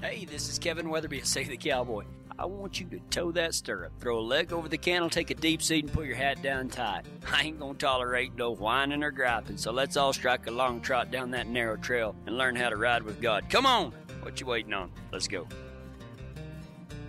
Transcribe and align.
Hey, 0.00 0.24
this 0.26 0.48
is 0.48 0.60
Kevin 0.60 0.90
Weatherby 0.90 1.18
of 1.18 1.26
Save 1.26 1.48
the 1.48 1.56
Cowboy. 1.56 2.04
I 2.38 2.46
want 2.46 2.78
you 2.78 2.86
to 2.86 3.00
toe 3.10 3.32
that 3.32 3.52
stirrup, 3.52 3.90
throw 3.98 4.20
a 4.20 4.20
leg 4.20 4.52
over 4.52 4.68
the 4.68 4.78
cantle, 4.78 5.10
take 5.10 5.30
a 5.30 5.34
deep 5.34 5.60
seat, 5.60 5.86
and 5.86 5.92
put 5.92 6.06
your 6.06 6.14
hat 6.14 6.40
down 6.40 6.68
tight. 6.68 7.02
I 7.32 7.42
ain't 7.42 7.58
gonna 7.58 7.74
tolerate 7.74 8.36
no 8.36 8.52
whining 8.52 9.02
or 9.02 9.10
griping, 9.10 9.56
so 9.56 9.72
let's 9.72 9.96
all 9.96 10.12
strike 10.12 10.46
a 10.46 10.52
long 10.52 10.80
trot 10.80 11.10
down 11.10 11.32
that 11.32 11.48
narrow 11.48 11.76
trail 11.76 12.14
and 12.26 12.38
learn 12.38 12.54
how 12.54 12.68
to 12.68 12.76
ride 12.76 13.02
with 13.02 13.20
God. 13.20 13.50
Come 13.50 13.66
on! 13.66 13.92
What 14.22 14.40
you 14.40 14.46
waiting 14.46 14.72
on? 14.72 14.92
Let's 15.10 15.26
go. 15.26 15.48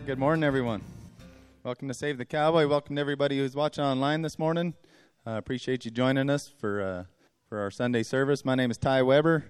Good 0.08 0.18
morning, 0.18 0.44
everyone. 0.44 0.82
Welcome 1.64 1.90
to 1.90 1.94
Save 1.94 2.18
the 2.18 2.26
Cowboy. 2.26 2.66
Welcome 2.66 2.96
to 2.96 3.00
everybody 3.00 3.38
who's 3.38 3.56
watching 3.56 3.84
online 3.84 4.24
this 4.24 4.40
morning. 4.40 4.74
I 5.28 5.36
uh, 5.36 5.38
appreciate 5.38 5.86
you 5.86 5.92
joining 5.92 6.28
us 6.28 6.48
for 6.48 6.82
uh, 6.82 7.04
for 7.50 7.60
our 7.60 7.70
Sunday 7.70 8.02
service. 8.02 8.44
My 8.44 8.56
name 8.56 8.72
is 8.72 8.80
Ty 8.80 9.04
Weber, 9.04 9.46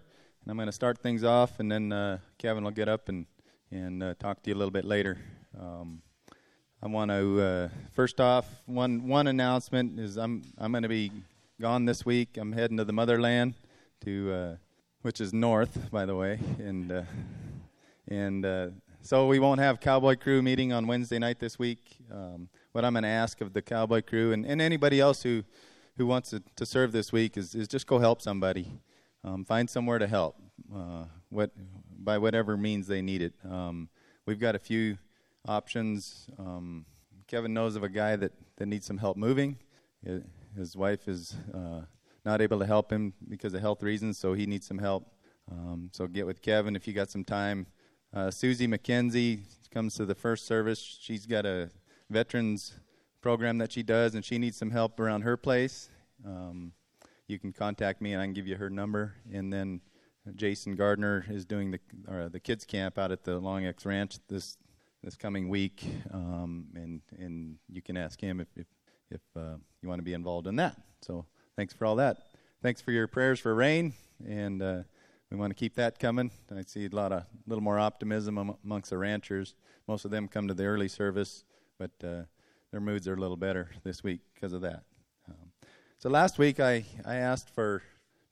I'm 0.50 0.55
going 0.55 0.66
to 0.66 0.71
start 0.71 0.97
things 0.97 1.23
off, 1.23 1.59
and 1.59 1.71
then 1.71 1.93
uh, 1.93 2.18
Kevin 2.39 2.63
will 2.63 2.71
get 2.71 2.89
up 2.89 3.07
and 3.07 3.27
and 3.70 4.02
uh, 4.02 4.15
talk 4.15 4.42
to 4.42 4.50
you 4.50 4.56
a 4.56 4.57
little 4.57 4.71
bit 4.71 4.83
later. 4.83 5.19
Um, 5.56 6.01
I 6.82 6.87
want 6.87 7.11
to 7.11 7.39
uh, 7.39 7.69
first 7.92 8.19
off 8.19 8.47
one 8.65 9.07
one 9.07 9.28
announcement 9.28 10.00
is 10.00 10.18
I'm 10.18 10.42
I'm 10.57 10.71
going 10.71 10.82
to 10.82 10.89
be 10.89 11.11
gone 11.61 11.86
this 11.86 12.04
week. 12.04 12.36
I'm 12.36 12.51
heading 12.51 12.78
to 12.78 12.83
the 12.83 12.92
motherland, 12.92 13.54
to 14.06 14.33
uh, 14.33 14.56
which 15.04 15.21
is 15.21 15.33
north, 15.33 15.92
by 15.92 16.07
the 16.07 16.15
way, 16.15 16.39
and 16.57 16.92
uh, 16.92 17.04
and 18.07 18.43
uh, 18.43 18.68
so 19.04 19.28
we 19.28 19.37
won't 19.37 19.59
have 19.59 19.79
Cowboy 19.79 20.15
Crew 20.15 20.42
meeting 20.42 20.73
on 20.73 20.87
Wednesday 20.87 21.20
night 21.20 21.37
this 21.37 21.59
week. 21.59 21.97
Um, 22.11 22.50
what 22.71 22.84
I'm 22.84 22.93
going 22.93 23.04
to 23.04 23.09
ask 23.09 23.39
of 23.42 23.54
the 23.54 23.61
Cowboy 23.61 24.01
Crew 24.01 24.34
and, 24.34 24.47
and 24.47 24.59
anybody 24.64 25.00
else 25.00 25.21
who 25.21 25.43
who 25.95 26.07
wants 26.07 26.31
to, 26.31 26.42
to 26.56 26.65
serve 26.65 26.92
this 26.92 27.11
week 27.11 27.37
is, 27.37 27.54
is 27.54 27.68
just 27.68 27.86
go 27.86 28.00
help 28.00 28.20
somebody. 28.20 28.79
Um, 29.21 29.43
find 29.43 29.70
somewhere 29.70 30.00
to 30.00 30.07
help, 30.07 30.37
uh, 30.73 31.05
what 31.29 31.51
by 31.97 32.17
whatever 32.17 32.58
means 32.58 32.88
they 32.88 33.02
need 33.02 33.22
it. 33.22 33.33
Um, 33.50 33.89
we've 34.25 34.39
got 34.39 34.55
a 34.55 34.59
few 34.59 34.97
options. 35.47 36.28
Um, 36.38 36.86
Kevin 37.28 37.53
knows 37.53 37.75
of 37.75 37.84
a 37.84 37.89
guy 37.89 38.16
that, 38.16 38.31
that 38.58 38.66
needs 38.66 38.86
some 38.86 38.97
help 38.97 39.17
moving. 39.17 39.58
His 40.56 40.75
wife 40.75 41.08
is 41.08 41.36
uh, 41.53 41.81
not 42.25 42.42
able 42.42 42.59
to 42.59 42.66
help 42.66 42.92
him 42.92 43.14
because 43.28 43.53
of 43.53 43.61
health 43.61 43.84
reasons, 43.84 44.17
so 44.17 44.34
he 44.34 44.45
needs 44.45 44.66
some 44.66 44.78
help. 44.80 45.14
Um, 45.52 45.89
so 45.94 46.08
get 46.08 46.25
with 46.25 46.42
Kevin 46.42 46.75
if 46.75 46.88
you 46.88 46.94
got 46.94 47.09
some 47.09 47.23
time. 47.23 47.67
Uh, 48.14 48.31
Susie 48.31 48.67
McKenzie 48.67 49.41
comes 49.72 49.95
to 49.95 50.06
the 50.06 50.16
first 50.16 50.47
service. 50.47 50.80
She's 51.02 51.25
got 51.25 51.45
a 51.45 51.69
veterans 52.09 52.80
program 53.22 53.58
that 53.59 53.72
she 53.72 53.84
does, 53.84 54.16
and 54.16 54.25
she 54.25 54.38
needs 54.38 54.58
some 54.58 54.72
help 54.72 55.00
around 55.00 55.22
her 55.22 55.38
place. 55.38 55.89
Um, 56.25 56.73
you 57.28 57.38
can 57.38 57.53
contact 57.53 58.02
me, 58.02 58.14
and 58.14 58.22
I 58.22 58.25
can 58.25 58.34
give 58.34 58.47
you 58.47 58.56
her 58.56 58.69
number. 58.69 59.14
And 59.31 59.53
then 59.53 59.81
Jason 60.35 60.75
Gardner 60.75 61.25
is 61.30 61.45
doing 61.45 61.72
the 61.72 61.80
uh, 62.09 62.30
the 62.30 62.39
kids 62.39 62.66
camp 62.66 62.97
out 62.97 63.11
at 63.11 63.23
the 63.23 63.39
Long 63.39 63.66
X 63.66 63.85
Ranch 63.85 64.17
this 64.27 64.58
this 65.03 65.16
coming 65.16 65.49
week, 65.49 65.85
um, 66.11 66.67
and 66.75 67.02
and 67.17 67.58
you 67.72 67.81
can 67.81 67.97
ask 67.97 68.19
him 68.19 68.39
if 68.39 68.47
if, 68.55 68.67
if 69.11 69.22
uh, 69.35 69.55
you 69.81 69.89
want 69.89 70.00
to 70.00 70.03
be 70.03 70.13
involved 70.13 70.47
in 70.47 70.55
that. 70.57 70.75
So 71.02 71.25
thanks 71.55 71.73
for 71.73 71.85
all 71.85 71.95
that. 71.97 72.17
Thanks 72.61 72.81
for 72.81 72.91
your 72.91 73.07
prayers 73.07 73.39
for 73.39 73.55
rain, 73.55 73.94
and 74.27 74.61
uh, 74.61 74.83
we 75.31 75.38
want 75.38 75.52
to 75.52 75.55
keep 75.55 75.75
that 75.75 76.00
coming. 76.00 76.31
I 76.55 76.63
see 76.63 76.85
a 76.85 76.89
lot 76.89 77.11
of 77.11 77.23
little 77.47 77.63
more 77.63 77.80
optimism 77.80 78.55
amongst 78.63 78.89
the 78.89 78.97
ranchers. 78.97 79.55
Most 79.88 80.05
of 80.05 80.11
them 80.11 80.27
come 80.27 80.47
to 80.47 80.53
the 80.53 80.66
early 80.66 80.88
service, 80.88 81.44
but 81.77 81.91
uh, 82.03 82.23
their 82.72 82.81
moods 82.81 83.07
are 83.07 83.13
a 83.13 83.19
little 83.19 83.38
better 83.38 83.69
this 83.83 84.03
week 84.03 84.22
because 84.33 84.53
of 84.53 84.61
that. 84.61 84.83
Um, 85.27 85.52
so 85.97 86.09
last 86.09 86.38
week 86.38 86.59
I 86.59 86.85
I 87.05 87.16
asked 87.16 87.50
for 87.50 87.83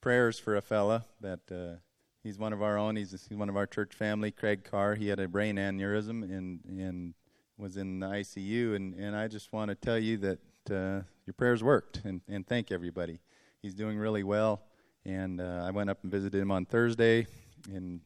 prayers 0.01 0.39
for 0.39 0.55
a 0.55 0.61
fella 0.61 1.05
that 1.21 1.39
uh, 1.51 1.79
he's 2.27 2.37
one 2.37 2.51
of 2.51 2.61
our 2.61 2.77
own. 2.77 2.97
He's, 2.97 3.11
he's 3.11 3.37
one 3.37 3.47
of 3.47 3.55
our 3.55 3.65
church 3.65 3.93
family. 3.93 4.31
Craig 4.31 4.65
Carr. 4.69 4.95
He 4.95 5.07
had 5.07 5.19
a 5.19 5.29
brain 5.29 5.55
aneurysm 5.55 6.23
and 6.23 6.59
and 6.67 7.13
was 7.57 7.77
in 7.77 8.01
the 8.01 8.07
ICU. 8.07 8.75
And 8.75 8.93
and 8.95 9.15
I 9.15 9.29
just 9.29 9.53
want 9.53 9.69
to 9.69 9.75
tell 9.75 9.97
you 9.97 10.17
that 10.17 10.39
uh, 10.69 11.03
your 11.25 11.33
prayers 11.37 11.63
worked. 11.63 12.01
And 12.03 12.21
and 12.27 12.45
thank 12.45 12.71
everybody. 12.71 13.19
He's 13.61 13.73
doing 13.73 13.97
really 13.97 14.23
well. 14.23 14.61
And 15.05 15.39
uh, 15.39 15.63
I 15.65 15.71
went 15.71 15.89
up 15.89 15.99
and 16.03 16.11
visited 16.11 16.41
him 16.41 16.51
on 16.51 16.65
Thursday, 16.65 17.27
and 17.73 18.01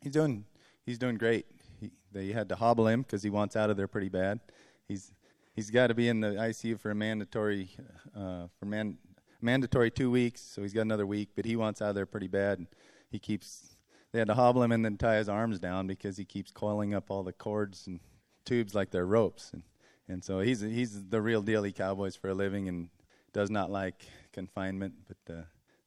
he's 0.00 0.12
doing 0.12 0.44
he's 0.86 0.98
doing 0.98 1.16
great. 1.16 1.46
He, 1.80 1.90
they 2.12 2.28
had 2.28 2.48
to 2.50 2.54
hobble 2.54 2.86
him 2.86 3.02
because 3.02 3.24
he 3.24 3.30
wants 3.30 3.56
out 3.56 3.70
of 3.70 3.76
there 3.76 3.88
pretty 3.88 4.08
bad. 4.08 4.38
He's 4.86 5.12
he's 5.52 5.70
got 5.70 5.88
to 5.88 5.94
be 5.94 6.08
in 6.08 6.20
the 6.20 6.28
ICU 6.28 6.78
for 6.78 6.92
a 6.92 6.94
mandatory 6.94 7.70
uh, 8.16 8.46
for 8.56 8.66
man 8.66 8.98
mandatory 9.40 9.90
two 9.90 10.12
weeks, 10.12 10.40
so 10.40 10.62
he's 10.62 10.72
got 10.72 10.82
another 10.82 11.06
week. 11.06 11.30
But 11.34 11.44
he 11.44 11.56
wants 11.56 11.82
out 11.82 11.88
of 11.88 11.94
there 11.96 12.06
pretty 12.06 12.28
bad. 12.28 12.58
And 12.58 12.68
he 13.10 13.18
keeps 13.18 13.76
they 14.14 14.20
had 14.20 14.28
to 14.28 14.34
hobble 14.34 14.62
him 14.62 14.70
and 14.70 14.84
then 14.84 14.96
tie 14.96 15.16
his 15.16 15.28
arms 15.28 15.58
down 15.58 15.88
because 15.88 16.16
he 16.16 16.24
keeps 16.24 16.52
coiling 16.52 16.94
up 16.94 17.10
all 17.10 17.24
the 17.24 17.32
cords 17.32 17.88
and 17.88 17.98
tubes 18.44 18.72
like 18.72 18.90
they're 18.92 19.04
ropes. 19.04 19.50
And 19.52 19.64
and 20.08 20.22
so 20.22 20.38
he's 20.38 20.60
he's 20.60 21.08
the 21.08 21.20
real 21.20 21.42
deal 21.42 21.64
he 21.64 21.72
cowboys 21.72 22.14
for 22.14 22.28
a 22.28 22.34
living 22.34 22.68
and 22.68 22.90
does 23.32 23.50
not 23.50 23.72
like 23.72 24.06
confinement. 24.32 24.94
But 25.08 25.34
uh, 25.34 25.42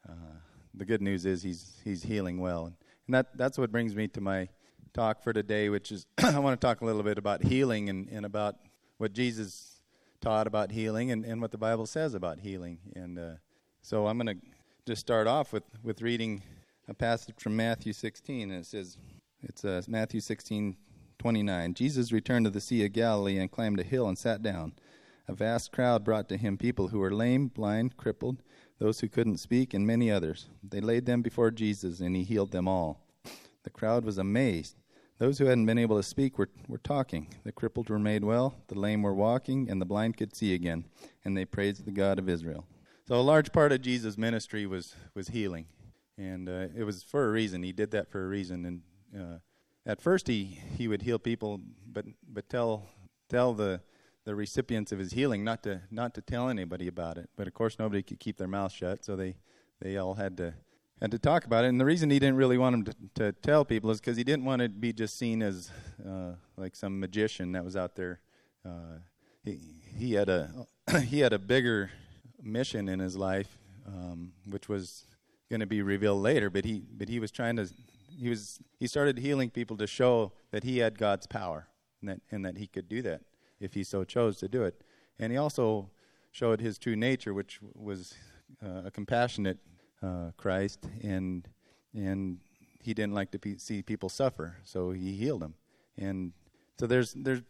uh, 0.10 0.40
the 0.74 0.84
good 0.84 1.02
news 1.02 1.26
is 1.26 1.42
he's 1.42 1.80
he's 1.86 2.04
healing 2.04 2.42
well. 2.42 2.66
And, 2.66 2.76
and 3.08 3.14
that 3.16 3.38
that's 3.38 3.58
what 3.58 3.72
brings 3.72 3.96
me 3.96 4.10
to 4.10 4.20
my 4.20 4.50
talk 4.94 5.22
for 5.22 5.32
today 5.32 5.70
which 5.70 5.92
is 5.92 6.06
I 6.18 6.40
want 6.40 6.60
to 6.60 6.68
talk 6.68 6.82
a 6.82 6.86
little 6.86 7.04
bit 7.04 7.18
about 7.18 7.44
healing 7.44 7.88
and, 7.88 8.10
and 8.10 8.26
about 8.26 8.56
what 8.98 9.14
Jesus 9.14 9.84
taught 10.20 10.48
about 10.48 10.72
healing 10.72 11.12
and, 11.12 11.24
and 11.24 11.40
what 11.40 11.52
the 11.52 11.58
Bible 11.58 11.86
says 11.86 12.14
about 12.14 12.40
healing. 12.40 12.80
And 12.94 13.18
uh, 13.18 13.32
so 13.82 14.08
I'm 14.08 14.18
going 14.18 14.40
to 14.40 14.46
just 14.86 15.00
start 15.00 15.28
off 15.28 15.54
with 15.54 15.64
with 15.82 16.02
reading 16.02 16.44
a 16.88 16.94
passage 16.94 17.36
from 17.40 17.56
Matthew 17.56 17.92
16, 17.92 18.50
and 18.50 18.60
it 18.60 18.66
says, 18.66 18.98
it's 19.44 19.66
uh, 19.66 19.82
Matthew 19.88 20.22
16, 20.22 20.78
29. 21.20 21.74
Jesus 21.74 22.12
returned 22.12 22.46
to 22.46 22.50
the 22.50 22.62
Sea 22.62 22.86
of 22.86 22.94
Galilee 22.94 23.38
and 23.38 23.52
climbed 23.52 23.80
a 23.80 23.84
hill 23.84 24.08
and 24.08 24.18
sat 24.18 24.42
down. 24.42 24.74
A 25.28 25.34
vast 25.34 25.72
crowd 25.72 26.06
brought 26.06 26.30
to 26.30 26.38
him 26.38 26.58
people 26.58 26.88
who 26.88 27.00
were 27.00 27.14
lame, 27.14 27.48
blind, 27.48 27.98
crippled, 27.98 28.42
those 28.80 29.02
who 29.02 29.10
couldn't 29.10 29.38
speak, 29.38 29.74
and 29.74 29.86
many 29.86 30.10
others. 30.10 30.48
They 30.64 30.80
laid 30.80 31.06
them 31.06 31.22
before 31.22 31.52
Jesus, 31.52 32.00
and 32.00 32.16
he 32.16 32.24
healed 32.24 32.52
them 32.52 32.68
all. 32.68 33.02
The 33.64 33.70
crowd 33.70 34.06
was 34.06 34.18
amazed. 34.18 34.78
Those 35.20 35.40
who 35.40 35.46
hadn't 35.46 35.66
been 35.66 35.80
able 35.80 35.98
to 35.98 36.04
speak 36.04 36.38
were, 36.38 36.50
were 36.68 36.78
talking. 36.78 37.28
The 37.44 37.52
crippled 37.52 37.90
were 37.90 38.00
made 38.00 38.24
well, 38.24 38.56
the 38.68 38.80
lame 38.80 39.02
were 39.02 39.14
walking, 39.14 39.70
and 39.70 39.82
the 39.82 39.86
blind 39.86 40.16
could 40.16 40.36
see 40.36 40.54
again, 40.54 40.86
and 41.26 41.36
they 41.36 41.44
praised 41.44 41.86
the 41.86 41.92
God 41.92 42.20
of 42.20 42.30
Israel. 42.30 42.66
So 43.08 43.16
a 43.16 43.22
large 43.22 43.52
part 43.52 43.72
of 43.72 43.82
Jesus' 43.82 44.18
ministry 44.18 44.66
was, 44.66 44.96
was 45.14 45.30
healing 45.30 45.66
and 46.18 46.50
uh, 46.50 46.68
it 46.76 46.84
was 46.84 47.04
for 47.04 47.28
a 47.28 47.32
reason. 47.32 47.64
He 47.64 47.72
did 47.72 47.92
that 47.92 48.10
for 48.10 48.24
a 48.24 48.28
reason. 48.28 48.66
And 48.66 48.82
uh, 49.16 49.38
at 49.86 50.02
first, 50.02 50.28
he 50.28 50.60
he 50.76 50.88
would 50.88 51.02
heal 51.02 51.20
people, 51.20 51.62
but 51.86 52.06
but 52.28 52.50
tell 52.50 52.84
tell 53.30 53.54
the 53.54 53.82
the 54.26 54.36
recipients 54.36 54.92
of 54.92 55.00
his 55.00 55.14
healing 55.14 55.44
not 55.44 55.64
to 55.64 55.82
not 55.92 56.14
to 56.16 56.22
tell 56.22 56.50
anybody 56.50 56.88
about 56.88 57.18
it. 57.18 57.30
But 57.36 57.48
of 57.48 57.54
course, 57.54 57.80
nobody 57.80 58.02
could 58.02 58.20
keep 58.20 58.38
their 58.38 58.48
mouth 58.48 58.72
shut, 58.72 59.06
so 59.06 59.16
they 59.16 59.36
they 59.80 59.98
all 59.98 60.16
had 60.16 60.38
to 60.38 60.54
had 61.02 61.12
to 61.12 61.20
talk 61.20 61.46
about 61.46 61.64
it. 61.64 61.68
And 61.68 61.80
the 61.80 61.86
reason 61.86 62.10
he 62.10 62.20
didn't 62.20 62.38
really 62.38 62.58
want 62.58 62.86
them 62.86 62.96
to, 63.16 63.24
to 63.24 63.32
tell 63.32 63.64
people 63.64 63.92
is 63.92 64.00
because 64.00 64.18
he 64.18 64.24
didn't 64.24 64.46
want 64.46 64.62
to 64.62 64.70
be 64.70 64.92
just 64.92 65.18
seen 65.18 65.42
as 65.42 65.72
uh, 66.06 66.32
like 66.58 66.76
some 66.76 67.00
magician 67.00 67.52
that 67.52 67.64
was 67.64 67.76
out 67.76 67.96
there. 67.96 68.20
Uh, 68.66 69.00
he 69.44 69.60
he 69.98 70.14
had 70.14 70.30
a 70.30 70.52
he 71.02 71.20
had 71.20 71.34
a 71.34 71.40
bigger 71.40 71.92
mission 72.42 72.90
in 72.90 73.00
his 73.00 73.16
life, 73.16 73.58
um, 73.88 74.34
which 74.50 74.68
was 74.68 75.06
going 75.50 75.60
to 75.60 75.66
be 75.66 75.82
revealed 75.82 76.22
later, 76.22 76.50
but 76.50 76.66
he 76.66 76.84
but 76.98 77.10
he 77.10 77.20
was 77.20 77.32
trying 77.32 77.56
to 77.58 77.70
he 78.10 78.30
was 78.30 78.60
he 78.80 78.88
started 78.88 79.18
healing 79.18 79.50
people 79.50 79.78
to 79.78 79.88
show 79.88 80.32
that 80.52 80.64
he 80.64 80.80
had 80.80 80.98
God's 80.98 81.28
power 81.28 81.68
and 82.02 82.10
that 82.10 82.22
and 82.32 82.46
that 82.46 82.58
he 82.58 82.68
could 82.68 82.90
do 82.90 83.02
that 83.04 83.22
if 83.60 83.74
he 83.74 83.84
so 83.84 84.04
chose 84.04 84.38
to 84.38 84.48
do 84.48 84.64
it. 84.64 84.82
And 85.20 85.32
he 85.32 85.38
also 85.38 85.90
showed 86.32 86.62
his 86.62 86.78
true 86.78 86.96
nature, 86.96 87.34
which 87.34 87.60
was 87.74 88.14
uh, 88.64 88.84
a 88.86 88.92
compassionate 88.92 89.58
uh, 90.02 90.32
Christ, 90.38 90.88
and 91.02 91.48
and 91.94 92.40
he 92.82 92.94
didn't 92.94 93.14
like 93.14 93.32
to 93.32 93.40
pe- 93.40 93.58
see 93.58 93.82
people 93.82 94.10
suffer, 94.10 94.58
so 94.64 94.92
he 94.92 95.14
healed 95.14 95.42
them. 95.42 95.56
And 95.98 96.34
so 96.80 96.88
there's 96.88 97.14
there's 97.14 97.42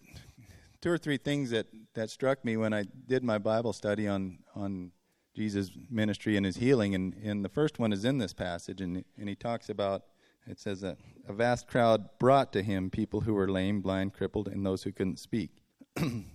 two 0.82 0.90
or 0.90 0.98
three 0.98 1.18
things 1.18 1.50
that 1.50 1.68
that 1.94 2.10
struck 2.10 2.46
me 2.46 2.58
when 2.58 2.74
I 2.74 2.86
did 3.08 3.24
my 3.24 3.38
Bible 3.38 3.74
study 3.74 4.08
on 4.08 4.40
on 4.56 4.92
Jesus' 5.38 5.70
ministry 5.88 6.36
and 6.36 6.46
his 6.46 6.58
healing. 6.58 6.96
And, 6.96 7.14
and 7.24 7.46
the 7.46 7.50
first 7.50 7.78
one 7.78 7.94
is 7.94 8.04
in 8.04 8.18
this 8.18 8.34
passage, 8.34 8.82
and, 8.82 9.06
and 9.18 9.30
he 9.30 9.36
talks 9.36 9.70
about 9.70 10.02
it 10.50 10.60
says 10.60 10.82
that 10.82 10.98
a 11.28 11.34
vast 11.34 11.68
crowd 11.68 12.10
brought 12.20 12.54
to 12.54 12.64
him 12.64 12.90
people 12.90 13.22
who 13.22 13.34
were 13.34 13.50
lame, 13.50 13.82
blind, 13.82 14.14
crippled, 14.14 14.48
and 14.48 14.66
those 14.66 14.84
who 14.84 14.94
couldn't 14.94 15.20
speak. 15.20 15.52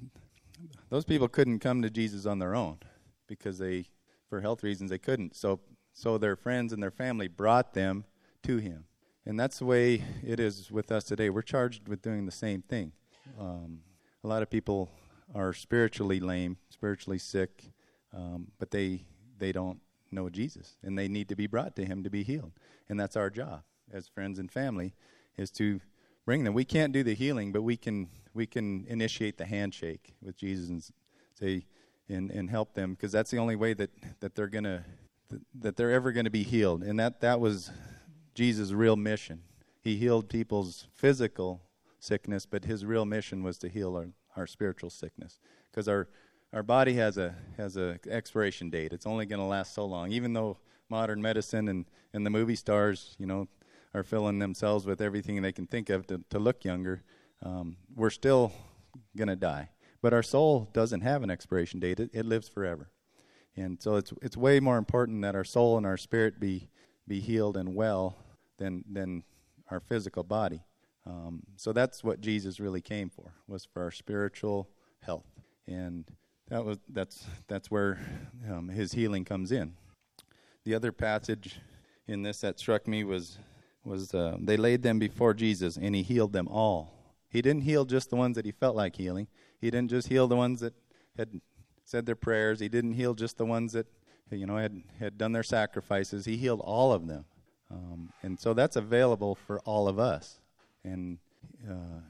those 0.90 1.04
people 1.06 1.28
couldn't 1.28 1.60
come 1.60 1.80
to 1.80 1.88
Jesus 1.88 2.26
on 2.26 2.38
their 2.38 2.54
own 2.54 2.78
because 3.26 3.58
they, 3.58 3.86
for 4.28 4.42
health 4.42 4.62
reasons, 4.62 4.90
they 4.90 4.98
couldn't. 4.98 5.34
So, 5.34 5.60
so 5.94 6.18
their 6.18 6.36
friends 6.36 6.74
and 6.74 6.82
their 6.82 6.90
family 6.90 7.26
brought 7.26 7.72
them 7.72 8.04
to 8.42 8.58
him. 8.58 8.84
And 9.24 9.40
that's 9.40 9.60
the 9.60 9.64
way 9.64 10.04
it 10.22 10.38
is 10.38 10.70
with 10.70 10.92
us 10.92 11.04
today. 11.04 11.30
We're 11.30 11.42
charged 11.42 11.88
with 11.88 12.02
doing 12.02 12.26
the 12.26 12.32
same 12.32 12.60
thing. 12.60 12.92
Um, 13.40 13.80
a 14.22 14.28
lot 14.28 14.42
of 14.42 14.50
people 14.50 14.90
are 15.34 15.54
spiritually 15.54 16.20
lame, 16.20 16.58
spiritually 16.68 17.18
sick, 17.18 17.72
um, 18.14 18.48
but 18.58 18.70
they 18.70 19.04
they 19.38 19.52
don't 19.52 19.80
know 20.10 20.28
Jesus, 20.28 20.76
and 20.82 20.98
they 20.98 21.08
need 21.08 21.28
to 21.28 21.36
be 21.36 21.46
brought 21.46 21.76
to 21.76 21.84
Him 21.84 22.04
to 22.04 22.10
be 22.10 22.22
healed. 22.22 22.52
And 22.88 22.98
that's 22.98 23.16
our 23.16 23.30
job 23.30 23.62
as 23.92 24.08
friends 24.08 24.38
and 24.38 24.50
family, 24.50 24.94
is 25.36 25.50
to 25.52 25.80
bring 26.24 26.44
them. 26.44 26.54
We 26.54 26.64
can't 26.64 26.92
do 26.92 27.02
the 27.02 27.14
healing, 27.14 27.52
but 27.52 27.62
we 27.62 27.76
can 27.76 28.08
we 28.34 28.46
can 28.46 28.86
initiate 28.88 29.38
the 29.38 29.46
handshake 29.46 30.14
with 30.22 30.36
Jesus 30.36 30.68
and 30.68 30.82
say 31.38 31.66
and 32.08 32.30
and 32.30 32.50
help 32.50 32.74
them 32.74 32.92
because 32.92 33.12
that's 33.12 33.30
the 33.30 33.38
only 33.38 33.56
way 33.56 33.74
that 33.74 33.90
that 34.20 34.34
they're 34.34 34.48
gonna 34.48 34.84
that 35.54 35.76
they're 35.76 35.92
ever 35.92 36.12
going 36.12 36.24
to 36.24 36.30
be 36.30 36.42
healed. 36.42 36.82
And 36.82 36.98
that 37.00 37.20
that 37.20 37.40
was 37.40 37.70
Jesus' 38.34 38.72
real 38.72 38.96
mission. 38.96 39.42
He 39.80 39.96
healed 39.96 40.28
people's 40.28 40.86
physical 40.92 41.62
sickness, 41.98 42.46
but 42.46 42.64
his 42.64 42.84
real 42.84 43.04
mission 43.04 43.42
was 43.42 43.58
to 43.58 43.68
heal 43.68 43.96
our, 43.96 44.08
our 44.36 44.46
spiritual 44.46 44.90
sickness 44.90 45.38
because 45.70 45.88
our 45.88 46.08
our 46.52 46.62
body 46.62 46.94
has 46.94 47.16
a 47.16 47.34
has 47.56 47.76
a 47.76 47.98
expiration 48.08 48.70
date. 48.70 48.92
It's 48.92 49.06
only 49.06 49.26
going 49.26 49.40
to 49.40 49.46
last 49.46 49.74
so 49.74 49.84
long. 49.84 50.12
Even 50.12 50.32
though 50.32 50.58
modern 50.88 51.22
medicine 51.22 51.68
and, 51.68 51.86
and 52.12 52.26
the 52.26 52.30
movie 52.30 52.56
stars, 52.56 53.16
you 53.18 53.26
know, 53.26 53.48
are 53.94 54.02
filling 54.02 54.38
themselves 54.38 54.86
with 54.86 55.00
everything 55.00 55.40
they 55.40 55.52
can 55.52 55.66
think 55.66 55.90
of 55.90 56.06
to, 56.08 56.22
to 56.30 56.38
look 56.38 56.64
younger, 56.64 57.02
um, 57.42 57.76
we're 57.94 58.10
still 58.10 58.52
going 59.16 59.28
to 59.28 59.36
die. 59.36 59.70
But 60.02 60.12
our 60.12 60.22
soul 60.22 60.68
doesn't 60.72 61.00
have 61.00 61.22
an 61.22 61.30
expiration 61.30 61.80
date. 61.80 62.00
It, 62.00 62.10
it 62.12 62.26
lives 62.26 62.48
forever. 62.48 62.90
And 63.56 63.80
so 63.82 63.96
it's 63.96 64.12
it's 64.22 64.36
way 64.36 64.60
more 64.60 64.78
important 64.78 65.22
that 65.22 65.34
our 65.34 65.44
soul 65.44 65.76
and 65.76 65.86
our 65.86 65.96
spirit 65.96 66.40
be 66.40 66.68
be 67.06 67.20
healed 67.20 67.56
and 67.56 67.74
well 67.74 68.16
than 68.58 68.84
than 68.90 69.24
our 69.70 69.80
physical 69.80 70.22
body. 70.22 70.64
Um, 71.04 71.42
so 71.56 71.72
that's 71.72 72.04
what 72.04 72.20
Jesus 72.20 72.60
really 72.60 72.80
came 72.80 73.10
for 73.10 73.34
was 73.48 73.64
for 73.64 73.82
our 73.82 73.90
spiritual 73.90 74.70
health, 75.00 75.26
and 75.66 76.04
that 76.52 76.66
was 76.66 76.76
that's 76.90 77.24
that's 77.48 77.70
where 77.70 77.98
um, 78.50 78.68
his 78.68 78.92
healing 78.92 79.24
comes 79.24 79.52
in. 79.52 79.72
The 80.64 80.74
other 80.74 80.92
passage 80.92 81.58
in 82.06 82.22
this 82.22 82.42
that 82.42 82.58
struck 82.58 82.86
me 82.86 83.04
was 83.04 83.38
was 83.84 84.12
uh, 84.12 84.36
they 84.38 84.58
laid 84.58 84.82
them 84.82 84.98
before 84.98 85.32
Jesus 85.32 85.78
and 85.78 85.94
he 85.94 86.02
healed 86.02 86.34
them 86.34 86.46
all. 86.48 86.92
He 87.30 87.40
didn't 87.40 87.62
heal 87.62 87.86
just 87.86 88.10
the 88.10 88.16
ones 88.16 88.36
that 88.36 88.44
he 88.44 88.52
felt 88.52 88.76
like 88.76 88.96
healing. 88.96 89.28
He 89.62 89.70
didn't 89.70 89.88
just 89.88 90.08
heal 90.08 90.28
the 90.28 90.36
ones 90.36 90.60
that 90.60 90.74
had 91.16 91.40
said 91.86 92.04
their 92.04 92.16
prayers. 92.16 92.60
He 92.60 92.68
didn't 92.68 92.92
heal 92.92 93.14
just 93.14 93.38
the 93.38 93.46
ones 93.46 93.72
that 93.72 93.86
you 94.30 94.44
know 94.44 94.58
had 94.58 94.82
had 95.00 95.16
done 95.16 95.32
their 95.32 95.42
sacrifices. 95.42 96.26
He 96.26 96.36
healed 96.36 96.60
all 96.60 96.92
of 96.92 97.06
them, 97.06 97.24
um, 97.70 98.12
and 98.22 98.38
so 98.38 98.52
that's 98.52 98.76
available 98.76 99.34
for 99.34 99.58
all 99.60 99.88
of 99.88 99.98
us, 99.98 100.38
and 100.84 101.16
uh, 101.66 102.02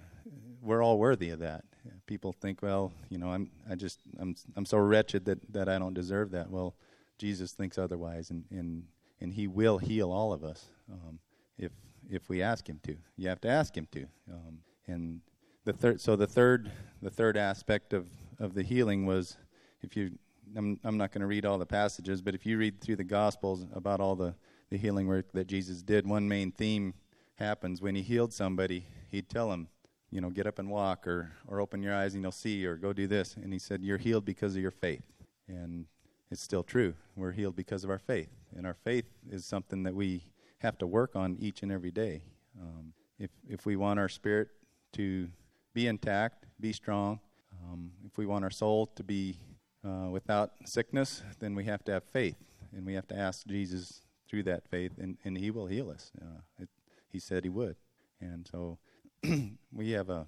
we're 0.61 0.83
all 0.83 0.99
worthy 0.99 1.31
of 1.31 1.39
that. 1.39 1.65
People 2.07 2.33
think, 2.33 2.63
well, 2.63 2.93
you 3.09 3.19
know, 3.19 3.29
I'm 3.29 3.51
I 3.69 3.75
just 3.75 4.01
I'm 4.19 4.35
I'm 4.57 4.65
so 4.65 4.79
wretched 4.79 5.25
that 5.27 5.53
that 5.53 5.69
I 5.69 5.79
don't 5.79 5.95
deserve 5.95 6.31
that. 6.33 6.51
Well, 6.51 6.75
Jesus 7.19 7.53
thinks 7.53 7.79
otherwise, 7.79 8.31
and 8.31 8.45
and 8.51 8.85
and 9.21 9.33
He 9.33 9.47
will 9.47 9.79
heal 9.79 10.13
all 10.13 10.33
of 10.33 10.45
us 10.45 10.67
um, 10.91 11.19
if 11.59 11.73
if 12.11 12.29
we 12.29 12.43
ask 12.43 12.69
Him 12.69 12.81
to. 12.85 12.97
You 13.17 13.29
have 13.29 13.41
to 13.43 13.49
ask 13.49 13.77
Him 13.77 13.89
to, 13.93 14.07
um, 14.31 14.59
and 14.87 15.21
the 15.65 15.73
third. 15.73 16.01
So 16.01 16.17
the 16.17 16.27
third 16.27 16.71
the 17.01 17.11
third 17.11 17.37
aspect 17.37 17.93
of 17.93 18.07
of 18.39 18.55
the 18.55 18.63
healing 18.63 19.07
was 19.07 19.37
if 19.83 19.97
you 19.97 20.19
I'm, 20.57 20.79
I'm 20.85 20.97
not 20.97 21.13
going 21.13 21.21
to 21.21 21.27
read 21.27 21.47
all 21.47 21.59
the 21.59 21.67
passages, 21.67 22.21
but 22.21 22.35
if 22.35 22.45
you 22.45 22.59
read 22.59 22.81
through 22.81 22.97
the 22.97 23.05
Gospels 23.05 23.67
about 23.75 24.01
all 24.01 24.17
the, 24.17 24.35
the 24.71 24.77
healing 24.77 25.07
work 25.07 25.33
that 25.33 25.47
Jesus 25.47 25.83
did, 25.83 26.07
one 26.07 26.29
main 26.29 26.53
theme 26.53 26.95
happens 27.37 27.81
when 27.81 27.95
he 27.95 28.03
healed 28.03 28.33
somebody, 28.33 28.87
he'd 29.11 29.29
tell 29.29 29.51
them, 29.51 29.69
you 30.13 30.21
know, 30.21 30.31
get 30.31 30.47
up 30.47 30.59
and 30.61 30.71
walk, 30.71 31.07
or, 31.07 31.33
or 31.49 31.61
open 31.61 31.83
your 31.83 31.95
eyes 31.95 32.15
and 32.15 32.23
you'll 32.23 32.31
see, 32.31 32.65
or 32.67 32.77
go 32.77 32.93
do 32.93 33.09
this. 33.09 33.35
And 33.35 33.53
he 33.53 33.59
said, 33.59 33.83
You're 33.83 33.99
healed 33.99 34.25
because 34.25 34.55
of 34.55 34.63
your 34.63 34.71
faith. 34.71 35.03
And 35.49 35.87
it's 36.31 36.43
still 36.43 36.63
true. 36.63 36.95
We're 37.17 37.33
healed 37.33 37.57
because 37.57 37.83
of 37.83 37.91
our 37.91 37.99
faith. 37.99 38.29
And 38.57 38.67
our 38.67 38.75
faith 38.75 39.07
is 39.31 39.45
something 39.45 39.83
that 39.83 39.95
we 39.95 40.23
have 40.59 40.79
to 40.79 40.87
work 40.87 41.17
on 41.17 41.37
each 41.41 41.63
and 41.63 41.73
every 41.73 41.91
day. 41.91 42.23
Um, 42.61 42.93
if, 43.19 43.31
if 43.49 43.67
we 43.67 43.75
want 43.77 43.99
our 43.99 44.09
spirit 44.09 44.49
to 44.93 45.29
be 45.75 45.87
intact, 45.87 46.47
be 46.61 46.73
strong, 46.73 47.19
um, 47.65 47.91
if 48.05 48.19
we 48.19 48.27
want 48.27 48.45
our 48.45 48.51
soul 48.51 48.87
to 48.95 49.03
be 49.03 49.37
uh, 49.85 50.09
without 50.11 50.53
sickness, 50.65 51.23
then 51.41 51.55
we 51.55 51.65
have 51.65 51.85
to 51.85 51.93
have 51.93 52.05
faith, 52.05 52.37
and 52.73 52.85
we 52.87 52.95
have 52.95 53.07
to 53.09 53.17
ask 53.17 53.47
Jesus 53.47 54.03
through 54.29 54.43
that 54.45 54.69
faith, 54.69 54.93
and, 54.99 55.19
and 55.25 55.37
He 55.37 55.51
will 55.51 55.67
heal 55.67 55.91
us. 55.91 56.13
Uh, 56.21 56.41
it, 56.61 56.69
he 57.11 57.19
said 57.19 57.45
He 57.45 57.51
would, 57.51 57.77
and 58.21 58.47
so 58.51 58.79
we 59.73 59.91
have 59.93 60.11
a 60.11 60.27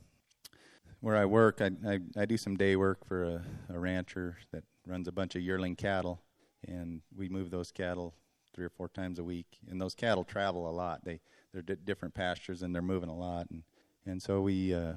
where 1.00 1.16
I 1.16 1.24
work. 1.24 1.60
I, 1.60 1.70
I, 1.86 2.00
I 2.16 2.24
do 2.26 2.36
some 2.36 2.56
day 2.56 2.76
work 2.76 3.04
for 3.06 3.24
a, 3.24 3.42
a 3.68 3.78
rancher 3.78 4.38
that 4.52 4.64
runs 4.86 5.08
a 5.08 5.12
bunch 5.12 5.34
of 5.34 5.42
yearling 5.42 5.76
cattle, 5.76 6.22
and 6.66 7.02
we 7.14 7.28
move 7.28 7.50
those 7.50 7.70
cattle 7.70 8.14
three 8.54 8.64
or 8.64 8.70
four 8.70 8.88
times 8.88 9.18
a 9.18 9.24
week. 9.24 9.58
And 9.68 9.80
those 9.80 9.94
cattle 9.94 10.24
travel 10.24 10.68
a 10.68 10.72
lot. 10.72 11.04
They 11.04 11.20
they're 11.52 11.62
d- 11.62 11.76
different 11.84 12.14
pastures, 12.14 12.62
and 12.62 12.74
they're 12.74 12.82
moving 12.82 13.08
a 13.08 13.16
lot. 13.16 13.48
And 13.50 13.64
and 14.06 14.22
so 14.22 14.40
we 14.40 14.72
uh, 14.72 14.94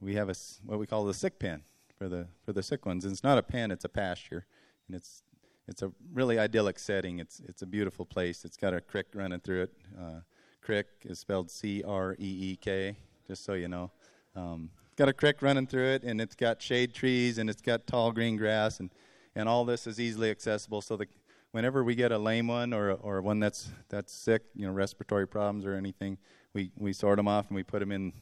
we 0.00 0.14
have 0.14 0.28
a 0.28 0.34
what 0.64 0.78
we 0.78 0.86
call 0.86 1.04
the 1.04 1.14
sick 1.14 1.38
pen 1.38 1.62
for 1.98 2.08
the 2.08 2.28
for 2.44 2.52
the 2.52 2.62
sick 2.62 2.86
ones. 2.86 3.04
And 3.04 3.12
it's 3.12 3.24
not 3.24 3.36
a 3.36 3.42
pen; 3.42 3.70
it's 3.70 3.84
a 3.84 3.88
pasture, 3.88 4.46
and 4.86 4.96
it's 4.96 5.24
it's 5.66 5.82
a 5.82 5.90
really 6.12 6.38
idyllic 6.38 6.78
setting. 6.78 7.18
It's 7.18 7.40
it's 7.48 7.62
a 7.62 7.66
beautiful 7.66 8.06
place. 8.06 8.44
It's 8.44 8.56
got 8.56 8.74
a 8.74 8.80
creek 8.80 9.06
running 9.12 9.40
through 9.40 9.62
it. 9.62 9.72
Uh, 10.00 10.20
creek 10.60 10.86
is 11.02 11.18
spelled 11.18 11.50
C 11.50 11.82
R 11.82 12.14
E 12.18 12.52
E 12.52 12.58
K, 12.60 12.96
just 13.30 13.44
so 13.44 13.52
you 13.54 13.68
know. 13.68 13.92
Um, 14.34 14.70
got 14.96 15.08
a 15.08 15.12
creek 15.12 15.40
running 15.40 15.68
through 15.68 15.86
it, 15.86 16.02
and 16.02 16.20
it's 16.20 16.34
got 16.34 16.60
shade 16.60 16.92
trees, 16.92 17.38
and 17.38 17.48
it's 17.48 17.62
got 17.62 17.86
tall 17.86 18.10
green 18.10 18.36
grass, 18.36 18.80
and 18.80 18.90
and 19.36 19.48
all 19.48 19.64
this 19.64 19.86
is 19.86 20.00
easily 20.00 20.30
accessible. 20.30 20.80
So 20.80 20.96
the 20.96 21.06
whenever 21.52 21.84
we 21.84 21.94
get 21.94 22.10
a 22.10 22.18
lame 22.18 22.48
one 22.48 22.72
or 22.72 22.90
or 22.90 23.22
one 23.22 23.38
that's 23.38 23.70
that's 23.88 24.12
sick, 24.12 24.42
you 24.56 24.66
know, 24.66 24.72
respiratory 24.72 25.28
problems 25.28 25.64
or 25.64 25.74
anything, 25.74 26.18
we 26.54 26.72
we 26.76 26.92
sort 26.92 27.18
them 27.18 27.28
off 27.28 27.46
and 27.46 27.54
we 27.54 27.62
put 27.62 27.78
them 27.78 27.92
in 27.92 28.12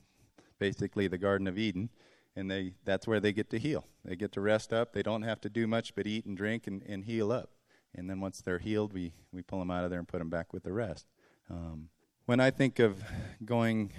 basically 0.58 1.08
the 1.08 1.18
Garden 1.18 1.46
of 1.46 1.56
Eden 1.56 1.88
and 2.36 2.50
they 2.50 2.74
that's 2.84 3.06
where 3.06 3.18
they 3.20 3.32
get 3.32 3.48
to 3.50 3.58
heal. 3.58 3.86
They 4.04 4.14
get 4.14 4.32
to 4.32 4.42
rest 4.42 4.72
up. 4.74 4.92
They 4.92 5.02
don't 5.02 5.22
have 5.22 5.40
to 5.40 5.48
do 5.48 5.66
much 5.66 5.94
but 5.94 6.06
eat 6.06 6.26
and 6.26 6.36
drink 6.36 6.66
and, 6.66 6.82
and 6.86 7.04
heal 7.04 7.32
up. 7.32 7.50
And 7.94 8.10
then 8.10 8.20
once 8.20 8.42
they're 8.42 8.58
healed, 8.58 8.92
we, 8.92 9.12
we 9.32 9.40
pull 9.40 9.58
them 9.58 9.70
out 9.70 9.84
of 9.84 9.90
there 9.90 9.98
and 9.98 10.06
put 10.06 10.18
them 10.18 10.28
back 10.28 10.52
with 10.52 10.62
the 10.62 10.72
rest. 10.72 11.06
Um, 11.50 11.88
when 12.26 12.40
I 12.40 12.50
think 12.50 12.78
of 12.78 13.02
going 13.42 13.92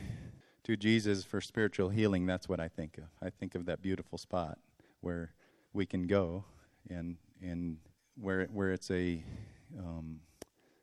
to 0.69 0.77
Jesus 0.77 1.23
for 1.23 1.41
spiritual 1.41 1.89
healing, 1.89 2.27
that's 2.27 2.47
what 2.47 2.59
I 2.59 2.67
think 2.67 2.99
of. 2.99 3.05
I 3.23 3.31
think 3.31 3.55
of 3.55 3.65
that 3.65 3.81
beautiful 3.81 4.19
spot 4.19 4.59
where 5.01 5.33
we 5.73 5.87
can 5.87 6.05
go 6.05 6.45
and 6.91 7.17
and 7.41 7.77
where 8.15 8.45
where 8.53 8.71
it's 8.71 8.91
a 8.91 9.23
um, 9.79 10.19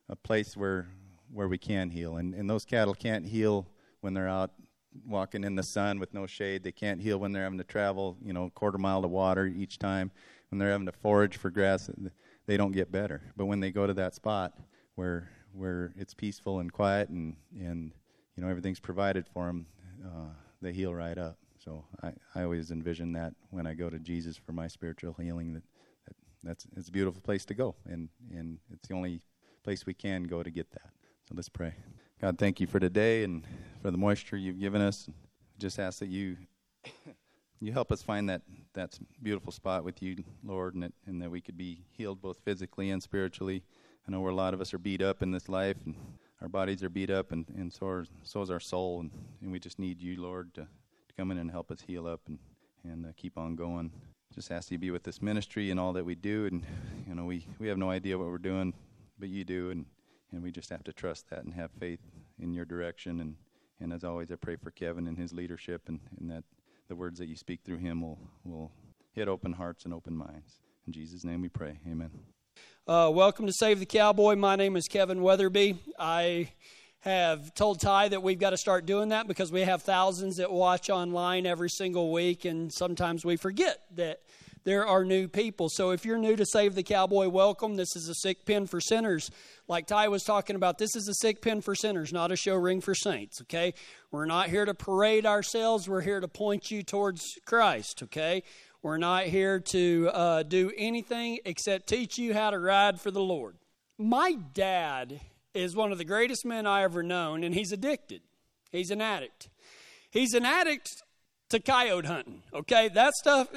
a 0.09 0.17
place 0.17 0.57
where 0.57 0.89
where 1.33 1.47
we 1.47 1.57
can 1.57 1.89
heal. 1.91 2.17
And 2.17 2.35
and 2.35 2.51
those 2.51 2.65
cattle 2.65 2.95
can't 2.95 3.25
heal 3.25 3.69
when 4.01 4.13
they're 4.13 4.29
out 4.29 4.51
walking 5.07 5.45
in 5.45 5.55
the 5.55 5.63
sun 5.63 6.01
with 6.01 6.13
no 6.13 6.27
shade. 6.27 6.65
They 6.65 6.73
can't 6.73 7.01
heal 7.01 7.19
when 7.19 7.31
they're 7.31 7.45
having 7.45 7.59
to 7.59 7.65
travel, 7.65 8.17
you 8.21 8.33
know, 8.33 8.47
a 8.47 8.51
quarter 8.51 8.79
mile 8.79 9.03
to 9.03 9.09
water 9.09 9.47
each 9.47 9.79
time. 9.79 10.11
When 10.49 10.59
they're 10.59 10.73
having 10.73 10.87
to 10.87 10.93
forage 10.93 11.37
for 11.37 11.49
grass, 11.49 11.89
they 12.47 12.57
don't 12.57 12.73
get 12.73 12.91
better. 12.91 13.23
But 13.37 13.47
when 13.47 13.61
they 13.61 13.71
go 13.71 13.87
to 13.87 13.95
that 13.95 14.17
spot 14.17 14.53
where 14.97 15.31
where 15.53 15.93
it's 15.97 16.13
peaceful 16.13 16.59
and 16.59 16.73
quiet 16.73 17.09
and 17.09 17.37
and 17.57 17.93
you 18.37 18.43
know 18.43 18.49
everything's 18.49 18.81
provided 18.81 19.27
for 19.27 19.47
them, 19.47 19.67
uh, 20.05 20.31
they 20.61 20.73
heal 20.73 20.95
right 20.95 21.19
up. 21.19 21.39
So 21.59 21.85
I, 22.03 22.13
I 22.35 22.43
always 22.45 22.71
envision 22.71 23.13
that 23.13 23.35
when 23.51 23.67
I 23.67 23.75
go 23.75 23.91
to 23.91 23.99
Jesus 23.99 24.37
for 24.37 24.53
my 24.53 24.69
spiritual 24.69 25.17
healing 25.21 25.55
that, 25.55 25.63
that 26.07 26.17
that's 26.43 26.67
it's 26.77 26.89
a 26.89 26.93
beautiful 26.93 27.21
place 27.21 27.45
to 27.47 27.55
go 27.55 27.75
and 27.87 28.09
and 28.31 28.59
it's 28.73 28.89
the 28.89 28.95
only 28.95 29.21
place 29.65 29.85
we 29.85 29.95
can 29.95 30.25
go 30.25 30.43
to 30.43 30.51
get 30.51 30.71
that. 30.71 30.91
So 31.29 31.35
let's 31.35 31.49
pray. 31.49 31.75
God, 32.21 32.39
thank 32.39 32.61
you 32.61 32.67
for 32.67 32.79
today 32.79 33.25
and 33.25 33.45
for 33.83 33.91
the 33.91 33.99
moisture 33.99 34.37
you've 34.37 34.61
given 34.61 34.81
us. 34.81 35.09
Just 35.59 35.79
ask 35.81 35.99
that 35.99 36.09
you 36.09 36.37
you 37.61 37.73
help 37.73 37.91
us 37.91 38.03
find 38.03 38.29
that 38.29 38.43
that 38.75 38.99
beautiful 39.23 39.51
spot 39.51 39.83
with 39.83 40.03
you, 40.03 40.23
Lord, 40.45 40.75
and 40.75 40.85
that, 40.85 40.93
and 41.07 41.21
that 41.21 41.31
we 41.31 41.41
could 41.41 41.57
be 41.57 41.85
healed 41.91 42.21
both 42.21 42.39
physically 42.45 42.91
and 42.91 43.03
spiritually. 43.03 43.65
I 44.07 44.13
know 44.13 44.21
where 44.21 44.31
a 44.31 44.35
lot 44.37 44.55
of 44.55 44.61
us 44.61 44.73
are 44.73 44.79
beat 44.79 45.03
up 45.03 45.23
in 45.23 45.33
this 45.33 45.49
life, 45.49 45.79
and 45.85 45.97
our 46.41 46.49
bodies 46.49 46.83
are 46.83 46.89
beat 46.89 47.11
up, 47.11 47.33
and, 47.33 47.47
and 47.57 47.73
so, 47.73 47.87
are, 47.87 48.07
so 48.23 48.43
is 48.43 48.51
our 48.51 48.61
soul, 48.61 49.01
and, 49.01 49.11
and 49.41 49.51
we 49.51 49.59
just 49.59 49.79
need 49.79 50.01
you, 50.01 50.21
Lord, 50.21 50.53
to, 50.55 50.63
to 50.63 51.15
come 51.17 51.31
in 51.31 51.39
and 51.39 51.51
help 51.51 51.71
us 51.71 51.81
heal 51.87 52.07
up 52.07 52.21
and, 52.27 52.39
and 52.85 53.07
uh, 53.07 53.09
keep 53.17 53.39
on 53.39 53.57
going. 53.57 53.91
Just 54.35 54.51
ask 54.51 54.71
you 54.71 54.77
to 54.77 54.81
be 54.81 54.91
with 54.91 55.03
this 55.03 55.23
ministry 55.23 55.71
and 55.71 55.81
all 55.81 55.93
that 55.95 56.05
we 56.05 56.15
do, 56.15 56.47
and 56.47 56.65
you 57.09 57.15
know 57.15 57.25
we, 57.25 57.47
we 57.59 57.69
have 57.69 57.79
no 57.79 57.91
idea 57.91 58.19
what 58.19 58.29
we're 58.29 58.39
doing, 58.39 58.75
but 59.19 59.29
you 59.29 59.45
do, 59.45 59.71
and 59.71 59.87
and 60.33 60.43
we 60.43 60.51
just 60.51 60.71
have 60.71 60.85
to 60.85 60.93
trust 60.93 61.29
that 61.31 61.45
and 61.45 61.55
have 61.55 61.71
faith 61.79 62.01
in 62.39 62.53
your 62.53 62.65
direction. 62.65 63.21
And, 63.21 63.37
and 63.81 63.93
as 63.93 64.05
always, 64.05 64.31
I 64.31 64.37
pray 64.37 64.57
for 64.57 64.71
Kevin 64.71 65.07
and 65.07 65.19
his 65.19 65.33
leadership, 65.33 65.83
and, 65.89 66.01
and 66.19 66.31
that 66.31 66.45
the 66.89 66.97
words 66.97 67.19
that 67.19 67.27
you 67.27 67.37
speak 67.37 67.61
through 67.65 67.79
him 67.79 68.01
will, 68.03 68.19
will 68.45 68.71
hit 69.13 69.29
open 69.29 69.53
hearts 69.53 69.85
and 69.85 69.95
open 69.95 70.17
minds. 70.17 70.61
In 70.87 70.93
Jesus' 70.93 71.25
name 71.25 71.43
we 71.43 71.49
pray. 71.49 71.79
Amen. 71.91 72.11
Uh, 72.89 73.11
welcome 73.13 73.47
to 73.47 73.53
Save 73.53 73.81
the 73.81 73.87
Cowboy. 73.87 74.37
My 74.37 74.55
name 74.55 74.77
is 74.77 74.87
Kevin 74.87 75.21
Weatherby. 75.21 75.77
I 75.99 76.51
have 77.01 77.53
told 77.55 77.81
Ty 77.81 78.09
that 78.09 78.23
we've 78.23 78.39
got 78.39 78.51
to 78.51 78.57
start 78.57 78.87
doing 78.87 79.09
that 79.09 79.27
because 79.27 79.51
we 79.51 79.63
have 79.63 79.83
thousands 79.83 80.37
that 80.37 80.53
watch 80.53 80.89
online 80.89 81.47
every 81.47 81.69
single 81.69 82.13
week, 82.13 82.45
and 82.45 82.73
sometimes 82.73 83.25
we 83.25 83.37
forget 83.37 83.81
that 83.97 84.21
there 84.67 84.85
are 84.85 85.05
new 85.05 85.29
people. 85.29 85.69
So 85.69 85.91
if 85.91 86.05
you're 86.05 86.19
new 86.19 86.35
to 86.35 86.45
Save 86.45 86.75
the 86.75 86.83
Cowboy, 86.83 87.29
welcome. 87.29 87.77
This 87.77 87.95
is 87.95 88.09
a 88.09 88.15
sick 88.15 88.45
pen 88.45 88.67
for 88.67 88.81
sinners. 88.81 89.31
Like 89.69 89.87
Ty 89.87 90.09
was 90.09 90.25
talking 90.25 90.57
about, 90.57 90.79
this 90.79 90.97
is 90.97 91.07
a 91.09 91.15
sick 91.15 91.41
pen 91.41 91.61
for 91.61 91.77
sinners, 91.77 92.13
not 92.13 92.33
a 92.33 92.37
show 92.37 92.57
ring 92.57 92.81
for 92.81 92.93
saints, 92.93 93.41
okay? 93.43 93.75
We're 94.11 94.27
not 94.27 94.49
here 94.49 94.65
to 94.65 94.75
parade 94.75 95.25
ourselves, 95.25 95.89
we're 95.89 96.01
here 96.01 96.19
to 96.19 96.29
point 96.29 96.71
you 96.73 96.83
towards 96.83 97.23
Christ, 97.45 98.03
okay? 98.05 98.43
We're 98.87 98.99
not 98.99 99.25
here 99.25 99.59
to 99.59 100.11
uh, 100.15 100.43
do 100.45 100.71
anything 100.77 101.41
except 101.45 101.89
teach 101.89 102.19
you 102.19 102.33
how 102.35 102.51
to 102.51 102.59
ride 102.61 103.01
for 103.01 103.11
the 103.11 103.21
Lord. 103.21 103.57
My 103.99 104.39
dad 104.55 105.19
is 105.55 105.75
one 105.75 105.91
of 105.91 105.99
the 105.99 106.05
greatest 106.05 106.45
men 106.45 106.69
I 106.69 106.85
ever 106.85 107.03
known, 107.03 107.43
and 107.43 107.53
he's 107.53 107.73
addicted. 107.73 108.23
He's 108.71 108.93
an 108.93 109.01
addict. 109.01 109.49
He's 110.09 110.35
an 110.35 110.47
addict 110.47 111.03
to 111.49 111.59
coyote 111.59 112.07
hunting. 112.07 112.45
Okay, 112.55 112.89
that 112.91 113.15
stuff, 113.15 113.49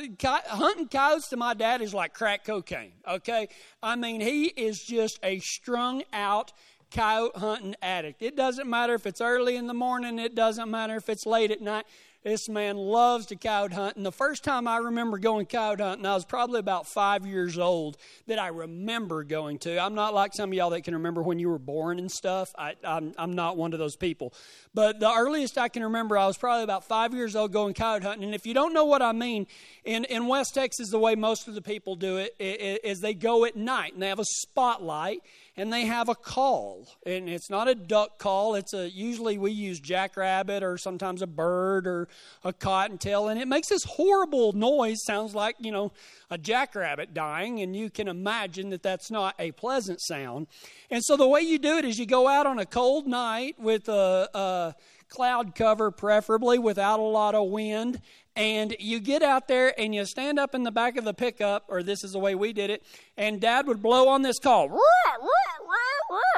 hunting 0.47 0.87
coyotes 0.87 1.29
to 1.29 1.37
my 1.37 1.53
dad 1.53 1.83
is 1.83 1.93
like 1.93 2.15
crack 2.15 2.43
cocaine. 2.43 2.93
Okay, 3.07 3.49
I 3.83 3.95
mean, 3.97 4.21
he 4.21 4.45
is 4.45 4.79
just 4.79 5.19
a 5.21 5.37
strung 5.41 6.01
out 6.11 6.53
coyote 6.89 7.37
hunting 7.37 7.75
addict. 7.83 8.23
It 8.23 8.35
doesn't 8.35 8.67
matter 8.67 8.95
if 8.95 9.05
it's 9.05 9.21
early 9.21 9.57
in 9.57 9.67
the 9.67 9.75
morning, 9.75 10.17
it 10.17 10.33
doesn't 10.33 10.71
matter 10.71 10.95
if 10.95 11.07
it's 11.07 11.27
late 11.27 11.51
at 11.51 11.61
night. 11.61 11.85
This 12.21 12.49
man 12.49 12.75
loves 12.75 13.27
to 13.27 13.37
coyote 13.37 13.73
hunt. 13.73 13.95
And 13.95 14.05
the 14.05 14.11
first 14.11 14.43
time 14.43 14.67
I 14.67 14.77
remember 14.77 15.17
going 15.17 15.45
coyote 15.45 15.79
hunting, 15.79 16.05
I 16.05 16.15
was 16.15 16.25
probably 16.25 16.59
about 16.59 16.85
five 16.85 17.25
years 17.25 17.57
old 17.57 17.95
that 18.27 18.37
I 18.37 18.49
remember 18.49 19.23
going 19.23 19.57
to. 19.59 19.79
I'm 19.79 19.95
not 19.95 20.13
like 20.13 20.33
some 20.33 20.49
of 20.49 20.53
y'all 20.53 20.69
that 20.71 20.83
can 20.83 20.95
remember 20.95 21.23
when 21.23 21.39
you 21.39 21.47
were 21.47 21.57
born 21.57 21.97
and 21.97 22.11
stuff. 22.11 22.53
I, 22.57 22.75
I'm, 22.83 23.13
I'm 23.17 23.35
not 23.35 23.55
one 23.55 23.71
of 23.71 23.79
those 23.79 23.95
people. 23.95 24.33
But 24.73 24.99
the 24.99 25.09
earliest 25.09 25.57
I 25.57 25.69
can 25.69 25.81
remember, 25.81 26.17
I 26.17 26.27
was 26.27 26.37
probably 26.37 26.65
about 26.65 26.83
five 26.83 27.13
years 27.13 27.37
old 27.37 27.53
going 27.53 27.73
coyote 27.73 28.03
hunting. 28.03 28.25
And 28.25 28.35
if 28.35 28.45
you 28.45 28.53
don't 28.53 28.73
know 28.73 28.85
what 28.85 29.01
I 29.01 29.13
mean, 29.13 29.47
in, 29.85 30.03
in 30.03 30.27
West 30.27 30.53
Texas, 30.53 30.89
the 30.89 30.99
way 30.99 31.15
most 31.15 31.47
of 31.47 31.55
the 31.55 31.61
people 31.61 31.95
do 31.95 32.17
it 32.17 32.35
is 32.37 32.99
they 32.99 33.13
go 33.13 33.45
at 33.45 33.55
night 33.55 33.93
and 33.93 34.03
they 34.03 34.09
have 34.09 34.19
a 34.19 34.25
spotlight 34.25 35.21
and 35.59 35.73
they 35.73 35.85
have 35.85 36.07
a 36.07 36.15
call. 36.15 36.87
And 37.05 37.29
it's 37.29 37.49
not 37.49 37.67
a 37.67 37.75
duck 37.75 38.17
call. 38.17 38.55
It's 38.55 38.73
a 38.73 38.89
usually 38.89 39.37
we 39.37 39.51
use 39.51 39.79
jackrabbit 39.79 40.63
or 40.63 40.77
sometimes 40.77 41.21
a 41.21 41.27
bird 41.27 41.85
or 41.85 42.07
a 42.43 42.53
cottontail 42.53 43.27
and 43.27 43.39
it 43.39 43.47
makes 43.47 43.67
this 43.67 43.83
horrible 43.83 44.53
noise. 44.53 45.03
Sounds 45.03 45.35
like 45.35 45.57
you 45.59 45.71
know 45.71 45.91
a 46.29 46.37
jackrabbit 46.37 47.13
dying 47.13 47.59
and 47.59 47.75
you 47.75 47.89
can 47.89 48.07
imagine 48.07 48.69
that 48.69 48.83
that's 48.83 49.11
not 49.11 49.35
a 49.37 49.51
pleasant 49.51 49.99
sound. 50.01 50.47
And 50.89 51.03
so 51.03 51.17
the 51.17 51.27
way 51.27 51.41
you 51.41 51.59
do 51.59 51.77
it 51.77 51.85
is 51.85 51.99
you 51.99 52.05
go 52.05 52.27
out 52.27 52.45
on 52.45 52.57
a 52.57 52.65
cold 52.65 53.05
night 53.05 53.59
with 53.59 53.89
a, 53.89 54.29
a 54.33 54.75
cloud 55.09 55.55
cover 55.55 55.91
preferably 55.91 56.57
without 56.57 56.99
a 56.99 57.03
lot 57.03 57.35
of 57.35 57.49
wind 57.49 57.99
and 58.39 58.73
you 58.79 59.01
get 59.01 59.21
out 59.21 59.49
there 59.49 59.77
and 59.77 59.93
you 59.93 60.05
stand 60.05 60.39
up 60.39 60.55
in 60.55 60.63
the 60.63 60.71
back 60.71 60.95
of 60.95 61.03
the 61.03 61.13
pickup, 61.13 61.65
or 61.67 61.83
this 61.83 62.05
is 62.05 62.13
the 62.13 62.19
way 62.19 62.35
we 62.35 62.53
did 62.53 62.69
it, 62.69 62.81
and 63.17 63.41
Dad 63.41 63.67
would 63.67 63.83
blow 63.83 64.07
on 64.07 64.21
this 64.21 64.39
call, 64.39 64.79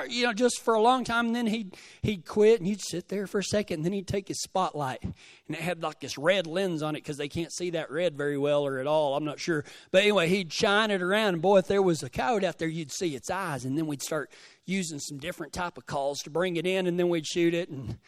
you 0.09 0.25
know, 0.25 0.33
just 0.33 0.61
for 0.61 0.73
a 0.73 0.81
long 0.81 1.03
time. 1.03 1.27
And 1.27 1.35
then 1.35 1.45
he'd 1.45 1.77
he'd 2.01 2.25
quit, 2.25 2.59
and 2.59 2.67
you'd 2.67 2.81
sit 2.81 3.09
there 3.09 3.27
for 3.27 3.37
a 3.37 3.43
second, 3.43 3.75
and 3.75 3.85
then 3.85 3.93
he'd 3.93 4.07
take 4.07 4.29
his 4.29 4.41
spotlight, 4.41 5.03
and 5.03 5.13
it 5.47 5.57
had 5.57 5.83
like 5.83 5.99
this 5.99 6.17
red 6.17 6.47
lens 6.47 6.81
on 6.81 6.95
it 6.95 7.03
because 7.03 7.17
they 7.17 7.29
can't 7.29 7.53
see 7.53 7.69
that 7.69 7.91
red 7.91 8.17
very 8.17 8.37
well 8.37 8.65
or 8.65 8.79
at 8.79 8.87
all. 8.87 9.15
I'm 9.15 9.23
not 9.23 9.39
sure, 9.39 9.63
but 9.91 10.01
anyway, 10.01 10.27
he'd 10.27 10.51
shine 10.51 10.89
it 10.89 11.03
around, 11.03 11.35
and 11.35 11.41
boy, 11.41 11.59
if 11.59 11.67
there 11.67 11.83
was 11.83 12.01
a 12.01 12.09
coyote 12.09 12.47
out 12.47 12.57
there, 12.57 12.67
you'd 12.67 12.91
see 12.91 13.15
its 13.15 13.29
eyes, 13.29 13.63
and 13.63 13.77
then 13.77 13.85
we'd 13.85 14.01
start 14.01 14.31
using 14.65 14.97
some 14.97 15.19
different 15.19 15.53
type 15.53 15.77
of 15.77 15.85
calls 15.85 16.21
to 16.21 16.31
bring 16.31 16.55
it 16.55 16.65
in, 16.65 16.87
and 16.87 16.97
then 16.97 17.09
we'd 17.09 17.27
shoot 17.27 17.53
it, 17.53 17.69
and 17.69 17.99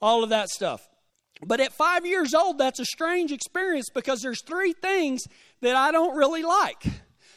all 0.00 0.22
of 0.22 0.30
that 0.30 0.50
stuff. 0.50 0.88
But 1.44 1.60
at 1.60 1.72
five 1.72 2.04
years 2.04 2.34
old, 2.34 2.58
that's 2.58 2.80
a 2.80 2.84
strange 2.84 3.32
experience 3.32 3.88
because 3.92 4.20
there's 4.20 4.42
three 4.42 4.72
things 4.72 5.22
that 5.62 5.74
I 5.74 5.90
don't 5.90 6.16
really 6.16 6.42
like. 6.42 6.84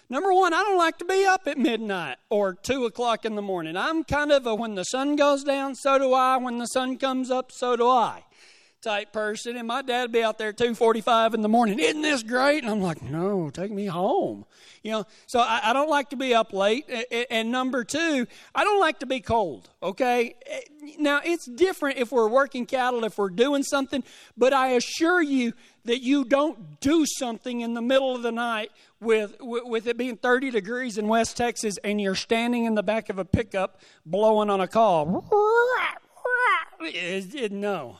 Number 0.10 0.34
one, 0.34 0.54
I 0.54 0.62
don't 0.62 0.78
like 0.78 0.98
to 1.00 1.06
be 1.06 1.26
up 1.26 1.48
at 1.48 1.58
midnight 1.58 2.18
or 2.30 2.54
two 2.54 2.86
o'clock 2.86 3.26
in 3.26 3.36
the 3.36 3.42
morning. 3.42 3.78
I'm 3.78 4.04
kind 4.04 4.32
of 4.32 4.46
a 4.46 4.54
when 4.54 4.76
the 4.76 4.84
sun 4.84 5.16
goes 5.16 5.44
down, 5.44 5.76
so 5.76 5.98
do 5.98 6.14
I. 6.14 6.38
When 6.38 6.58
the 6.58 6.66
sun 6.68 6.98
comes 6.98 7.32
up, 7.32 7.52
so 7.52 7.76
do 7.76 7.88
I 7.88 8.24
type 8.84 9.14
person. 9.14 9.56
And 9.56 9.68
my 9.68 9.82
dad'd 9.82 10.12
be 10.12 10.24
out 10.24 10.38
there 10.38 10.50
at 10.50 10.58
2.45 10.58 11.34
in 11.34 11.42
the 11.42 11.50
morning. 11.50 11.80
Isn't 11.80 12.02
this 12.02 12.22
great? 12.22 12.64
And 12.64 12.72
I'm 12.72 12.82
like, 12.82 13.02
no, 13.02 13.50
take 13.50 13.72
me 13.72 13.86
home. 13.86 14.46
You 14.84 14.92
know, 14.92 15.06
so 15.28 15.40
I, 15.40 15.62
I 15.64 15.74
don't 15.74 15.90
like 15.90 16.10
to 16.10 16.16
be 16.16 16.36
up 16.36 16.54
late. 16.54 16.90
And 17.32 17.52
number 17.52 17.84
two, 17.84 18.28
I 18.54 18.64
don't 18.64 18.80
like 18.80 19.00
to 19.00 19.06
be 19.06 19.22
cold, 19.22 19.70
okay? 19.82 20.36
Eh, 20.46 20.60
now, 21.00 21.22
it's 21.24 21.46
different 21.46 21.98
if 21.98 22.12
we're 22.12 22.28
working 22.28 22.66
cattle, 22.66 23.06
if 23.06 23.18
we're 23.18 23.30
doing 23.30 23.64
something, 23.64 24.04
but 24.38 24.54
I 24.54 24.70
assure 24.72 25.22
you 25.22 25.54
that 25.86 26.02
you 26.02 26.26
don't 26.26 26.80
do 26.82 27.06
something 27.06 27.62
in 27.62 27.74
the 27.74 27.82
middle 27.82 28.16
of 28.16 28.22
the 28.22 28.32
night 28.32 28.72
with, 29.00 29.36
with 29.40 29.88
it 29.88 29.98
being 29.98 30.18
30 30.18 30.52
degrees 30.52 30.98
in 30.98 31.08
West 31.08 31.36
Texas 31.38 31.78
and 31.84 32.00
you're 32.00 32.16
standing 32.16 32.66
in 32.66 32.76
the 32.76 32.84
back 32.84 33.10
of 33.10 33.18
a 33.18 33.26
pickup 33.26 33.82
blowing 34.06 34.50
on 34.50 34.62
a 34.62 34.68
call. 34.68 35.26
No. 37.52 37.98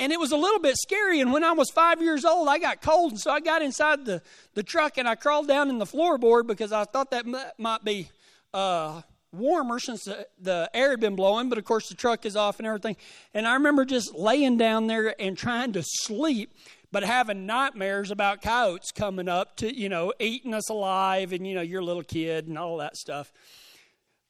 And 0.00 0.12
it 0.12 0.18
was 0.18 0.32
a 0.32 0.36
little 0.36 0.58
bit 0.58 0.76
scary. 0.78 1.20
And 1.20 1.30
when 1.30 1.44
I 1.44 1.52
was 1.52 1.70
five 1.70 2.00
years 2.00 2.24
old, 2.24 2.48
I 2.48 2.58
got 2.58 2.80
cold. 2.80 3.12
And 3.12 3.20
so 3.20 3.30
I 3.30 3.40
got 3.40 3.60
inside 3.60 4.06
the, 4.06 4.22
the 4.54 4.62
truck 4.62 4.96
and 4.96 5.06
I 5.06 5.14
crawled 5.14 5.46
down 5.46 5.68
in 5.68 5.76
the 5.76 5.84
floorboard 5.84 6.46
because 6.46 6.72
I 6.72 6.84
thought 6.84 7.10
that 7.10 7.26
might 7.58 7.84
be 7.84 8.08
uh, 8.54 9.02
warmer 9.30 9.78
since 9.78 10.04
the, 10.04 10.26
the 10.40 10.70
air 10.72 10.90
had 10.90 11.00
been 11.00 11.16
blowing. 11.16 11.50
But 11.50 11.58
of 11.58 11.66
course, 11.66 11.90
the 11.90 11.94
truck 11.94 12.24
is 12.24 12.34
off 12.34 12.58
and 12.58 12.66
everything. 12.66 12.96
And 13.34 13.46
I 13.46 13.52
remember 13.52 13.84
just 13.84 14.14
laying 14.14 14.56
down 14.56 14.86
there 14.86 15.14
and 15.20 15.36
trying 15.36 15.74
to 15.74 15.82
sleep 15.84 16.54
but 16.92 17.04
having 17.04 17.46
nightmares 17.46 18.10
about 18.10 18.42
coyotes 18.42 18.90
coming 18.90 19.28
up 19.28 19.56
to, 19.58 19.72
you 19.72 19.88
know, 19.88 20.12
eating 20.18 20.54
us 20.54 20.68
alive 20.70 21.32
and, 21.32 21.46
you 21.46 21.54
know, 21.54 21.60
your 21.60 21.82
little 21.82 22.02
kid 22.02 22.48
and 22.48 22.58
all 22.58 22.78
that 22.78 22.96
stuff. 22.96 23.32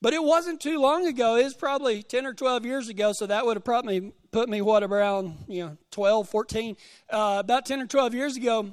But 0.02 0.14
it 0.14 0.23
wasn't 0.23 0.61
too 0.61 0.80
long 0.80 1.07
ago. 1.07 1.37
It 1.37 1.45
was 1.45 1.54
probably 1.54 2.02
10 2.02 2.25
or 2.25 2.33
12 2.33 2.64
years 2.64 2.88
ago, 2.88 3.12
so 3.12 3.26
that 3.26 3.45
would 3.45 3.57
have 3.57 3.64
probably 3.64 4.12
put 4.33 4.49
me, 4.49 4.62
what, 4.62 4.83
around, 4.83 5.45
you 5.47 5.64
know, 5.64 5.76
12, 5.90 6.28
14. 6.28 6.76
Uh, 7.11 7.37
about 7.40 7.66
10 7.66 7.83
or 7.83 7.87
12 7.87 8.14
years 8.14 8.37
ago, 8.37 8.73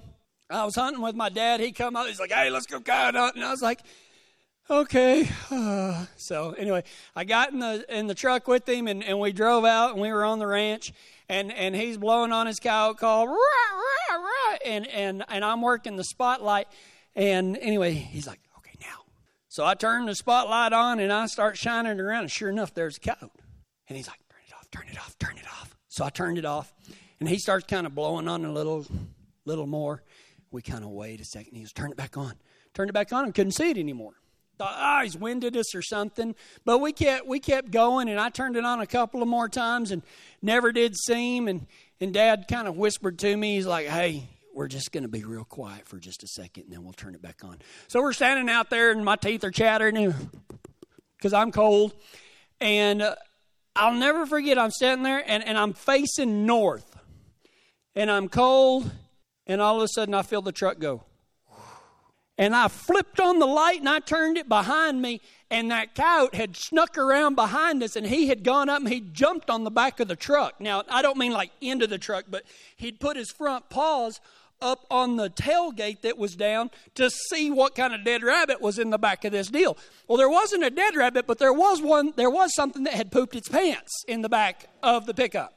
I 0.50 0.64
was 0.64 0.76
hunting 0.76 1.02
with 1.02 1.16
my 1.16 1.28
dad. 1.28 1.60
He 1.60 1.74
come 1.74 1.98
out, 1.98 2.08
he's 2.08 2.20
like, 2.20 2.32
hey, 2.32 2.50
let's 2.50 2.66
go 2.66 2.80
coyote 2.80 3.16
hunting. 3.16 3.42
And 3.42 3.48
I 3.48 3.52
was 3.52 3.62
like, 3.62 3.82
okay. 4.70 5.28
Uh, 5.52 6.06
so 6.16 6.52
anyway, 6.52 6.84
I 7.14 7.26
got 7.26 7.52
in 7.52 7.60
the 7.60 7.86
in 7.90 8.08
the 8.08 8.16
truck 8.16 8.48
with 8.48 8.68
him, 8.68 8.88
and, 8.88 9.04
and 9.04 9.20
we 9.20 9.34
drove 9.34 9.66
out, 9.66 9.92
and 9.92 10.02
we 10.02 10.14
were 10.14 10.24
on 10.24 10.40
the 10.40 10.48
ranch, 10.48 10.94
and, 11.28 11.52
and 11.52 11.76
he's 11.76 11.98
blowing 11.98 12.32
on 12.32 12.48
his 12.48 12.62
coyote 12.62 13.00
call, 13.00 13.28
rah, 13.28 13.34
rah, 13.34 14.16
rah, 14.16 14.58
and, 14.66 14.88
and, 14.88 15.26
and 15.28 15.44
I'm 15.44 15.62
working 15.62 15.98
the 15.98 16.06
spotlight. 16.06 16.68
And 17.18 17.58
anyway, 17.58 17.94
he's 17.94 18.28
like, 18.28 18.40
so 19.58 19.66
I 19.66 19.74
turn 19.74 20.06
the 20.06 20.14
spotlight 20.14 20.72
on 20.72 21.00
and 21.00 21.12
I 21.12 21.26
start 21.26 21.58
shining 21.58 22.00
around, 22.00 22.20
and 22.20 22.32
sure 22.32 22.48
enough, 22.48 22.76
there's 22.76 22.98
a 22.98 23.00
coat. 23.00 23.32
And 23.88 23.98
he's 23.98 24.08
like, 24.08 24.20
turn 24.30 24.42
it 24.48 24.54
off, 24.54 24.70
turn 24.70 24.86
it 24.88 24.98
off, 25.00 25.18
turn 25.18 25.36
it 25.36 25.48
off. 25.48 25.76
So 25.88 26.06
I 26.06 26.12
turned 26.12 26.38
it 26.38 26.46
off, 26.46 26.72
and 27.20 27.28
he 27.28 27.40
starts 27.40 27.66
kind 27.66 27.88
of 27.88 27.96
blowing 27.96 28.28
on 28.28 28.46
a 28.46 28.52
little, 28.52 28.86
little 29.46 29.66
more. 29.66 30.04
We 30.52 30.62
kind 30.62 30.84
of 30.84 30.92
wait 30.92 31.22
a 31.22 31.26
second. 31.26 31.56
He 31.56 31.62
goes, 31.62 31.74
turn 31.74 31.90
it 31.90 31.98
back 31.98 32.18
on. 32.18 32.36
Turned 32.76 32.92
it 32.92 32.94
back 32.94 33.12
on 33.12 33.26
and 33.26 33.34
couldn't 33.34 33.54
see 33.54 33.72
it 33.72 33.80
anymore. 33.80 34.14
Thought, 34.60 34.76
ah, 34.76 35.00
oh, 35.00 35.04
he's 35.04 35.18
winded 35.18 35.58
us 35.58 35.74
or 35.74 35.82
something. 35.82 36.36
But 36.64 36.78
we 36.78 36.94
kept 36.94 37.26
we 37.26 37.40
kept 37.40 37.72
going, 37.72 38.10
and 38.10 38.20
I 38.20 38.30
turned 38.30 38.58
it 38.58 38.64
on 38.64 38.80
a 38.80 38.86
couple 38.86 39.24
of 39.24 39.28
more 39.28 39.50
times 39.50 39.90
and 39.90 40.04
never 40.40 40.72
did 40.72 40.96
see 40.96 41.36
him. 41.36 41.48
And 41.48 41.66
and 42.00 42.14
Dad 42.14 42.46
kind 42.48 42.68
of 42.68 42.78
whispered 42.78 43.18
to 43.18 43.36
me, 43.36 43.56
he's 43.56 43.66
like, 43.66 43.88
hey, 43.88 44.30
we're 44.58 44.68
just 44.68 44.92
going 44.92 45.04
to 45.04 45.08
be 45.08 45.24
real 45.24 45.44
quiet 45.44 45.88
for 45.88 46.00
just 46.00 46.24
a 46.24 46.28
second 46.28 46.64
and 46.64 46.74
then 46.74 46.84
we'll 46.84 46.92
turn 46.92 47.14
it 47.14 47.22
back 47.22 47.44
on. 47.44 47.60
So 47.88 48.02
we're 48.02 48.12
standing 48.12 48.50
out 48.50 48.72
there 48.72 48.90
and 48.90 49.06
my 49.06 49.16
teeth 49.16 49.44
are 49.44 49.52
chattering 49.52 50.16
because 51.16 51.32
I'm 51.32 51.52
cold. 51.52 51.94
And 52.60 53.04
uh, 53.04 53.14
I'll 53.76 53.94
never 53.94 54.26
forget, 54.26 54.58
I'm 54.58 54.72
standing 54.72 55.04
there 55.04 55.24
and, 55.28 55.44
and 55.44 55.60
I'm 55.60 55.74
facing 55.74 56.48
north. 56.48 56.98
And 57.96 58.10
I'm 58.10 58.30
cold. 58.30 58.90
And 59.46 59.62
all 59.62 59.78
of 59.78 59.84
a 59.84 59.88
sudden 59.90 60.16
I 60.16 60.24
feel 60.24 60.42
the 60.42 60.52
truck 60.52 60.80
go. 60.80 61.04
And 62.40 62.56
I 62.56 62.68
flipped 62.68 63.20
on 63.20 63.38
the 63.38 63.46
light 63.46 63.82
and 63.82 63.90
I 63.90 64.00
turned 64.00 64.40
it 64.40 64.50
behind 64.50 65.04
me. 65.04 65.22
And 65.52 65.70
that 65.70 65.94
coyote 65.94 66.36
had 66.36 66.58
snuck 66.58 66.98
around 66.98 67.36
behind 67.36 67.84
us 67.84 67.96
and 67.96 68.08
he 68.08 68.28
had 68.28 68.44
gone 68.44 68.70
up 68.70 68.80
and 68.80 68.90
he 68.90 69.02
jumped 69.02 69.52
on 69.52 69.66
the 69.66 69.72
back 69.72 70.00
of 70.00 70.08
the 70.08 70.16
truck. 70.16 70.60
Now, 70.60 70.82
I 70.90 71.04
don't 71.04 71.18
mean 71.18 71.32
like 71.32 71.52
into 71.62 71.86
the 71.86 72.00
truck, 72.00 72.26
but 72.28 72.44
he'd 72.76 73.00
put 73.00 73.18
his 73.18 73.30
front 73.30 73.70
paws 73.70 74.20
up 74.62 74.86
on 74.90 75.18
the 75.18 75.30
tailgate 75.30 76.02
that 76.02 76.18
was 76.18 76.36
down 76.36 76.72
to 76.96 77.10
see 77.10 77.52
what 77.52 77.76
kind 77.76 77.94
of 77.94 78.04
dead 78.04 78.24
rabbit 78.24 78.62
was 78.62 78.80
in 78.80 78.90
the 78.90 78.98
back 78.98 79.26
of 79.26 79.32
this 79.32 79.48
deal. 79.48 79.78
Well, 80.08 80.18
there 80.18 80.30
wasn't 80.30 80.64
a 80.64 80.70
dead 80.70 80.96
rabbit, 80.96 81.28
but 81.28 81.38
there 81.38 81.54
was 81.54 81.82
one, 81.82 82.14
there 82.16 82.30
was 82.30 82.54
something 82.56 82.84
that 82.84 82.94
had 82.94 83.12
pooped 83.12 83.36
its 83.36 83.50
pants 83.50 84.04
in 84.08 84.22
the 84.22 84.30
back 84.30 84.70
of 84.82 85.06
the 85.06 85.14
pickup. 85.14 85.54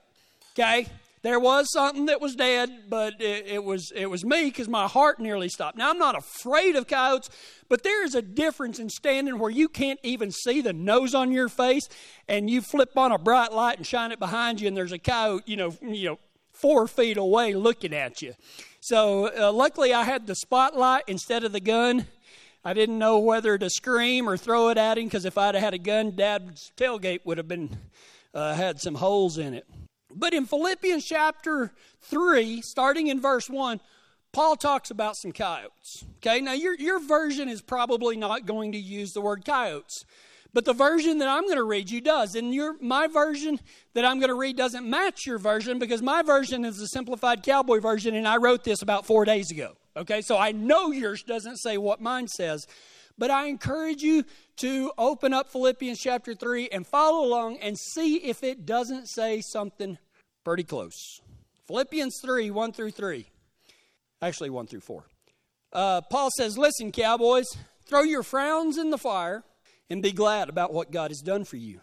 Okay? 0.52 0.86
There 1.22 1.38
was 1.38 1.70
something 1.70 2.06
that 2.06 2.20
was 2.20 2.34
dead, 2.34 2.84
but 2.88 3.20
it, 3.20 3.46
it 3.46 3.64
was 3.64 3.92
it 3.94 4.06
was 4.06 4.24
me 4.24 4.44
because 4.44 4.68
my 4.68 4.88
heart 4.88 5.20
nearly 5.20 5.50
stopped. 5.50 5.76
Now 5.76 5.90
I'm 5.90 5.98
not 5.98 6.16
afraid 6.16 6.76
of 6.76 6.86
coyotes, 6.86 7.28
but 7.68 7.82
there 7.82 8.02
is 8.02 8.14
a 8.14 8.22
difference 8.22 8.78
in 8.78 8.88
standing 8.88 9.38
where 9.38 9.50
you 9.50 9.68
can't 9.68 10.00
even 10.02 10.30
see 10.30 10.62
the 10.62 10.72
nose 10.72 11.14
on 11.14 11.30
your 11.30 11.50
face, 11.50 11.90
and 12.26 12.48
you 12.48 12.62
flip 12.62 12.96
on 12.96 13.12
a 13.12 13.18
bright 13.18 13.52
light 13.52 13.76
and 13.76 13.86
shine 13.86 14.12
it 14.12 14.18
behind 14.18 14.62
you, 14.62 14.68
and 14.68 14.74
there's 14.74 14.92
a 14.92 14.98
coyote, 14.98 15.42
you 15.44 15.56
know, 15.56 15.76
you 15.82 16.08
know, 16.08 16.18
four 16.52 16.88
feet 16.88 17.18
away 17.18 17.52
looking 17.52 17.92
at 17.92 18.22
you. 18.22 18.32
So 18.80 19.30
uh, 19.36 19.52
luckily, 19.52 19.92
I 19.92 20.04
had 20.04 20.26
the 20.26 20.34
spotlight 20.34 21.04
instead 21.06 21.44
of 21.44 21.52
the 21.52 21.60
gun. 21.60 22.06
I 22.64 22.72
didn't 22.72 22.98
know 22.98 23.18
whether 23.18 23.58
to 23.58 23.68
scream 23.68 24.28
or 24.28 24.36
throw 24.36 24.70
it 24.70 24.78
at 24.78 24.96
him 24.96 25.04
because 25.04 25.26
if 25.26 25.36
I'd 25.36 25.54
have 25.54 25.62
had 25.62 25.74
a 25.74 25.78
gun, 25.78 26.16
Dad's 26.16 26.72
tailgate 26.76 27.20
would 27.24 27.38
have 27.38 27.48
been 27.48 27.76
uh, 28.32 28.54
had 28.54 28.80
some 28.80 28.94
holes 28.94 29.38
in 29.38 29.54
it. 29.54 29.66
But 30.14 30.32
in 30.32 30.46
Philippians 30.46 31.04
chapter 31.04 31.72
3, 32.02 32.62
starting 32.62 33.08
in 33.08 33.20
verse 33.20 33.48
1, 33.50 33.80
Paul 34.32 34.56
talks 34.56 34.90
about 34.90 35.16
some 35.16 35.32
coyotes. 35.32 36.04
Okay, 36.18 36.40
now 36.40 36.52
your, 36.52 36.74
your 36.74 37.00
version 37.00 37.48
is 37.48 37.62
probably 37.62 38.16
not 38.16 38.46
going 38.46 38.72
to 38.72 38.78
use 38.78 39.12
the 39.12 39.20
word 39.20 39.44
coyotes. 39.44 40.04
But 40.52 40.64
the 40.64 40.72
version 40.72 41.18
that 41.18 41.28
I'm 41.28 41.44
going 41.44 41.56
to 41.56 41.64
read 41.64 41.90
you 41.90 42.00
does. 42.00 42.34
And 42.34 42.52
your 42.54 42.76
my 42.80 43.06
version 43.06 43.60
that 43.94 44.04
I'm 44.04 44.18
going 44.18 44.30
to 44.30 44.38
read 44.38 44.56
doesn't 44.56 44.88
match 44.88 45.26
your 45.26 45.38
version 45.38 45.78
because 45.78 46.02
my 46.02 46.22
version 46.22 46.64
is 46.64 46.78
the 46.78 46.86
simplified 46.86 47.42
cowboy 47.42 47.80
version 47.80 48.14
and 48.14 48.26
I 48.26 48.36
wrote 48.36 48.64
this 48.64 48.82
about 48.82 49.06
4 49.06 49.24
days 49.24 49.50
ago. 49.50 49.76
Okay? 49.96 50.20
So 50.22 50.36
I 50.36 50.52
know 50.52 50.90
yours 50.90 51.22
doesn't 51.22 51.58
say 51.58 51.76
what 51.78 52.00
mine 52.00 52.28
says. 52.28 52.66
But 53.16 53.30
I 53.30 53.46
encourage 53.48 54.02
you 54.02 54.24
to 54.58 54.92
open 54.96 55.34
up 55.34 55.52
Philippians 55.52 55.98
chapter 55.98 56.34
3 56.34 56.70
and 56.70 56.86
follow 56.86 57.26
along 57.26 57.58
and 57.58 57.76
see 57.78 58.16
if 58.16 58.42
it 58.42 58.64
doesn't 58.64 59.08
say 59.08 59.42
something 59.42 59.98
pretty 60.42 60.64
close. 60.64 61.20
Philippians 61.66 62.18
3 62.22 62.50
1 62.50 62.72
through 62.72 62.90
3. 62.92 63.26
Actually, 64.22 64.50
1 64.50 64.66
through 64.66 64.80
4. 64.80 65.04
Uh, 65.72 66.00
Paul 66.10 66.30
says, 66.36 66.58
Listen, 66.58 66.92
cowboys, 66.92 67.46
throw 67.86 68.02
your 68.02 68.22
frowns 68.22 68.78
in 68.78 68.90
the 68.90 68.98
fire 68.98 69.44
and 69.90 70.02
be 70.02 70.12
glad 70.12 70.48
about 70.48 70.72
what 70.72 70.90
God 70.90 71.10
has 71.10 71.20
done 71.20 71.44
for 71.44 71.56
you. 71.56 71.80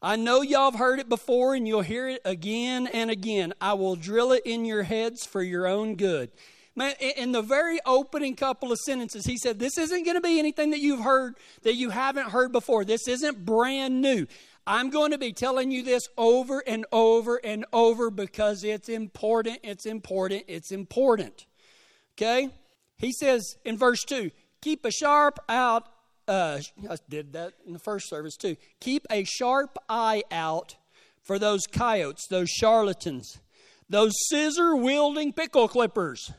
I 0.00 0.16
know 0.16 0.42
y'all 0.42 0.70
have 0.70 0.78
heard 0.78 1.00
it 1.00 1.08
before 1.08 1.54
and 1.54 1.66
you'll 1.66 1.82
hear 1.82 2.08
it 2.08 2.22
again 2.24 2.86
and 2.86 3.10
again. 3.10 3.52
I 3.60 3.74
will 3.74 3.96
drill 3.96 4.32
it 4.32 4.42
in 4.44 4.64
your 4.64 4.84
heads 4.84 5.26
for 5.26 5.42
your 5.42 5.66
own 5.66 5.96
good. 5.96 6.30
Man, 6.76 6.94
in 7.00 7.32
the 7.32 7.42
very 7.42 7.78
opening 7.86 8.34
couple 8.34 8.72
of 8.72 8.78
sentences, 8.78 9.24
he 9.26 9.38
said, 9.38 9.58
This 9.58 9.78
isn't 9.78 10.04
going 10.04 10.16
to 10.16 10.20
be 10.20 10.38
anything 10.38 10.70
that 10.70 10.80
you've 10.80 11.04
heard 11.04 11.36
that 11.62 11.74
you 11.74 11.90
haven't 11.90 12.30
heard 12.30 12.50
before. 12.50 12.84
This 12.84 13.06
isn't 13.06 13.44
brand 13.44 14.00
new. 14.00 14.26
I'm 14.66 14.90
going 14.90 15.12
to 15.12 15.18
be 15.18 15.32
telling 15.32 15.70
you 15.70 15.82
this 15.82 16.08
over 16.16 16.62
and 16.66 16.84
over 16.90 17.36
and 17.44 17.64
over 17.72 18.10
because 18.10 18.64
it's 18.64 18.88
important, 18.88 19.58
it's 19.62 19.86
important, 19.86 20.44
it's 20.48 20.72
important. 20.72 21.46
Okay? 22.16 22.50
He 22.98 23.12
says 23.12 23.56
in 23.64 23.76
verse 23.76 24.04
2 24.04 24.30
keep 24.60 24.84
a 24.84 24.90
sharp 24.90 25.38
out, 25.48 25.86
uh, 26.28 26.60
I 26.88 26.96
did 27.08 27.32
that 27.34 27.54
in 27.66 27.72
the 27.72 27.78
first 27.78 28.08
service 28.08 28.36
too. 28.36 28.56
Keep 28.80 29.06
a 29.10 29.24
sharp 29.24 29.78
eye 29.88 30.22
out 30.30 30.76
for 31.22 31.38
those 31.38 31.66
coyotes, 31.66 32.26
those 32.28 32.50
charlatans, 32.50 33.38
those 33.88 34.12
scissor 34.28 34.76
wielding 34.76 35.32
pickle 35.32 35.68
clippers 35.68 36.32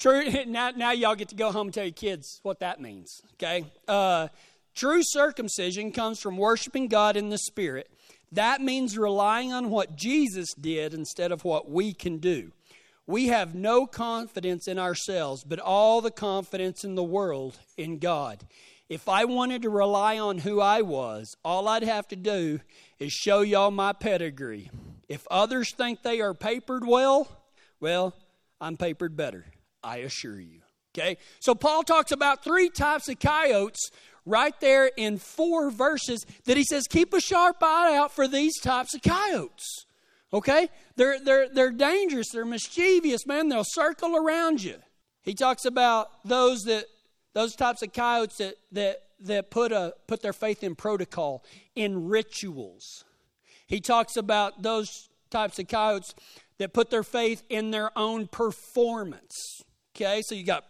True. 0.00 0.24
Now, 0.46 0.70
now 0.70 0.90
y'all 0.92 1.14
get 1.14 1.28
to 1.28 1.36
go 1.36 1.52
home 1.52 1.68
and 1.68 1.74
tell 1.74 1.84
your 1.84 1.92
kids 1.92 2.40
what 2.42 2.60
that 2.60 2.80
means. 2.80 3.20
Okay. 3.34 3.64
Uh, 3.86 4.28
true 4.74 5.02
circumcision 5.02 5.92
comes 5.92 6.18
from 6.18 6.36
worshiping 6.36 6.88
God 6.88 7.16
in 7.16 7.28
the 7.28 7.38
Spirit. 7.38 7.88
That 8.32 8.60
means 8.60 8.96
relying 8.96 9.52
on 9.52 9.70
what 9.70 9.96
Jesus 9.96 10.54
did 10.54 10.94
instead 10.94 11.30
of 11.32 11.44
what 11.44 11.70
we 11.70 11.92
can 11.92 12.18
do. 12.18 12.52
We 13.10 13.26
have 13.26 13.56
no 13.56 13.88
confidence 13.88 14.68
in 14.68 14.78
ourselves, 14.78 15.42
but 15.42 15.58
all 15.58 16.00
the 16.00 16.12
confidence 16.12 16.84
in 16.84 16.94
the 16.94 17.02
world 17.02 17.58
in 17.76 17.98
God. 17.98 18.46
If 18.88 19.08
I 19.08 19.24
wanted 19.24 19.62
to 19.62 19.68
rely 19.68 20.20
on 20.20 20.38
who 20.38 20.60
I 20.60 20.82
was, 20.82 21.36
all 21.44 21.66
I'd 21.66 21.82
have 21.82 22.06
to 22.08 22.16
do 22.16 22.60
is 23.00 23.12
show 23.12 23.40
y'all 23.40 23.72
my 23.72 23.92
pedigree. 23.92 24.70
If 25.08 25.26
others 25.28 25.74
think 25.74 26.04
they 26.04 26.20
are 26.20 26.34
papered 26.34 26.86
well, 26.86 27.26
well, 27.80 28.14
I'm 28.60 28.76
papered 28.76 29.16
better. 29.16 29.44
I 29.82 29.98
assure 29.98 30.38
you. 30.38 30.60
Okay? 30.96 31.16
So 31.40 31.56
Paul 31.56 31.82
talks 31.82 32.12
about 32.12 32.44
three 32.44 32.68
types 32.68 33.08
of 33.08 33.18
coyotes 33.18 33.90
right 34.24 34.54
there 34.60 34.86
in 34.96 35.18
four 35.18 35.72
verses 35.72 36.24
that 36.44 36.56
he 36.56 36.62
says 36.62 36.86
keep 36.88 37.12
a 37.12 37.20
sharp 37.20 37.56
eye 37.60 37.96
out 37.96 38.12
for 38.12 38.28
these 38.28 38.60
types 38.60 38.94
of 38.94 39.02
coyotes. 39.02 39.84
Okay? 40.32 40.68
They're 40.96 41.18
they're 41.20 41.48
they're 41.48 41.70
dangerous, 41.70 42.28
they're 42.32 42.44
mischievous, 42.44 43.26
man. 43.26 43.48
They'll 43.48 43.64
circle 43.64 44.16
around 44.16 44.62
you. 44.62 44.76
He 45.22 45.34
talks 45.34 45.64
about 45.64 46.08
those 46.24 46.62
that 46.62 46.84
those 47.34 47.54
types 47.54 47.82
of 47.82 47.92
coyotes 47.92 48.38
that 48.38 48.54
that 48.72 49.02
that 49.20 49.50
put 49.50 49.72
a 49.72 49.94
put 50.06 50.22
their 50.22 50.32
faith 50.32 50.62
in 50.62 50.74
protocol, 50.74 51.44
in 51.74 52.08
rituals. 52.08 53.04
He 53.66 53.80
talks 53.80 54.16
about 54.16 54.62
those 54.62 55.08
types 55.30 55.58
of 55.58 55.68
coyotes 55.68 56.14
that 56.58 56.72
put 56.72 56.90
their 56.90 57.02
faith 57.02 57.42
in 57.48 57.70
their 57.70 57.96
own 57.96 58.26
performance. 58.26 59.62
Okay, 59.96 60.22
so 60.22 60.34
you 60.34 60.44
got 60.44 60.64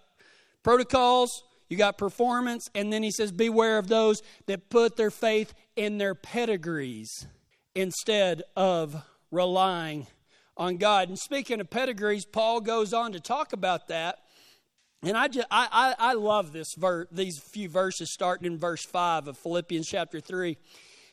protocols, 0.63 1.43
you 1.69 1.77
got 1.77 1.99
performance, 1.99 2.69
and 2.75 2.93
then 2.93 3.03
he 3.03 3.11
says, 3.11 3.33
Beware 3.33 3.79
of 3.79 3.89
those 3.89 4.23
that 4.47 4.71
put 4.71 4.97
their 4.97 5.11
faith 5.11 5.55
in 5.77 5.99
their 5.99 6.15
pedigrees 6.15 7.27
instead 7.75 8.43
of 8.57 9.03
relying 9.31 10.07
on 10.57 10.77
God. 10.77 11.09
And 11.09 11.19
speaking 11.19 11.61
of 11.61 11.71
pedigrees, 11.71 12.25
Paul 12.25 12.61
goes 12.61 12.93
on 12.93 13.13
to 13.13 13.21
talk 13.21 13.53
about 13.53 13.89
that. 13.89 14.19
And 15.03 15.17
I 15.17 15.29
just 15.29 15.47
I, 15.51 15.95
I, 15.99 16.11
I 16.11 16.13
love 16.13 16.53
this 16.53 16.75
ver- 16.77 17.09
these 17.11 17.39
few 17.39 17.69
verses 17.69 18.13
starting 18.13 18.47
in 18.47 18.59
verse 18.59 18.85
five 18.85 19.29
of 19.29 19.39
Philippians 19.39 19.89
chapter 19.89 20.21
three. 20.21 20.59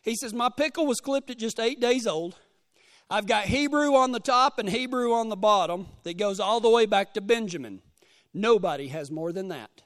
He 0.01 0.15
says, 0.15 0.33
My 0.33 0.49
pickle 0.49 0.85
was 0.85 0.99
clipped 0.99 1.29
at 1.29 1.37
just 1.37 1.59
eight 1.59 1.79
days 1.79 2.05
old. 2.05 2.35
I've 3.09 3.27
got 3.27 3.45
Hebrew 3.45 3.95
on 3.95 4.11
the 4.11 4.19
top 4.19 4.59
and 4.59 4.69
Hebrew 4.69 5.13
on 5.13 5.29
the 5.29 5.37
bottom 5.37 5.87
that 6.03 6.17
goes 6.17 6.41
all 6.41 6.59
the 6.59 6.69
way 6.69 6.85
back 6.85 7.13
to 7.13 7.21
Benjamin. 7.21 7.81
Nobody 8.33 8.89
has 8.89 9.09
more 9.09 9.31
than 9.31 9.47
that. 9.47 9.83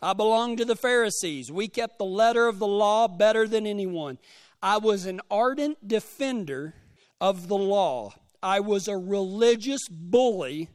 I 0.00 0.14
belonged 0.14 0.56
to 0.58 0.64
the 0.64 0.76
Pharisees. 0.76 1.52
We 1.52 1.68
kept 1.68 1.98
the 1.98 2.06
letter 2.06 2.48
of 2.48 2.58
the 2.58 2.66
law 2.66 3.06
better 3.08 3.46
than 3.46 3.66
anyone. 3.66 4.18
I 4.62 4.78
was 4.78 5.04
an 5.04 5.20
ardent 5.30 5.86
defender 5.86 6.74
of 7.20 7.48
the 7.48 7.56
law. 7.56 8.14
I 8.42 8.60
was 8.60 8.88
a 8.88 8.96
religious 8.96 9.82
bully 9.90 10.68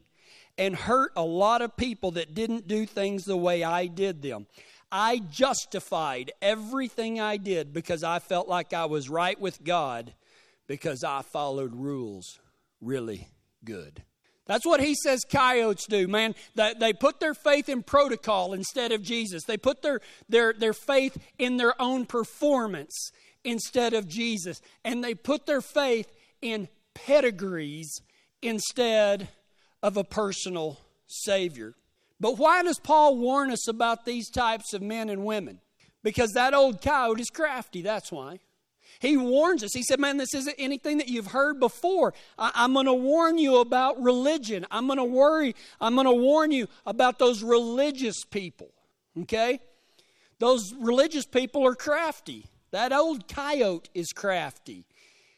and 0.58 0.76
hurt 0.76 1.12
a 1.16 1.24
lot 1.24 1.62
of 1.62 1.76
people 1.76 2.12
that 2.12 2.34
didn't 2.34 2.68
do 2.68 2.86
things 2.86 3.24
the 3.24 3.38
way 3.38 3.64
I 3.64 3.88
did 3.88 4.22
them. 4.22 4.48
I 4.92 5.20
justified 5.30 6.32
everything 6.42 7.20
I 7.20 7.38
did 7.38 7.74
because 7.74 8.04
I 8.04 8.20
felt 8.20 8.48
like 8.48 8.72
I 8.72 8.86
was 8.86 9.10
right 9.10 9.40
with 9.40 9.64
God 9.64 10.14
because 10.68 11.04
I 11.04 11.22
followed 11.22 11.76
rules 11.76 12.40
really 12.80 13.28
good. 13.64 14.04
That's 14.46 14.66
what 14.66 14.80
he 14.80 14.94
says 14.94 15.22
coyotes 15.30 15.88
do, 15.88 16.08
man. 16.08 16.36
They, 16.54 16.74
they 16.80 16.94
put 16.94 17.20
their 17.20 17.34
faith 17.34 17.68
in 17.68 17.82
protocol 17.82 18.54
instead 18.54 18.92
of 18.92 19.02
Jesus. 19.02 19.44
They 19.44 19.58
put 19.58 19.82
their, 19.82 20.02
their, 20.30 20.54
their 20.54 20.74
faith 20.74 21.18
in 21.40 21.58
their 21.58 21.80
own 21.82 22.06
performance 22.06 23.12
instead 23.44 23.94
of 23.94 24.08
Jesus. 24.08 24.62
And 24.84 25.04
they 25.04 25.16
put 25.16 25.48
their 25.48 25.62
faith 25.62 26.15
in 26.42 26.68
pedigrees 26.94 28.02
instead 28.42 29.30
of 29.82 29.98
a 29.98 30.04
personal 30.04 30.80
Savior. 31.08 31.76
But 32.20 32.38
why 32.38 32.64
does 32.64 32.80
Paul 32.80 33.18
warn 33.18 33.52
us 33.52 33.68
about 33.68 34.06
these 34.06 34.30
types 34.30 34.74
of 34.74 34.82
men 34.82 35.10
and 35.10 35.26
women? 35.26 35.60
Because 36.04 36.32
that 36.32 36.54
old 36.54 36.82
coyote 36.82 37.22
is 37.22 37.30
crafty, 37.30 37.82
that's 37.82 38.12
why. 38.12 38.40
He 39.00 39.18
warns 39.18 39.64
us. 39.64 39.74
He 39.74 39.84
said, 39.84 40.00
Man, 40.00 40.18
this 40.18 40.34
isn't 40.34 40.56
anything 40.58 41.00
that 41.00 41.10
you've 41.10 41.28
heard 41.28 41.60
before. 41.60 42.14
I, 42.38 42.64
am 42.64 42.74
going 42.74 42.86
to 42.86 42.94
warn 42.94 43.38
you 43.38 43.58
about 43.58 44.02
religion. 44.02 44.66
I'm 44.72 44.88
going 44.88 44.98
to 44.98 45.04
worry. 45.04 45.56
I'm 45.82 45.96
going 45.96 46.08
to 46.08 46.14
warn 46.14 46.52
you 46.52 46.68
about 46.86 47.20
those 47.20 47.44
religious 47.44 48.24
people. 48.24 48.72
Okay? 49.22 49.60
Those 50.40 50.74
religious 50.80 51.26
people 51.26 51.66
are 51.68 51.76
crafty. 51.76 52.46
That 52.72 52.92
old 52.92 53.28
coyote 53.28 53.90
is 53.94 54.08
crafty. 54.12 54.86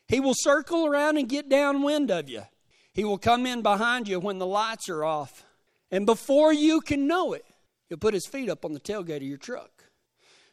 He 0.08 0.20
will 0.20 0.36
circle 0.36 0.86
around 0.86 1.17
and 1.17 1.28
get 1.28 1.50
downwind 1.50 2.12
of 2.12 2.30
you. 2.30 2.43
He 2.93 3.04
will 3.04 3.17
come 3.17 3.46
in 3.46 3.62
behind 3.62 4.08
you 4.08 4.20
when 4.20 4.39
the 4.39 4.46
lights 4.46 4.89
are 4.89 5.04
off. 5.04 5.46
And 5.91 6.06
before 6.06 6.54
you 6.54 6.82
can 6.82 7.08
know 7.08 7.34
it, 7.34 7.46
he'll 7.89 7.98
put 7.98 8.13
his 8.13 8.26
feet 8.26 8.50
up 8.50 8.65
on 8.65 8.74
the 8.74 8.80
tailgate 8.80 9.17
of 9.17 9.24
your 9.24 9.38
truck. 9.38 9.84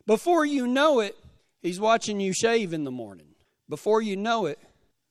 Before 0.07 0.45
you 0.45 0.67
know 0.67 1.01
it, 1.01 1.17
He's 1.65 1.81
watching 1.81 2.21
you 2.21 2.35
shave 2.35 2.75
in 2.75 2.85
the 2.85 2.91
morning. 2.91 3.29
Before 3.71 4.03
you 4.03 4.19
know 4.19 4.45
it, 4.45 4.59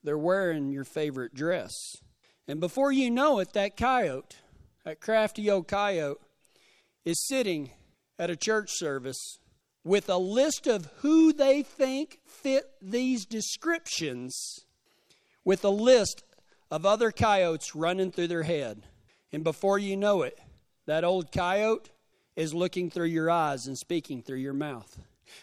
they're 0.03 0.15
wearing 0.15 0.69
your 0.69 0.83
favorite 0.83 1.33
dress. 1.33 1.73
And 2.47 2.59
before 2.59 2.91
you 2.91 3.09
know 3.09 3.39
it, 3.39 3.53
that 3.53 3.75
coyote, 3.75 4.35
that 4.85 5.01
crafty 5.01 5.49
old 5.49 5.67
coyote, 5.67 6.21
is 7.05 7.25
sitting 7.25 7.71
at 8.19 8.29
a 8.29 8.35
church 8.35 8.69
service 8.69 9.39
with 9.83 10.09
a 10.09 10.17
list 10.17 10.67
of 10.67 10.89
who 10.97 11.33
they 11.33 11.61
think 11.61 12.19
fit 12.25 12.65
these 12.81 13.25
descriptions, 13.25 14.65
with 15.43 15.63
a 15.63 15.69
list 15.69 16.23
of 16.71 16.85
other 16.85 17.11
coyotes 17.11 17.75
running 17.75 18.11
through 18.11 18.27
their 18.27 18.43
head. 18.43 18.83
And 19.31 19.43
before 19.43 19.77
you 19.77 19.97
know 19.97 20.21
it, 20.21 20.39
that 20.85 21.03
old 21.03 21.31
coyote 21.31 21.89
is 22.35 22.53
looking 22.53 22.89
through 22.89 23.07
your 23.07 23.29
eyes 23.29 23.67
and 23.67 23.77
speaking 23.77 24.21
through 24.21 24.37
your 24.37 24.53
mouth. 24.53 24.99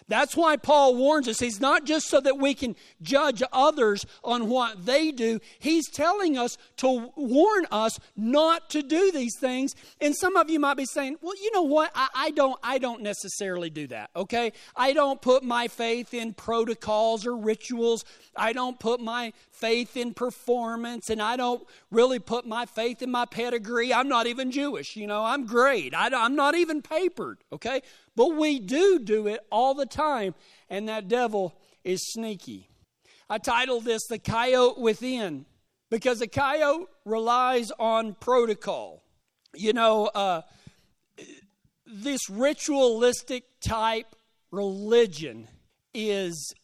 That's 0.09 0.37
why 0.37 0.57
Paul 0.57 0.97
warns 0.97 1.29
us. 1.29 1.41
He's 1.41 1.61
not 1.61 1.85
just 1.85 2.09
so 2.09 2.21
that 2.21 2.39
we 2.39 2.55
can 2.55 2.77
judge 3.03 3.43
others 3.53 4.07
on 4.25 4.49
what 4.49 4.87
they 4.87 5.11
do. 5.11 5.41
He's 5.59 5.89
telling 5.89 6.37
us 6.37 6.57
to 6.79 7.11
warn 7.17 7.67
us 7.71 7.99
not 8.17 8.71
to 8.71 8.83
do 8.83 9.13
these 9.13 9.37
things. 9.39 9.75
And 10.01 10.15
some 10.17 10.37
of 10.37 10.51
you 10.51 10.61
might 10.61 10.77
be 10.77 10.85
saying, 10.85 11.17
well, 11.21 11.35
you 11.43 11.51
know 11.53 11.63
what? 11.63 11.91
I, 11.95 12.09
I 12.15 12.31
don't, 12.31 12.59
I 12.63 12.79
don't 12.79 13.03
necessarily 13.03 13.71
do 13.71 13.87
that, 13.89 14.11
okay? 14.17 14.53
I 14.77 14.93
don't 14.93 15.21
put 15.21 15.43
my 15.43 15.69
faith 15.69 16.15
in 16.15 16.35
protocols 16.35 17.27
or 17.27 17.37
rituals. 17.37 18.05
I 18.37 18.53
don't 18.53 18.79
put 18.79 19.01
my 19.01 19.33
faith 19.53 19.97
in 19.97 20.15
performance 20.15 21.11
and 21.11 21.21
I 21.21 21.37
don't 21.37 21.67
really 21.91 22.19
put 22.19 22.47
my 22.47 22.67
faith 22.67 23.03
in 23.03 23.11
my 23.11 23.27
pedigree. 23.27 23.93
I'm 23.93 24.09
not 24.09 24.27
even 24.27 24.51
Jewish, 24.51 24.97
you 24.97 25.07
know, 25.07 25.25
I'm 25.25 25.47
great. 25.47 25.95
I, 25.95 26.09
I'm 26.13 26.35
not 26.35 26.55
even 26.55 26.83
papered, 26.83 27.39
okay? 27.53 27.83
But 28.17 28.37
we 28.37 28.59
do 28.59 28.99
do 28.99 29.27
it 29.27 29.41
all 29.51 29.75
the 29.75 29.87
time, 29.87 30.35
and 30.69 30.89
that 30.89 31.09
devil 31.09 31.57
is 31.85 32.13
sneaky. 32.13 32.69
I 33.29 33.39
titled 33.39 33.85
this 33.85 34.07
The 34.09 34.19
Coyote 34.19 34.81
Within 34.81 35.47
because 35.91 36.21
a 36.21 36.27
coyote 36.27 36.87
relies 37.05 37.71
on 37.79 38.15
protocol. 38.15 39.03
You 39.55 39.73
know, 39.73 40.07
uh, 40.07 40.43
this 41.87 42.31
ritualistic 42.31 43.45
type 43.61 44.15
religion 44.51 45.49
is 45.93 46.55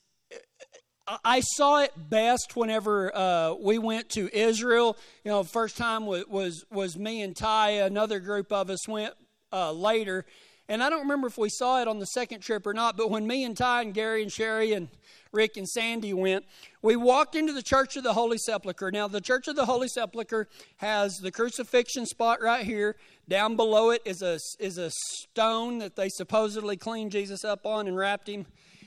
I 1.25 1.41
saw 1.41 1.83
it 1.83 1.93
best 1.97 2.57
whenever 2.57 3.15
uh, 3.15 3.55
we 3.55 3.79
went 3.79 4.09
to 4.11 4.29
Israel. 4.37 4.97
You 5.25 5.31
know, 5.31 5.45
first 5.45 5.77
time 5.77 6.05
was 6.07 6.27
was, 6.27 6.65
was 6.71 6.97
me 6.97 7.23
and 7.23 7.37
Ty. 7.37 7.71
Another 7.71 8.19
group 8.19 8.53
of 8.53 8.71
us 8.71 8.89
went 8.89 9.15
uh, 9.53 9.71
later, 9.73 10.27
and 10.69 10.83
I 10.83 10.91
don't 10.91 11.03
remember 11.03 11.29
if 11.29 11.39
we 11.39 11.49
saw 11.49 11.81
it 11.81 11.89
on 11.89 11.99
the 11.99 12.07
second 12.07 12.41
trip 12.41 12.67
or 12.67 12.75
not. 12.75 12.97
But 12.97 13.11
when 13.11 13.27
me 13.27 13.45
and 13.45 13.57
Ty 13.57 13.83
and 13.83 13.95
Gary 13.95 14.23
and 14.23 14.33
Sherry 14.33 14.73
and 14.73 14.89
Rick 15.33 15.57
and 15.57 15.69
Sandy 15.69 16.13
went, 16.13 16.45
we 16.83 16.97
walked 16.97 17.37
into 17.37 17.53
the 17.53 17.63
Church 17.63 17.97
of 17.97 18.03
the 18.03 18.13
Holy 18.13 18.39
Sepulchre. 18.39 18.91
Now, 18.91 19.07
the 19.07 19.21
Church 19.21 19.49
of 19.49 19.57
the 19.57 19.67
Holy 19.67 19.89
Sepulchre 19.89 20.49
has 20.79 21.19
the 21.19 21.31
crucifixion 21.31 22.07
spot 22.07 22.41
right 22.41 22.65
here. 22.65 22.97
Down 23.29 23.57
below 23.57 23.91
it 23.91 24.03
is 24.05 24.23
a 24.23 24.39
is 24.59 24.79
a 24.79 24.91
stone 24.91 25.79
that 25.79 25.97
they 25.97 26.09
supposedly 26.09 26.77
cleaned 26.77 27.13
Jesus 27.13 27.45
up 27.45 27.67
on 27.67 27.87
and 27.87 27.97
wrapped 27.97 28.29
him 28.29 28.47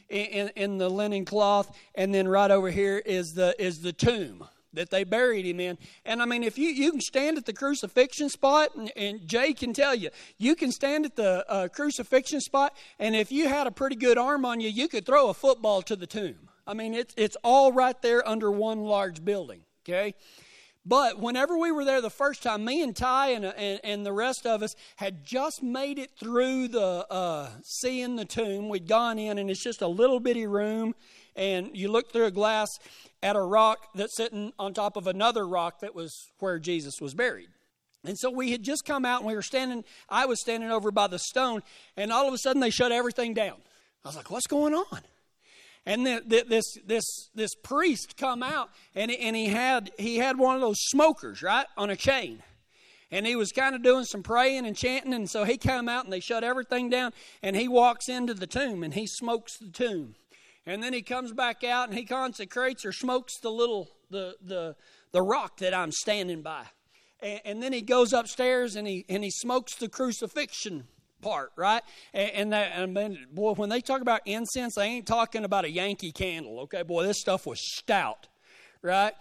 in, 0.10 0.50
in 0.56 0.78
the 0.78 0.89
linen 0.89 1.26
cloth, 1.26 1.76
and 1.96 2.13
then 2.13 2.28
right 2.28 2.52
over 2.52 2.72
here 2.72 2.98
is 2.98 3.34
the 3.34 3.56
is 3.62 3.80
the 3.80 3.94
tomb 3.94 4.48
that 4.73 4.89
they 4.89 5.03
buried 5.03 5.45
him 5.45 5.60
in. 5.60 5.77
And 6.05 6.21
I 6.21 6.25
mean, 6.25 6.43
if 6.43 6.58
you, 6.58 6.69
you 6.69 6.91
can 6.91 7.01
stand 7.01 7.38
at 7.38 7.45
the 7.45 7.53
crucifixion 7.53 8.29
spot, 8.29 8.75
and, 8.75 8.91
and 8.95 9.27
Jay 9.27 9.53
can 9.53 9.73
tell 9.73 9.95
you, 9.95 10.10
you 10.38 10.55
can 10.55 10.71
stand 10.71 11.05
at 11.05 11.15
the 11.15 11.45
uh, 11.49 11.67
crucifixion 11.67 12.41
spot, 12.41 12.75
and 12.99 13.15
if 13.15 13.32
you 13.32 13.47
had 13.47 13.67
a 13.67 13.71
pretty 13.71 13.95
good 13.95 14.17
arm 14.17 14.45
on 14.45 14.60
you, 14.60 14.69
you 14.69 14.88
could 14.88 15.05
throw 15.05 15.29
a 15.29 15.34
football 15.34 15.82
to 15.84 15.95
the 15.95 16.08
tomb. 16.08 16.49
I 16.67 16.73
mean, 16.73 16.93
it's, 16.93 17.13
it's 17.17 17.38
all 17.43 17.71
right 17.71 17.99
there 18.01 18.27
under 18.27 18.51
one 18.51 18.82
large 18.82 19.25
building, 19.25 19.62
okay? 19.84 20.13
But 20.86 21.19
whenever 21.19 21.58
we 21.58 21.71
were 21.71 21.84
there 21.84 22.01
the 22.01 22.10
first 22.10 22.41
time, 22.41 22.63
me 22.63 22.82
and 22.82 22.95
Ty 22.95 23.29
and, 23.29 23.45
and, 23.45 23.79
and 23.84 24.05
the 24.05 24.13
rest 24.13 24.45
of 24.45 24.63
us 24.63 24.75
had 24.95 25.25
just 25.25 25.62
made 25.62 25.99
it 25.99 26.12
through 26.17 26.69
the 26.69 27.05
uh, 27.12 27.49
seeing 27.63 28.15
the 28.15 28.25
tomb. 28.25 28.69
We'd 28.69 28.88
gone 28.88 29.19
in, 29.19 29.38
and 29.38 29.49
it's 29.49 29.62
just 29.62 29.82
a 29.82 29.88
little 29.88 30.19
bitty 30.19 30.47
room, 30.47 30.95
and 31.36 31.75
you 31.75 31.91
look 31.91 32.12
through 32.12 32.25
a 32.25 32.32
glass 32.32 32.79
at 33.21 33.36
a 33.36 33.41
rock 33.41 33.88
that's 33.95 34.15
sitting 34.15 34.53
on 34.58 34.73
top 34.73 34.95
of 34.95 35.08
another 35.08 35.47
rock 35.47 35.79
that 35.82 35.93
was 35.93 36.27
where 36.39 36.60
Jesus 36.60 37.01
was 37.01 37.13
buried. 37.13 37.49
And 38.05 38.17
so 38.17 38.29
we 38.29 38.51
had 38.51 38.63
just 38.63 38.86
come 38.86 39.03
out, 39.03 39.21
and 39.21 39.27
we 39.27 39.36
were 39.36 39.41
standing. 39.41 39.84
I 40.08 40.25
was 40.25 40.39
standing 40.39 40.71
over 40.71 40.89
by 40.89 41.08
the 41.08 41.19
stone, 41.19 41.62
and 41.97 42.13
all 42.13 42.27
of 42.27 42.34
a 42.34 42.38
sudden 42.38 42.62
they 42.62 42.69
shut 42.69 42.93
everything 42.93 43.34
down. 43.34 43.58
I 44.05 44.08
was 44.08 44.15
like, 44.15 44.32
"What's 44.32 44.47
going 44.47 44.73
on?" 44.73 45.01
and 45.86 46.05
the, 46.05 46.21
the, 46.25 46.45
this 46.47 46.77
this 46.86 47.29
this 47.34 47.55
priest 47.55 48.15
come 48.17 48.43
out 48.43 48.69
and 48.95 49.12
and 49.12 49.36
he 49.36 49.47
had 49.47 49.91
he 49.97 50.17
had 50.17 50.38
one 50.38 50.55
of 50.55 50.62
those 50.62 50.79
smokers 50.79 51.41
right 51.41 51.65
on 51.77 51.89
a 51.89 51.95
chain 51.95 52.43
and 53.12 53.25
he 53.25 53.36
was 53.36 53.51
kind 53.51 53.75
of 53.75 53.82
doing 53.82 54.05
some 54.05 54.21
praying 54.21 54.65
and 54.65 54.75
chanting 54.75 55.13
and 55.13 55.29
so 55.29 55.43
he 55.43 55.58
came 55.58 55.89
out 55.89 56.03
and 56.03 56.13
they 56.13 56.19
shut 56.19 56.43
everything 56.43 56.89
down 56.89 57.12
and 57.41 57.55
he 57.55 57.67
walks 57.67 58.08
into 58.10 58.34
the 58.34 58.47
tomb 58.47 58.84
and 58.84 58.93
he 58.93 59.08
smokes 59.08 59.58
the 59.58 59.69
tomb 59.69 60.15
and 60.65 60.84
then 60.84 60.93
he 60.93 61.02
comes 61.02 61.32
back 61.32 61.63
out 61.63 61.89
and 61.89 61.98
he 61.98 62.06
consecrates 62.06 62.86
or 62.86 62.91
smokes 62.91 63.39
the 63.41 63.52
little 63.52 63.89
the 64.10 64.36
the 64.43 64.76
the 65.12 65.22
rock 65.22 65.58
that 65.58 65.74
i'm 65.74 65.91
standing 65.91 66.41
by 66.41 66.65
and, 67.22 67.41
and 67.45 67.63
then 67.63 67.74
he 67.74 67.82
goes 67.82 68.13
upstairs 68.13 68.76
and 68.76 68.88
he 68.88 69.06
and 69.10 69.24
he 69.24 69.32
smokes 69.32 69.76
the 69.76 69.89
crucifixion 69.89 70.88
part, 71.22 71.52
right? 71.56 71.84
And, 72.13 72.32
and 72.32 72.54
that, 72.54 72.72
and 72.76 72.93
man, 72.93 73.17
boy, 73.32 73.54
when 73.54 73.69
they 73.69 73.82
talk 73.82 74.02
about 74.02 74.22
incense, 74.26 74.76
they 74.76 74.86
ain't 74.86 75.08
talking 75.08 75.43
about 75.43 75.65
a 75.65 75.69
Yankee 75.69 76.12
candle, 76.12 76.62
okay? 76.62 76.84
Boy, 76.84 77.04
this 77.04 77.19
stuff 77.19 77.45
was 77.45 77.60
stout, 77.78 78.28
right? 78.82 79.13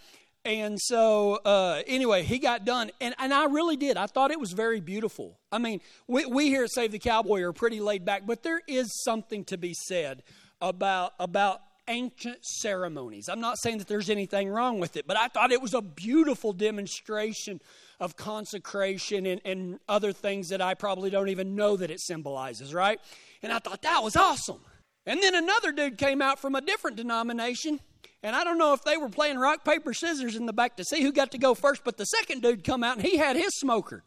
And 0.45 0.79
so, 0.81 1.41
uh, 1.45 1.83
anyway, 1.87 2.23
he 2.23 2.39
got 2.39 2.65
done, 2.65 2.91
and, 3.01 3.15
and 3.19 3.35
I 3.35 3.47
really 3.47 3.77
did. 3.77 3.97
I 3.97 4.07
thought 4.07 4.31
it 4.31 4.41
was 4.41 4.53
very 4.53 4.81
beautiful. 4.81 5.39
I 5.53 5.59
mean, 5.59 5.81
we, 6.07 6.25
we 6.27 6.49
here 6.49 6.65
at 6.65 6.71
Save 6.71 6.93
the 6.93 6.99
Cowboy 6.99 7.43
are 7.43 7.53
pretty 7.53 7.81
laid 7.81 8.05
back, 8.05 8.23
but 8.25 8.43
there 8.43 8.63
is 8.67 9.03
something 9.03 9.45
to 9.47 9.59
be 9.59 9.75
said 9.75 10.23
about 10.61 11.15
about 11.19 11.61
ancient 11.89 12.45
ceremonies. 12.45 13.29
I'm 13.29 13.41
not 13.41 13.59
saying 13.59 13.79
that 13.79 13.89
there's 13.89 14.11
anything 14.11 14.49
wrong 14.49 14.79
with 14.79 14.97
it, 14.97 15.07
but 15.07 15.17
I 15.17 15.29
thought 15.29 15.53
it 15.53 15.63
was 15.63 15.75
a 15.75 15.81
beautiful 15.81 16.53
demonstration 16.53 17.61
of 17.99 18.17
consecration 18.17 19.27
and, 19.27 19.41
and 19.45 19.81
other 19.89 20.13
things 20.13 20.51
that 20.51 20.61
I 20.61 20.75
probably 20.75 21.11
don't 21.11 21.31
even 21.31 21.57
know 21.57 21.77
that 21.77 21.91
it 21.91 22.01
symbolizes, 22.01 22.73
right? 22.73 23.01
And 23.43 23.53
I 23.53 23.59
thought 23.59 23.83
that 23.83 24.03
was 24.03 24.17
awesome. 24.17 24.61
And 25.07 25.23
then 25.23 25.35
another 25.35 25.73
dude 25.73 25.97
came 25.97 26.21
out 26.21 26.39
from 26.39 26.55
a 26.55 26.61
different 26.61 26.99
denomination, 26.99 27.81
and 28.23 28.37
I 28.37 28.45
don't 28.45 28.59
know 28.59 28.75
if 28.75 28.85
they 28.85 28.97
were 28.97 29.09
playing 29.09 29.39
rock, 29.39 29.65
paper, 29.65 29.95
scissors 29.95 30.37
in 30.37 30.47
the 30.47 30.53
back 30.53 30.77
to 30.77 30.85
see 30.85 31.03
who 31.03 31.13
got 31.13 31.33
to 31.33 31.39
go 31.39 31.55
first, 31.55 31.83
but 31.83 31.97
the 31.97 32.05
second 32.05 32.43
dude 32.43 32.63
come 32.63 32.85
out 32.85 32.99
and 32.99 33.07
he 33.07 33.17
had 33.17 33.37
his 33.37 33.59
smoker. 33.59 34.05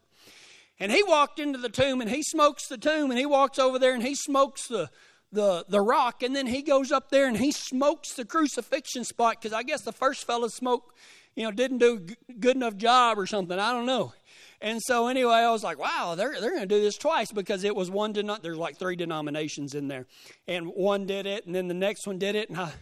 And 0.78 0.90
he 0.90 1.02
walked 1.02 1.38
into 1.38 1.58
the 1.58 1.68
tomb 1.68 2.00
and 2.00 2.10
he 2.10 2.22
smokes 2.22 2.66
the 2.66 2.78
tomb 2.78 3.10
and 3.10 3.18
he 3.18 3.26
walks 3.26 3.58
over 3.58 3.78
there 3.78 3.94
and 3.94 4.02
he 4.02 4.14
smokes 4.14 4.66
the 4.68 4.90
the, 5.32 5.64
the 5.68 5.80
rock 5.80 6.22
and 6.22 6.36
then 6.36 6.46
he 6.46 6.62
goes 6.62 6.92
up 6.92 7.10
there 7.10 7.26
and 7.26 7.36
he 7.36 7.50
smokes 7.50 8.12
the 8.14 8.24
crucifixion 8.24 9.04
spot 9.04 9.36
because 9.40 9.52
I 9.52 9.62
guess 9.62 9.82
the 9.82 9.92
first 9.92 10.26
fellow 10.26 10.48
smoked 10.48 10.94
you 11.34 11.44
know, 11.44 11.50
didn't 11.50 11.78
do 11.78 12.04
a 12.28 12.32
good 12.34 12.56
enough 12.56 12.76
job 12.76 13.18
or 13.18 13.26
something. 13.26 13.58
I 13.58 13.72
don't 13.72 13.86
know. 13.86 14.12
And 14.60 14.80
so 14.80 15.08
anyway, 15.08 15.34
I 15.34 15.50
was 15.50 15.64
like, 15.64 15.78
wow, 15.78 16.14
they're 16.16 16.40
they're 16.40 16.50
going 16.50 16.62
to 16.62 16.66
do 16.66 16.80
this 16.80 16.96
twice 16.96 17.32
because 17.32 17.64
it 17.64 17.74
was 17.74 17.90
one 17.90 18.14
denom- 18.14 18.42
there's 18.42 18.58
like 18.58 18.78
three 18.78 18.96
denominations 18.96 19.74
in 19.74 19.88
there, 19.88 20.06
and 20.46 20.68
one 20.68 21.06
did 21.06 21.26
it, 21.26 21.46
and 21.46 21.54
then 21.54 21.68
the 21.68 21.74
next 21.74 22.06
one 22.06 22.18
did 22.18 22.36
it, 22.36 22.48
and 22.48 22.58
I, 22.58 22.72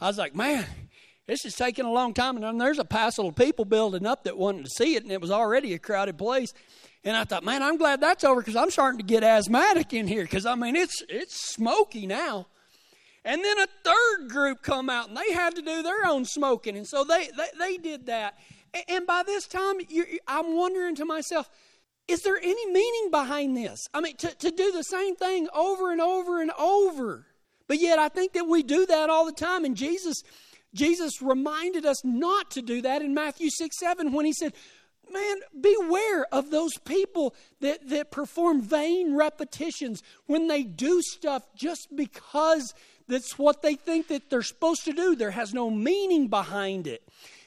I 0.00 0.08
was 0.08 0.18
like, 0.18 0.34
man, 0.34 0.66
this 1.26 1.46
is 1.46 1.54
taking 1.54 1.86
a 1.86 1.92
long 1.92 2.12
time, 2.12 2.36
and 2.36 2.44
then 2.44 2.58
there's 2.58 2.78
a 2.78 2.84
passel 2.84 3.28
of 3.28 3.36
people 3.36 3.64
building 3.64 4.04
up 4.04 4.24
that 4.24 4.36
wanted 4.36 4.64
to 4.64 4.70
see 4.70 4.96
it, 4.96 5.02
and 5.02 5.12
it 5.12 5.20
was 5.20 5.30
already 5.30 5.72
a 5.72 5.78
crowded 5.78 6.18
place. 6.18 6.52
And 7.02 7.16
I 7.16 7.24
thought, 7.24 7.44
man, 7.44 7.62
I'm 7.62 7.78
glad 7.78 8.00
that's 8.00 8.24
over 8.24 8.40
because 8.40 8.56
I'm 8.56 8.70
starting 8.70 8.98
to 8.98 9.04
get 9.04 9.24
asthmatic 9.24 9.92
in 9.94 10.06
here 10.06 10.22
because 10.22 10.44
I 10.44 10.54
mean 10.54 10.76
it's 10.76 11.02
it's 11.08 11.52
smoky 11.54 12.06
now. 12.06 12.46
And 13.24 13.44
then 13.44 13.58
a 13.58 13.66
third 13.84 14.30
group 14.30 14.62
come 14.62 14.88
out 14.88 15.08
and 15.08 15.16
they 15.16 15.32
had 15.32 15.54
to 15.56 15.62
do 15.62 15.82
their 15.82 16.06
own 16.06 16.24
smoking. 16.24 16.76
And 16.76 16.86
so 16.86 17.04
they, 17.04 17.28
they, 17.36 17.48
they 17.58 17.76
did 17.76 18.06
that. 18.06 18.38
And 18.88 19.06
by 19.06 19.22
this 19.24 19.46
time, 19.46 19.76
I'm 20.26 20.56
wondering 20.56 20.94
to 20.96 21.04
myself, 21.04 21.50
is 22.08 22.22
there 22.22 22.38
any 22.38 22.66
meaning 22.72 23.10
behind 23.10 23.56
this? 23.56 23.88
I 23.92 24.00
mean, 24.00 24.16
to, 24.16 24.28
to 24.28 24.50
do 24.50 24.72
the 24.72 24.82
same 24.82 25.16
thing 25.16 25.48
over 25.54 25.92
and 25.92 26.00
over 26.00 26.40
and 26.40 26.50
over. 26.58 27.26
But 27.66 27.78
yet, 27.78 27.98
I 27.98 28.08
think 28.08 28.32
that 28.32 28.48
we 28.48 28.62
do 28.62 28.86
that 28.86 29.10
all 29.10 29.26
the 29.26 29.32
time. 29.32 29.64
And 29.64 29.76
Jesus, 29.76 30.22
Jesus 30.74 31.20
reminded 31.20 31.84
us 31.84 32.04
not 32.04 32.50
to 32.52 32.62
do 32.62 32.82
that 32.82 33.02
in 33.02 33.14
Matthew 33.14 33.50
6 33.50 33.78
7 33.78 34.12
when 34.12 34.24
he 34.24 34.32
said, 34.32 34.54
Man, 35.10 35.40
beware 35.60 36.26
of 36.32 36.50
those 36.50 36.76
people 36.84 37.34
that, 37.60 37.88
that 37.88 38.10
perform 38.10 38.62
vain 38.62 39.16
repetitions 39.16 40.02
when 40.26 40.46
they 40.46 40.62
do 40.62 41.02
stuff 41.02 41.42
just 41.56 41.88
because 41.94 42.72
that's 43.08 43.38
what 43.38 43.62
they 43.62 43.74
think 43.74 44.08
that 44.08 44.30
they're 44.30 44.42
supposed 44.42 44.84
to 44.84 44.92
do. 44.92 45.16
There 45.16 45.32
has 45.32 45.52
no 45.52 45.70
meaning 45.70 46.28
behind 46.28 46.86
it. 46.86 47.02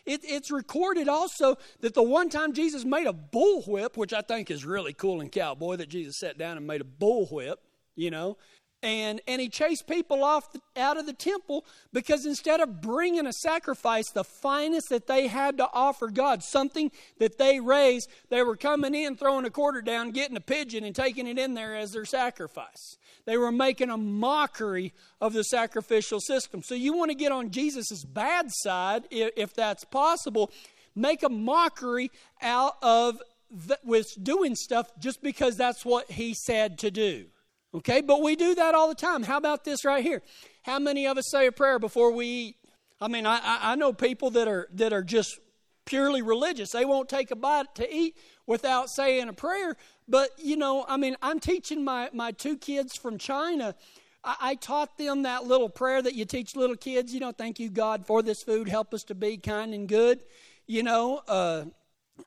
it. 0.06 0.21
It's 0.23 0.52
recorded 0.52 1.08
also 1.08 1.58
that 1.80 1.93
the 1.93 2.04
one 2.04 2.30
time 2.30 2.54
Jesus 2.54 2.84
made 2.84 3.08
a 3.08 3.13
bullwhip, 3.13 3.95
which 3.95 4.13
I 4.13 4.21
think 4.21 4.52
is 4.52 4.65
really 4.65 4.93
cool 4.93 5.21
in 5.21 5.30
cowboy, 5.30 5.78
that 5.78 5.89
Jesus 5.89 6.19
sat 6.19 6.38
down 6.38 6.58
and 6.58 6.67
made 6.67 6.82
a 6.82 6.84
bullwhip, 6.84 7.56
you 7.95 8.12
know, 8.12 8.38
and 8.84 9.22
and 9.28 9.41
he 9.41 9.50
chased 9.50 9.88
people 9.88 10.24
off 10.24 10.52
the, 10.52 10.62
out 10.78 10.98
of 10.98 11.06
the 11.06 11.13
temple 11.13 11.65
because 11.91 12.26
instead 12.26 12.60
of 12.60 12.82
bringing 12.82 13.26
a 13.26 13.34
sacrifice 13.34 14.10
the 14.12 14.24
finest 14.24 14.89
that 14.89 15.08
they 15.08 15.28
had 15.28 15.58
to 15.58 15.67
offer 15.74 16.10
god 16.10 16.43
something 16.43 16.91
that 17.17 17.38
they 17.38 17.60
raised 17.60 18.10
they 18.30 18.43
were 18.43 18.56
coming 18.56 18.93
in 18.93 19.15
throwing 19.15 19.46
a 19.46 19.50
quarter 19.50 19.82
down 19.82 20.12
getting 20.12 20.38
a 20.38 20.41
pigeon 20.41 20.84
and 20.84 20.96
taking 20.96 21.26
it 21.26 21.39
in 21.39 21.54
there 21.54 21.76
as 21.76 21.93
their 21.93 22.06
sacrifice 22.06 22.98
they 23.26 23.38
were 23.38 23.52
making 23.52 23.89
a 23.89 23.98
mockery 23.98 24.93
of 25.22 25.34
the 25.34 25.43
sacrificial 25.43 26.19
system. 26.19 26.62
So 26.62 26.76
you 26.76 26.93
want 26.93 27.12
to 27.12 27.15
get 27.15 27.32
on 27.32 27.52
Jesus' 27.52 28.04
bad 28.04 28.48
side, 28.50 29.04
if 29.12 29.54
that's 29.54 29.86
possible, 29.86 30.52
make 30.96 31.24
a 31.24 31.30
mockery 31.30 32.12
out 32.41 32.78
of 32.82 33.22
the, 33.50 33.80
with 33.84 34.08
doing 34.22 34.56
stuff 34.56 34.91
just 35.00 35.22
because 35.22 35.56
that's 35.56 35.86
what 35.86 36.12
he 36.12 36.34
said 36.34 36.78
to 36.80 36.91
do. 36.91 37.28
Okay, 37.75 38.01
but 38.01 38.21
we 38.21 38.36
do 38.36 38.53
that 38.55 38.75
all 38.75 38.88
the 38.88 38.95
time. 38.95 39.23
How 39.23 39.38
about 39.38 39.63
this 39.63 39.83
right 39.83 40.03
here? 40.03 40.21
How 40.62 40.77
many 40.77 41.07
of 41.07 41.17
us 41.17 41.29
say 41.31 41.47
a 41.47 41.51
prayer 41.51 41.79
before 41.79 42.12
we 42.12 42.25
eat? 42.25 42.55
I 43.01 43.07
mean, 43.07 43.25
I, 43.25 43.39
I 43.43 43.75
know 43.75 43.91
people 43.91 44.29
that 44.31 44.47
are 44.47 44.67
that 44.73 44.93
are 44.93 45.03
just 45.03 45.39
purely 45.86 46.21
religious. 46.21 46.71
They 46.71 46.86
won't 46.86 47.09
take 47.09 47.31
a 47.31 47.36
bite 47.36 47.75
to 47.75 47.93
eat 47.93 48.15
without 48.45 48.89
saying 48.89 49.27
a 49.27 49.33
prayer. 49.33 49.75
But 50.07 50.29
you 50.38 50.55
know, 50.55 50.86
I 50.88 50.97
mean, 50.97 51.17
I'm 51.21 51.39
teaching 51.39 51.83
my 51.83 52.09
my 52.13 52.31
two 52.31 52.57
kids 52.57 52.95
from 52.95 53.17
China. 53.17 53.75
I, 54.23 54.36
I 54.41 54.55
taught 54.55 54.97
them 54.97 55.23
that 55.23 55.45
little 55.45 55.69
prayer 55.69 56.01
that 56.01 56.13
you 56.13 56.25
teach 56.25 56.55
little 56.55 56.77
kids. 56.77 57.13
You 57.13 57.19
know, 57.19 57.31
thank 57.31 57.59
you 57.59 57.69
God 57.69 58.05
for 58.05 58.21
this 58.21 58.43
food. 58.43 58.69
Help 58.69 58.93
us 58.93 59.03
to 59.05 59.15
be 59.15 59.38
kind 59.38 59.73
and 59.73 59.88
good. 59.88 60.23
You 60.67 60.83
know, 60.83 61.21
uh, 61.27 61.65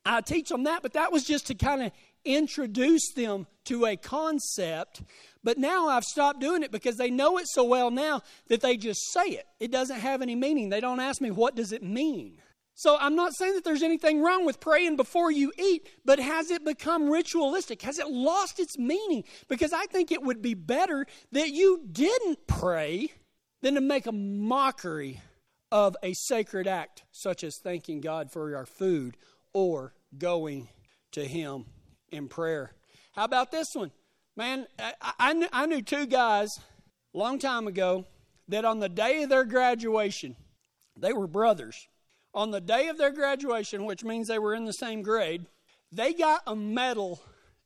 I 0.05 0.21
teach 0.21 0.49
them 0.49 0.65
that, 0.65 0.83
but 0.83 0.93
that 0.95 1.13
was 1.13 1.25
just 1.25 1.47
to 1.47 1.55
kind 1.55 1.83
of 1.83 1.93
introduce 2.25 3.13
them 3.15 3.47
to 3.67 3.87
a 3.87 3.97
concept. 3.97 5.03
But 5.45 5.59
now 5.59 5.89
I've 5.89 6.05
stopped 6.05 6.41
doing 6.41 6.63
it 6.63 6.73
because 6.73 6.97
they 6.97 7.11
know 7.11 7.39
it 7.39 7.47
so 7.49 7.65
well 7.65 7.91
now 7.91 8.23
that 8.49 8.61
they 8.61 8.77
just 8.77 9.13
say 9.13 9.27
it. 9.27 9.47
It 9.61 9.71
doesn't 9.71 10.01
have 10.01 10.23
any 10.23 10.35
meaning. 10.35 10.71
They 10.71 10.81
don't 10.81 11.01
ask 11.01 11.21
me, 11.21 11.31
what 11.31 11.55
does 11.55 11.73
it 11.73 11.83
mean? 11.83 12.39
So 12.75 12.99
I'm 13.01 13.17
not 13.17 13.35
saying 13.35 13.55
that 13.55 13.65
there's 13.65 13.83
anything 13.83 14.21
wrong 14.21 14.45
with 14.45 14.61
praying 14.61 14.97
before 14.97 15.31
you 15.31 15.51
eat, 15.59 15.89
but 16.05 16.19
has 16.19 16.51
it 16.51 16.63
become 16.63 17.09
ritualistic? 17.09 17.81
Has 17.83 17.99
it 17.99 18.09
lost 18.09 18.61
its 18.61 18.77
meaning? 18.77 19.25
Because 19.49 19.73
I 19.73 19.87
think 19.87 20.13
it 20.13 20.23
would 20.23 20.43
be 20.43 20.53
better 20.53 21.07
that 21.33 21.49
you 21.49 21.81
didn't 21.91 22.47
pray 22.47 23.13
than 23.63 23.75
to 23.75 23.81
make 23.81 24.07
a 24.07 24.13
mockery 24.13 25.23
of 25.73 25.97
a 26.03 26.13
sacred 26.13 26.67
act, 26.67 27.05
such 27.13 27.43
as 27.43 27.57
thanking 27.57 28.03
God 28.03 28.31
for 28.31 28.55
our 28.55 28.67
food 28.67 29.17
or 29.55 29.95
going 30.19 30.69
to 31.13 31.25
Him 31.25 31.65
in 32.13 32.29
prayer. 32.29 32.73
How 33.17 33.25
about 33.25 33.51
this 33.51 33.75
one? 33.75 33.91
Man, 34.37 34.67
I, 34.79 35.13
I, 35.19 35.33
knew, 35.33 35.49
I 35.51 35.65
knew 35.65 35.81
two 35.81 36.05
guys 36.05 36.61
a 37.15 37.19
long 37.19 37.39
time 37.39 37.67
ago 37.67 38.05
that 38.49 38.67
on 38.67 38.79
the 38.79 38.91
day 38.91 39.23
of 39.23 39.31
their 39.31 39.45
graduation, 39.45 40.37
they 40.99 41.15
were 41.15 41.27
brothers. 41.27 41.89
On 42.35 42.51
the 42.51 42.61
day 42.61 42.89
of 42.89 42.99
their 42.99 43.11
graduation, 43.11 43.87
which 43.87 44.05
means 44.05 44.29
they 44.29 44.39
were 44.39 44.55
in 44.55 44.67
the 44.67 44.73
same 44.75 45.01
grade, 45.01 45.47
they 45.91 46.13
got 46.13 46.43
a 46.47 46.55
medal 46.55 47.23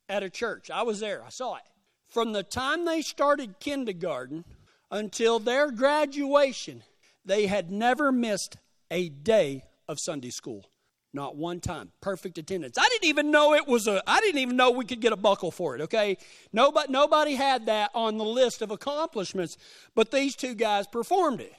at 0.07 0.23
a 0.23 0.29
church. 0.29 0.71
I 0.71 0.83
was 0.83 1.01
there, 1.01 1.21
I 1.21 1.29
saw 1.29 1.55
it. 1.55 1.63
From 2.07 2.31
the 2.31 2.43
time 2.43 2.85
they 2.85 3.01
started 3.01 3.59
kindergarten 3.59 4.45
until 4.89 5.39
their 5.39 5.69
graduation, 5.69 6.83
they 7.25 7.47
had 7.47 7.69
never 7.69 8.13
missed 8.13 8.55
a 8.89 9.09
day 9.09 9.65
of 9.89 9.99
Sunday 9.99 10.29
school. 10.29 10.70
Not 11.13 11.35
one 11.35 11.59
time. 11.59 11.91
Perfect 11.99 12.37
attendance. 12.37 12.77
I 12.77 12.87
didn't 12.87 13.09
even 13.09 13.31
know 13.31 13.53
it 13.53 13.67
was 13.67 13.85
a 13.85 14.01
I 14.07 14.21
didn't 14.21 14.39
even 14.39 14.55
know 14.55 14.71
we 14.71 14.85
could 14.85 15.01
get 15.01 15.11
a 15.11 15.17
buckle 15.17 15.51
for 15.51 15.75
it, 15.75 15.81
okay? 15.81 16.17
Nobody 16.53 16.91
nobody 16.91 17.35
had 17.35 17.65
that 17.65 17.91
on 17.93 18.17
the 18.17 18.23
list 18.23 18.61
of 18.61 18.71
accomplishments, 18.71 19.57
but 19.93 20.11
these 20.11 20.35
two 20.35 20.55
guys 20.55 20.87
performed 20.87 21.41
it. 21.41 21.53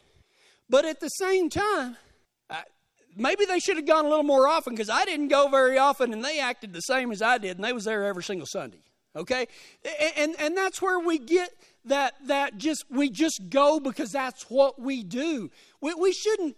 But 0.70 0.86
at 0.86 1.00
the 1.00 1.08
same 1.08 1.50
time, 1.50 1.98
I, 2.48 2.62
maybe 3.14 3.44
they 3.44 3.58
should 3.58 3.76
have 3.76 3.86
gone 3.86 4.06
a 4.06 4.08
little 4.08 4.24
more 4.24 4.48
often 4.48 4.74
because 4.74 4.88
I 4.88 5.04
didn't 5.04 5.28
go 5.28 5.48
very 5.48 5.76
often 5.76 6.14
and 6.14 6.24
they 6.24 6.40
acted 6.40 6.72
the 6.72 6.80
same 6.80 7.12
as 7.12 7.20
I 7.20 7.36
did 7.36 7.58
and 7.58 7.64
they 7.64 7.74
was 7.74 7.84
there 7.84 8.06
every 8.06 8.22
single 8.22 8.46
Sunday. 8.46 8.80
Okay? 9.14 9.48
And 9.84 10.12
and, 10.16 10.40
and 10.40 10.56
that's 10.56 10.80
where 10.80 10.98
we 10.98 11.18
get 11.18 11.50
that 11.84 12.14
that 12.26 12.56
just 12.56 12.86
we 12.90 13.10
just 13.10 13.50
go 13.50 13.80
because 13.80 14.12
that's 14.12 14.44
what 14.44 14.80
we 14.80 15.02
do. 15.02 15.50
We, 15.82 15.92
we 15.92 16.12
shouldn't 16.14 16.56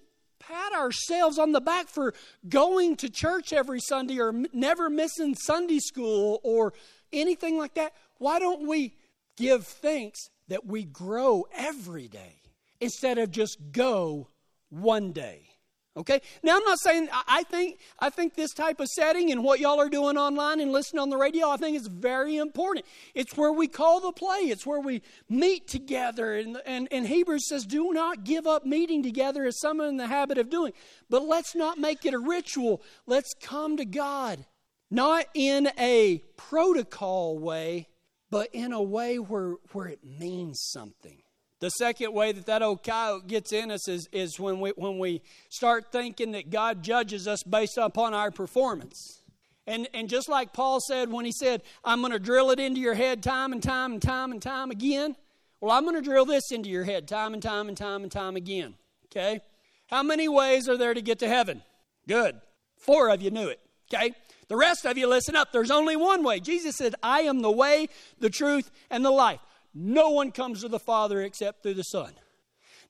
pat 0.48 0.72
ourselves 0.72 1.38
on 1.38 1.52
the 1.52 1.60
back 1.60 1.88
for 1.88 2.14
going 2.48 2.96
to 2.96 3.08
church 3.08 3.52
every 3.52 3.80
Sunday 3.80 4.18
or 4.18 4.32
never 4.52 4.90
missing 4.90 5.34
Sunday 5.34 5.78
school 5.78 6.40
or 6.42 6.72
anything 7.12 7.58
like 7.58 7.74
that. 7.74 7.94
Why 8.18 8.38
don't 8.38 8.66
we 8.66 8.94
give 9.36 9.66
thanks 9.66 10.30
that 10.48 10.66
we 10.66 10.84
grow 10.84 11.46
every 11.54 12.08
day 12.08 12.42
instead 12.80 13.18
of 13.18 13.30
just 13.30 13.58
go 13.72 14.28
one 14.70 15.12
day? 15.12 15.53
Okay? 15.96 16.20
Now 16.42 16.56
I'm 16.56 16.64
not 16.64 16.80
saying 16.80 17.08
I 17.28 17.44
think 17.44 17.78
I 18.00 18.10
think 18.10 18.34
this 18.34 18.52
type 18.52 18.80
of 18.80 18.88
setting 18.88 19.30
and 19.30 19.44
what 19.44 19.60
y'all 19.60 19.80
are 19.80 19.88
doing 19.88 20.16
online 20.16 20.60
and 20.60 20.72
listening 20.72 21.00
on 21.00 21.08
the 21.08 21.16
radio, 21.16 21.50
I 21.50 21.56
think 21.56 21.76
is 21.76 21.86
very 21.86 22.36
important. 22.36 22.84
It's 23.14 23.36
where 23.36 23.52
we 23.52 23.68
call 23.68 24.00
the 24.00 24.10
play. 24.10 24.40
It's 24.40 24.66
where 24.66 24.80
we 24.80 25.02
meet 25.28 25.68
together. 25.68 26.34
And, 26.34 26.60
and, 26.66 26.88
and 26.90 27.06
Hebrews 27.06 27.48
says, 27.48 27.64
do 27.64 27.92
not 27.92 28.24
give 28.24 28.46
up 28.46 28.66
meeting 28.66 29.02
together 29.02 29.44
as 29.44 29.60
some 29.60 29.80
are 29.80 29.86
in 29.86 29.96
the 29.96 30.08
habit 30.08 30.38
of 30.38 30.50
doing. 30.50 30.72
But 31.08 31.22
let's 31.22 31.54
not 31.54 31.78
make 31.78 32.04
it 32.04 32.14
a 32.14 32.18
ritual. 32.18 32.82
Let's 33.06 33.34
come 33.34 33.76
to 33.76 33.84
God. 33.84 34.44
Not 34.90 35.26
in 35.34 35.70
a 35.78 36.22
protocol 36.36 37.38
way, 37.38 37.88
but 38.30 38.48
in 38.52 38.72
a 38.72 38.82
way 38.82 39.18
where, 39.18 39.54
where 39.72 39.86
it 39.86 40.00
means 40.04 40.60
something. 40.60 41.23
The 41.60 41.70
second 41.70 42.12
way 42.12 42.32
that 42.32 42.46
that 42.46 42.62
old 42.62 42.82
coyote 42.82 43.26
gets 43.26 43.52
in 43.52 43.70
us 43.70 43.88
is, 43.88 44.08
is 44.12 44.38
when, 44.38 44.60
we, 44.60 44.70
when 44.70 44.98
we 44.98 45.22
start 45.48 45.92
thinking 45.92 46.32
that 46.32 46.50
God 46.50 46.82
judges 46.82 47.26
us 47.26 47.42
based 47.42 47.78
upon 47.78 48.12
our 48.12 48.30
performance. 48.30 49.22
And, 49.66 49.88
and 49.94 50.08
just 50.08 50.28
like 50.28 50.52
Paul 50.52 50.80
said 50.80 51.10
when 51.10 51.24
he 51.24 51.32
said, 51.32 51.62
I'm 51.84 52.00
going 52.00 52.12
to 52.12 52.18
drill 52.18 52.50
it 52.50 52.60
into 52.60 52.80
your 52.80 52.94
head 52.94 53.22
time 53.22 53.52
and 53.52 53.62
time 53.62 53.92
and 53.92 54.02
time 54.02 54.32
and 54.32 54.42
time 54.42 54.70
again, 54.70 55.16
well, 55.60 55.72
I'm 55.72 55.84
going 55.84 55.96
to 55.96 56.02
drill 56.02 56.26
this 56.26 56.52
into 56.52 56.68
your 56.68 56.84
head 56.84 57.08
time 57.08 57.32
and 57.32 57.42
time 57.42 57.68
and 57.68 57.76
time 57.76 58.02
and 58.02 58.12
time 58.12 58.36
again. 58.36 58.74
Okay? 59.06 59.40
How 59.86 60.02
many 60.02 60.28
ways 60.28 60.68
are 60.68 60.76
there 60.76 60.92
to 60.92 61.00
get 61.00 61.20
to 61.20 61.28
heaven? 61.28 61.62
Good. 62.06 62.38
Four 62.76 63.08
of 63.08 63.22
you 63.22 63.30
knew 63.30 63.48
it. 63.48 63.60
Okay? 63.92 64.12
The 64.48 64.56
rest 64.56 64.84
of 64.84 64.98
you 64.98 65.08
listen 65.08 65.36
up. 65.36 65.52
There's 65.52 65.70
only 65.70 65.96
one 65.96 66.22
way. 66.22 66.40
Jesus 66.40 66.76
said, 66.76 66.94
I 67.02 67.20
am 67.20 67.40
the 67.40 67.50
way, 67.50 67.88
the 68.18 68.28
truth, 68.28 68.70
and 68.90 69.02
the 69.02 69.10
life. 69.10 69.40
No 69.74 70.10
one 70.10 70.30
comes 70.30 70.62
to 70.62 70.68
the 70.68 70.78
Father 70.78 71.22
except 71.22 71.62
through 71.62 71.74
the 71.74 71.84
Son. 71.84 72.12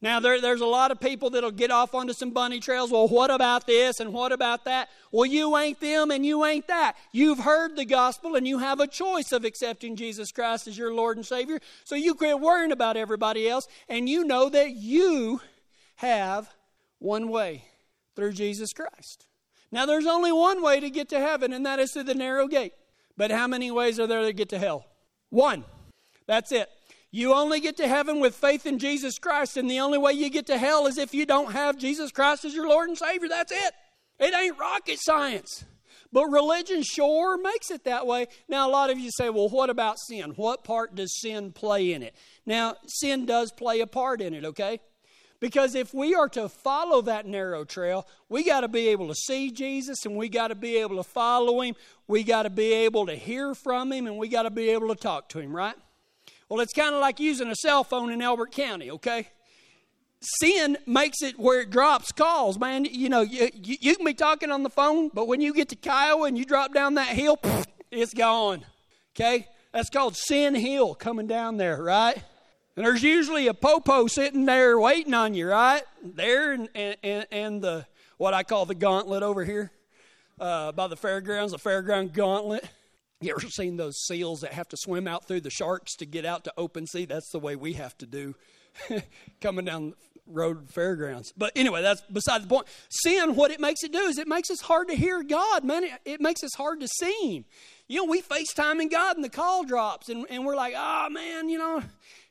Now, 0.03 0.21
there, 0.21 0.39
there's 0.39 0.61
a 0.61 0.67
lot 0.67 0.91
of 0.91 1.01
people 1.01 1.31
that'll 1.31 1.51
get 1.51 1.71
off 1.71 1.95
onto 1.95 2.13
some 2.13 2.31
bunny 2.31 2.61
trails. 2.61 2.91
Well, 2.91 3.09
what 3.09 3.31
about 3.31 3.67
this 3.67 4.01
and 4.01 4.13
what 4.13 4.33
about 4.33 4.67
that? 4.67 4.91
Well, 5.11 5.25
you 5.25 5.57
ain't 5.57 5.81
them 5.81 6.11
and 6.11 6.27
you 6.27 6.45
ain't 6.45 6.69
that. 6.69 6.97
You've 7.11 7.39
heard 7.39 7.75
the 7.75 7.87
gospel 7.87 8.35
and 8.35 8.47
you 8.47 8.59
have 8.59 8.81
a 8.81 8.87
choice 8.87 9.33
of 9.33 9.47
accepting 9.47 9.97
Jesus 9.97 10.31
Christ 10.31 10.69
as 10.69 10.77
your 10.77 10.93
Lord 10.93 11.17
and 11.17 11.25
Savior. 11.25 11.59
So 11.85 11.95
you 11.95 12.15
quit 12.15 12.39
worrying 12.39 12.73
about 12.73 12.99
everybody 12.99 13.49
else 13.49 13.67
and 13.89 14.07
you 14.07 14.25
know 14.25 14.51
that 14.51 14.73
you 14.73 15.41
have 15.97 16.51
one 16.99 17.31
way 17.31 17.65
through 18.15 18.33
Jesus 18.33 18.75
Christ. 18.75 19.27
Now, 19.73 19.87
there's 19.87 20.07
only 20.07 20.33
one 20.33 20.63
way 20.63 20.81
to 20.81 20.91
get 20.91 21.09
to 21.09 21.19
heaven, 21.19 21.53
and 21.53 21.67
that 21.67 21.81
is 21.81 21.93
through 21.93 22.05
the 22.05 22.15
narrow 22.15 22.47
gate. 22.47 22.75
But 23.17 23.31
how 23.31 23.49
many 23.49 23.71
ways 23.71 23.99
are 23.99 24.07
there 24.07 24.23
to 24.23 24.33
get 24.33 24.51
to 24.51 24.59
hell? 24.59 24.85
One. 25.31 25.65
That's 26.27 26.53
it. 26.53 26.69
You 27.11 27.33
only 27.35 27.61
get 27.61 27.77
to 27.77 27.87
heaven 27.87 28.19
with 28.19 28.35
faith 28.35 28.67
in 28.67 28.79
Jesus 28.79 29.19
Christ, 29.19 29.57
and 29.57 29.71
the 29.71 29.79
only 29.81 29.99
way 29.99 30.13
you 30.13 30.31
get 30.31 30.47
to 30.47 30.59
hell 30.59 30.87
is 30.87 30.99
if 30.99 31.15
you 31.15 31.27
don't 31.27 31.53
have 31.53 31.79
Jesus 31.79 32.11
Christ 32.11 32.45
as 32.45 32.55
your 32.55 32.69
Lord 32.69 32.89
and 32.89 32.99
Savior. 32.99 33.29
That's 33.29 33.53
it. 33.53 33.75
It 34.19 34.35
ain't 34.35 34.59
rocket 34.59 34.99
science. 35.01 35.65
But 36.13 36.27
religion 36.27 36.83
sure 36.83 37.37
makes 37.37 37.71
it 37.71 37.85
that 37.85 38.07
way. 38.07 38.27
Now, 38.49 38.69
a 38.69 38.71
lot 38.71 38.91
of 38.91 38.99
you 38.99 39.11
say, 39.13 39.31
well, 39.31 39.49
what 39.49 39.71
about 39.71 39.99
sin? 39.99 40.31
What 40.37 40.65
part 40.65 40.95
does 40.95 41.21
sin 41.21 41.53
play 41.53 41.93
in 41.93 42.03
it? 42.03 42.15
Now, 42.47 42.77
sin 42.87 43.27
does 43.27 43.53
play 43.53 43.81
a 43.81 43.87
part 43.87 44.21
in 44.21 44.35
it, 44.35 44.45
okay? 44.45 44.81
Because 45.41 45.75
if 45.75 45.93
we 45.93 46.15
are 46.15 46.29
to 46.31 46.49
follow 46.49 47.03
that 47.03 47.27
narrow 47.27 47.65
trail, 47.65 48.07
we 48.29 48.45
got 48.45 48.63
to 48.63 48.69
be 48.69 48.89
able 48.89 49.09
to 49.09 49.15
see 49.15 49.51
Jesus 49.51 50.07
and 50.07 50.17
we 50.17 50.29
got 50.29 50.49
to 50.49 50.55
be 50.55 50.77
able 50.79 50.97
to 50.97 51.03
follow 51.03 51.61
him. 51.61 51.75
We 52.07 52.25
got 52.25 52.45
to 52.45 52.51
be 52.51 52.73
able 52.73 53.07
to 53.07 53.15
hear 53.15 53.55
from 53.55 53.93
him 53.93 54.07
and 54.07 54.17
we 54.17 54.29
got 54.29 54.45
to 54.45 54.51
be 54.51 54.71
able 54.71 54.89
to 54.89 54.95
talk 54.95 55.29
to 55.31 55.41
him, 55.41 55.55
right? 55.55 55.77
Well, 56.49 56.61
it's 56.61 56.73
kind 56.73 56.95
of 56.95 57.01
like 57.01 57.21
using 57.21 57.49
a 57.49 57.55
cell 57.57 57.85
phone 57.85 58.13
in 58.13 58.21
Elbert 58.21 58.53
County, 58.53 58.91
okay? 58.91 59.29
Sin 60.21 60.77
makes 60.87 61.23
it 61.23 61.39
where 61.39 61.61
it 61.61 61.71
drops 61.71 62.13
calls, 62.13 62.59
man. 62.59 62.85
You 62.85 63.09
know, 63.09 63.23
you, 63.23 63.51
you, 63.55 63.77
you 63.81 63.97
can 63.97 64.05
be 64.05 64.15
talking 64.15 64.51
on 64.51 64.63
the 64.63 64.71
phone, 64.71 65.11
but 65.13 65.27
when 65.27 65.41
you 65.41 65.55
get 65.55 65.69
to 65.71 65.77
Kiowa 65.77 66.27
and 66.27 66.37
you 66.37 66.45
drop 66.45 66.73
down 66.73 66.95
that 66.95 67.09
hill, 67.09 67.39
it's 67.91 68.15
gone, 68.15 68.65
okay? 69.15 69.49
That's 69.73 69.91
called 69.91 70.17
Sin 70.17 70.55
Hill 70.55 70.95
coming 70.95 71.27
down 71.27 71.57
there, 71.57 71.83
right? 71.83 72.23
And 72.77 72.85
there's 72.85 73.03
usually 73.03 73.47
a 73.47 73.55
popo 73.55 74.07
sitting 74.07 74.47
there 74.47 74.79
waiting 74.79 75.15
on 75.15 75.35
you, 75.35 75.49
right? 75.49 75.83
There 76.03 76.53
and, 76.53 76.69
and, 76.75 77.27
and 77.31 77.63
the, 77.63 77.87
what 78.17 78.35
I 78.35 78.43
call 78.43 78.67
the 78.67 78.75
gauntlet 78.75 79.23
over 79.23 79.45
here 79.45 79.71
uh, 80.41 80.73
by 80.73 80.89
the 80.89 80.97
fairgrounds, 80.97 81.53
the 81.53 81.59
fairground 81.59 82.13
gauntlet. 82.13 82.69
You 83.25 83.31
ever 83.31 83.49
seen 83.49 83.79
those 83.79 83.97
seals 84.05 84.41
that 84.41 84.53
have 84.53 84.69
to 84.69 84.77
swim 84.77 85.09
out 85.09 85.27
through 85.27 85.41
the 85.41 85.51
sharks 85.51 85.95
to 85.97 86.05
get 86.05 86.27
out 86.27 86.45
to 86.45 86.53
open 86.59 86.87
sea? 86.87 87.07
That's 87.07 87.31
the 87.31 87.39
way 87.39 87.57
we 87.57 87.73
have 87.73 87.97
to 87.99 88.07
do 88.07 88.35
coming 89.41 89.65
down 89.65 89.95
road 90.27 90.71
fairgrounds. 90.71 91.33
But 91.35 91.53
anyway, 91.57 91.81
that's 91.81 92.03
beside 92.03 92.43
the 92.43 92.49
point. 92.49 92.67
Sin, 92.91 93.35
what 93.35 93.51
it 93.51 93.61
makes 93.61 93.83
it 93.83 93.93
do 93.93 94.01
is 94.01 94.19
it 94.19 94.29
makes 94.29 94.51
us 94.51 94.61
hard 94.61 94.89
to 94.89 94.95
hear 94.95 95.23
God, 95.23 95.65
man. 95.65 95.85
It, 95.85 95.93
it 96.05 96.21
makes 96.21 96.45
us 96.45 96.53
hard 96.55 96.81
to 96.81 96.89
see 96.89 97.37
Him. 97.37 97.45
You 97.89 98.05
know, 98.05 98.11
we 98.11 98.21
FaceTime 98.21 98.83
in 98.83 98.91
God 98.91 99.17
and 99.17 99.25
the 99.25 99.31
call 99.31 99.65
drops, 99.65 100.11
and, 100.11 100.27
and 100.29 100.45
we're 100.45 100.57
like, 100.57 100.75
oh 100.77 101.09
man, 101.09 101.49
you 101.49 101.57
know, 101.57 101.83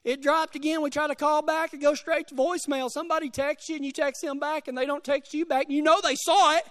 it 0.03 0.21
dropped 0.21 0.55
again. 0.55 0.83
We 0.83 0.91
try 0.91 1.07
to 1.07 1.15
call 1.15 1.41
back, 1.41 1.73
it 1.73 1.81
goes 1.81 1.99
straight 1.99 2.27
to 2.27 2.35
voicemail. 2.35 2.91
Somebody 2.91 3.31
texts 3.31 3.67
you 3.69 3.77
and 3.77 3.85
you 3.85 3.91
text 3.91 4.21
them 4.21 4.37
back 4.37 4.67
and 4.67 4.77
they 4.77 4.85
don't 4.85 5.03
text 5.03 5.33
you 5.33 5.47
back. 5.47 5.69
You 5.69 5.81
know 5.81 6.01
they 6.01 6.15
saw 6.15 6.55
it, 6.55 6.65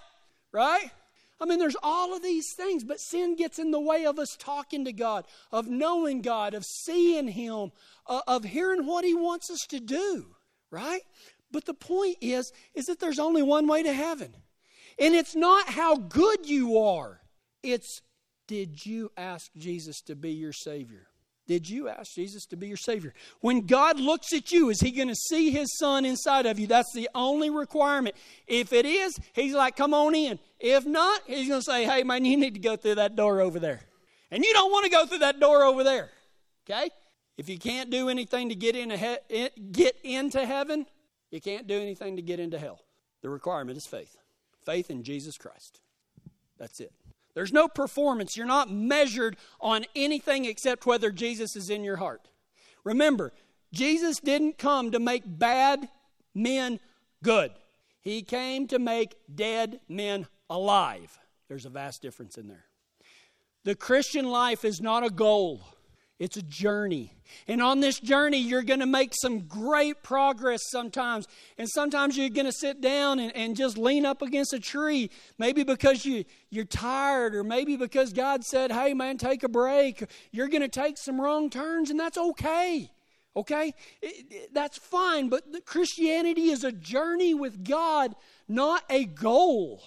right? 0.53 0.91
I 1.39 1.45
mean, 1.45 1.59
there's 1.59 1.75
all 1.83 2.15
of 2.15 2.23
these 2.23 2.53
things, 2.53 2.83
but 2.83 2.99
sin 2.99 3.35
gets 3.35 3.59
in 3.59 3.71
the 3.71 3.79
way 3.79 4.05
of 4.05 4.19
us 4.19 4.37
talking 4.37 4.85
to 4.85 4.93
God, 4.93 5.25
of 5.51 5.67
knowing 5.67 6.21
God, 6.21 6.53
of 6.53 6.63
seeing 6.65 7.27
Him, 7.27 7.71
uh, 8.07 8.21
of 8.27 8.43
hearing 8.43 8.85
what 8.85 9.03
He 9.03 9.13
wants 9.13 9.49
us 9.49 9.65
to 9.69 9.79
do, 9.79 10.35
right? 10.71 11.01
But 11.51 11.65
the 11.65 11.73
point 11.73 12.17
is, 12.21 12.51
is 12.73 12.85
that 12.85 12.99
there's 12.99 13.19
only 13.19 13.43
one 13.43 13.67
way 13.67 13.83
to 13.83 13.93
heaven. 13.93 14.33
And 14.99 15.13
it's 15.15 15.35
not 15.35 15.69
how 15.69 15.97
good 15.97 16.47
you 16.47 16.79
are. 16.79 17.21
It's 17.61 18.01
did 18.47 18.85
you 18.85 19.11
ask 19.15 19.51
Jesus 19.55 20.01
to 20.01 20.15
be 20.15 20.31
your 20.31 20.53
Savior? 20.53 21.07
Did 21.45 21.69
you 21.69 21.89
ask 21.89 22.13
Jesus 22.13 22.45
to 22.47 22.55
be 22.55 22.67
your 22.67 22.77
Savior? 22.77 23.13
When 23.41 23.65
God 23.65 23.99
looks 23.99 24.31
at 24.33 24.51
you, 24.51 24.69
is 24.69 24.79
He 24.79 24.91
going 24.91 25.09
to 25.09 25.15
see 25.15 25.51
His 25.51 25.77
Son 25.77 26.05
inside 26.05 26.45
of 26.45 26.57
you? 26.57 26.67
That's 26.67 26.93
the 26.93 27.09
only 27.13 27.49
requirement. 27.49 28.15
If 28.47 28.71
it 28.71 28.85
is, 28.85 29.17
He's 29.33 29.53
like, 29.53 29.75
come 29.75 29.93
on 29.93 30.15
in. 30.15 30.39
If 30.59 30.85
not, 30.85 31.21
He's 31.27 31.49
going 31.49 31.59
to 31.59 31.65
say, 31.65 31.83
hey, 31.83 32.03
man, 32.03 32.23
you 32.23 32.37
need 32.37 32.53
to 32.53 32.61
go 32.61 32.75
through 32.75 32.95
that 32.95 33.15
door 33.15 33.41
over 33.41 33.59
there. 33.59 33.81
And 34.31 34.43
you 34.43 34.53
don't 34.53 34.71
want 34.71 34.85
to 34.85 34.91
go 34.91 35.05
through 35.05 35.19
that 35.19 35.39
door 35.39 35.63
over 35.63 35.83
there. 35.83 36.09
Okay? 36.65 36.89
If 37.37 37.49
you 37.49 37.57
can't 37.57 37.89
do 37.89 38.09
anything 38.09 38.49
to 38.49 38.55
get, 38.55 38.75
into 38.75 38.97
he- 38.97 39.49
get 39.71 39.97
into 40.03 40.45
heaven, 40.45 40.85
you 41.29 41.41
can't 41.41 41.67
do 41.67 41.79
anything 41.79 42.15
to 42.15 42.21
get 42.21 42.39
into 42.39 42.57
hell. 42.57 42.79
The 43.21 43.29
requirement 43.29 43.77
is 43.77 43.85
faith 43.85 44.17
faith 44.65 44.89
in 44.89 45.03
Jesus 45.03 45.37
Christ. 45.37 45.81
That's 46.57 46.79
it. 46.79 46.93
There's 47.35 47.53
no 47.53 47.67
performance. 47.67 48.37
You're 48.37 48.45
not 48.45 48.71
measured 48.71 49.37
on 49.59 49.85
anything 49.95 50.45
except 50.45 50.85
whether 50.85 51.11
Jesus 51.11 51.55
is 51.55 51.69
in 51.69 51.83
your 51.83 51.97
heart. 51.97 52.29
Remember, 52.83 53.31
Jesus 53.71 54.19
didn't 54.19 54.57
come 54.57 54.91
to 54.91 54.99
make 54.99 55.23
bad 55.25 55.89
men 56.35 56.79
good, 57.23 57.51
He 58.01 58.21
came 58.21 58.67
to 58.67 58.79
make 58.79 59.15
dead 59.33 59.79
men 59.87 60.27
alive. 60.49 61.17
There's 61.47 61.65
a 61.65 61.69
vast 61.69 62.01
difference 62.01 62.37
in 62.37 62.47
there. 62.47 62.65
The 63.63 63.75
Christian 63.75 64.29
life 64.29 64.65
is 64.65 64.81
not 64.81 65.05
a 65.05 65.09
goal. 65.09 65.61
It's 66.19 66.37
a 66.37 66.41
journey. 66.43 67.15
And 67.47 67.61
on 67.61 67.79
this 67.79 67.99
journey, 67.99 68.37
you're 68.37 68.63
going 68.63 68.79
to 68.79 68.85
make 68.85 69.13
some 69.13 69.41
great 69.41 70.03
progress 70.03 70.61
sometimes. 70.69 71.27
And 71.57 71.67
sometimes 71.67 72.15
you're 72.15 72.29
going 72.29 72.45
to 72.45 72.51
sit 72.51 72.81
down 72.81 73.19
and, 73.19 73.35
and 73.35 73.55
just 73.55 73.77
lean 73.77 74.05
up 74.05 74.21
against 74.21 74.53
a 74.53 74.59
tree, 74.59 75.09
maybe 75.39 75.63
because 75.63 76.05
you, 76.05 76.23
you're 76.49 76.65
tired, 76.65 77.35
or 77.35 77.43
maybe 77.43 77.75
because 77.75 78.13
God 78.13 78.43
said, 78.43 78.71
hey, 78.71 78.93
man, 78.93 79.17
take 79.17 79.43
a 79.43 79.49
break. 79.49 80.05
You're 80.31 80.49
going 80.49 80.61
to 80.61 80.67
take 80.69 80.97
some 80.97 81.19
wrong 81.19 81.49
turns, 81.49 81.89
and 81.89 81.99
that's 81.99 82.17
okay. 82.17 82.91
Okay? 83.35 83.73
It, 84.01 84.25
it, 84.29 84.53
that's 84.53 84.77
fine. 84.77 85.29
But 85.29 85.65
Christianity 85.65 86.51
is 86.51 86.63
a 86.63 86.71
journey 86.71 87.33
with 87.33 87.67
God, 87.67 88.13
not 88.47 88.83
a 88.89 89.05
goal. 89.05 89.81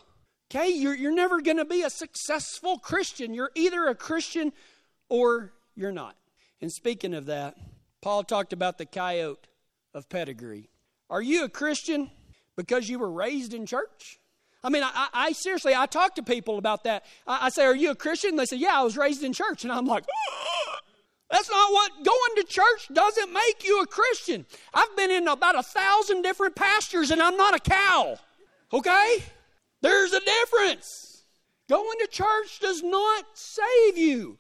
Okay? 0.50 0.70
You're, 0.70 0.96
you're 0.96 1.14
never 1.14 1.40
going 1.40 1.58
to 1.58 1.64
be 1.64 1.82
a 1.82 1.90
successful 1.90 2.78
Christian. 2.78 3.32
You're 3.32 3.52
either 3.54 3.86
a 3.86 3.94
Christian 3.94 4.52
or 5.08 5.52
you're 5.76 5.92
not. 5.92 6.16
And 6.60 6.72
speaking 6.72 7.14
of 7.14 7.26
that, 7.26 7.56
Paul 8.02 8.24
talked 8.24 8.52
about 8.52 8.78
the 8.78 8.86
coyote 8.86 9.46
of 9.94 10.08
pedigree. 10.08 10.70
Are 11.08 11.22
you 11.22 11.44
a 11.44 11.48
Christian 11.48 12.10
because 12.56 12.88
you 12.88 12.98
were 12.98 13.10
raised 13.10 13.54
in 13.54 13.66
church? 13.66 14.18
I 14.64 14.68
mean, 14.68 14.82
I, 14.82 15.08
I 15.12 15.32
seriously, 15.32 15.74
I 15.74 15.86
talk 15.86 16.16
to 16.16 16.22
people 16.22 16.58
about 16.58 16.84
that. 16.84 17.04
I, 17.26 17.46
I, 17.46 17.48
say, 17.50 17.64
Are 17.64 17.76
you 17.76 17.90
a 17.90 17.94
Christian? 17.94 18.36
They 18.36 18.46
say, 18.46 18.56
Yeah, 18.56 18.80
I 18.80 18.82
was 18.82 18.96
raised 18.96 19.22
in 19.22 19.32
church. 19.32 19.62
And 19.64 19.72
I'm 19.72 19.86
like, 19.86 20.04
That's 21.30 21.50
not 21.50 21.72
what 21.72 21.92
going 22.04 22.36
to 22.36 22.44
church 22.44 22.88
doesn't 22.92 23.32
make 23.32 23.64
you 23.64 23.80
a 23.82 23.86
Christian. 23.86 24.46
I've 24.74 24.96
been 24.96 25.10
in 25.10 25.28
about 25.28 25.58
a 25.58 25.62
thousand 25.62 26.22
different 26.22 26.56
pastures 26.56 27.10
and 27.10 27.22
I'm 27.22 27.36
not 27.36 27.54
a 27.54 27.60
cow. 27.60 28.18
Okay? 28.72 29.18
There's 29.82 30.12
a 30.12 30.20
difference. 30.20 31.22
Going 31.68 31.98
to 32.00 32.08
church 32.08 32.60
does 32.60 32.82
not 32.82 33.24
save 33.34 33.98
you. 33.98 34.38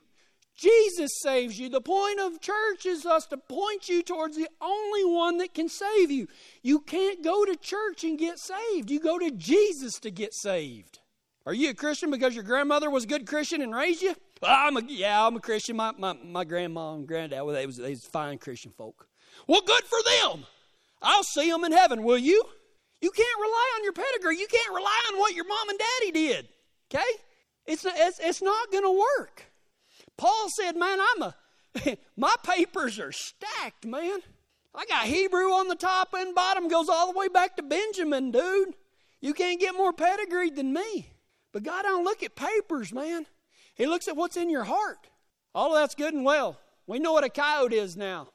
Jesus 0.56 1.10
saves 1.20 1.58
you. 1.58 1.68
The 1.68 1.82
point 1.82 2.18
of 2.18 2.40
church 2.40 2.86
is 2.86 3.04
us 3.04 3.26
to 3.26 3.36
point 3.36 3.88
you 3.88 4.02
towards 4.02 4.36
the 4.36 4.48
only 4.60 5.04
one 5.04 5.36
that 5.38 5.52
can 5.52 5.68
save 5.68 6.10
you. 6.10 6.28
You 6.62 6.80
can't 6.80 7.22
go 7.22 7.44
to 7.44 7.56
church 7.56 8.04
and 8.04 8.18
get 8.18 8.38
saved. 8.38 8.90
You 8.90 8.98
go 8.98 9.18
to 9.18 9.30
Jesus 9.30 9.98
to 10.00 10.10
get 10.10 10.32
saved. 10.32 11.00
Are 11.44 11.52
you 11.52 11.70
a 11.70 11.74
Christian 11.74 12.10
because 12.10 12.34
your 12.34 12.42
grandmother 12.42 12.90
was 12.90 13.04
a 13.04 13.06
good 13.06 13.26
Christian 13.26 13.60
and 13.60 13.74
raised 13.74 14.02
you? 14.02 14.14
I'm 14.42 14.76
a, 14.76 14.82
yeah, 14.88 15.26
I'm 15.26 15.36
a 15.36 15.40
Christian. 15.40 15.76
My, 15.76 15.92
my, 15.96 16.14
my 16.14 16.44
grandma 16.44 16.94
and 16.94 17.06
granddad, 17.06 17.42
well, 17.44 17.54
they 17.54 17.66
was, 17.66 17.76
they 17.76 17.90
was 17.90 18.04
fine 18.04 18.38
Christian 18.38 18.72
folk. 18.72 19.06
Well, 19.46 19.62
good 19.64 19.84
for 19.84 19.98
them. 20.02 20.44
I'll 21.02 21.22
see 21.22 21.50
them 21.50 21.64
in 21.64 21.72
heaven, 21.72 22.02
will 22.02 22.18
you? 22.18 22.42
You 23.00 23.10
can't 23.10 23.38
rely 23.38 23.72
on 23.76 23.84
your 23.84 23.92
pedigree. 23.92 24.38
You 24.38 24.46
can't 24.46 24.74
rely 24.74 25.00
on 25.12 25.18
what 25.18 25.34
your 25.34 25.46
mom 25.46 25.68
and 25.68 25.78
daddy 25.78 26.12
did. 26.12 26.48
Okay? 26.90 27.10
It's, 27.66 27.84
it's, 27.84 28.18
it's 28.20 28.42
not 28.42 28.72
going 28.72 28.84
to 28.84 29.04
work. 29.18 29.44
Paul 30.16 30.48
said, 30.56 30.76
Man, 30.76 30.98
I'm 31.00 31.22
a, 31.22 31.34
my 32.16 32.34
papers 32.42 32.98
are 32.98 33.12
stacked, 33.12 33.84
man. 33.84 34.20
I 34.74 34.84
got 34.86 35.06
Hebrew 35.06 35.52
on 35.52 35.68
the 35.68 35.74
top 35.74 36.12
and 36.14 36.34
bottom, 36.34 36.68
goes 36.68 36.88
all 36.88 37.12
the 37.12 37.18
way 37.18 37.28
back 37.28 37.56
to 37.56 37.62
Benjamin, 37.62 38.30
dude. 38.30 38.74
You 39.20 39.32
can't 39.32 39.60
get 39.60 39.74
more 39.74 39.92
pedigreed 39.92 40.56
than 40.56 40.72
me. 40.72 41.10
But 41.52 41.62
God 41.62 41.82
don't 41.82 42.04
look 42.04 42.22
at 42.22 42.36
papers, 42.36 42.92
man. 42.92 43.26
He 43.74 43.86
looks 43.86 44.08
at 44.08 44.16
what's 44.16 44.36
in 44.36 44.50
your 44.50 44.64
heart. 44.64 45.08
All 45.54 45.74
of 45.74 45.80
that's 45.80 45.94
good 45.94 46.12
and 46.12 46.24
well. 46.24 46.58
We 46.86 46.98
know 46.98 47.12
what 47.12 47.24
a 47.24 47.30
coyote 47.30 47.76
is 47.76 47.96
now. 47.96 48.28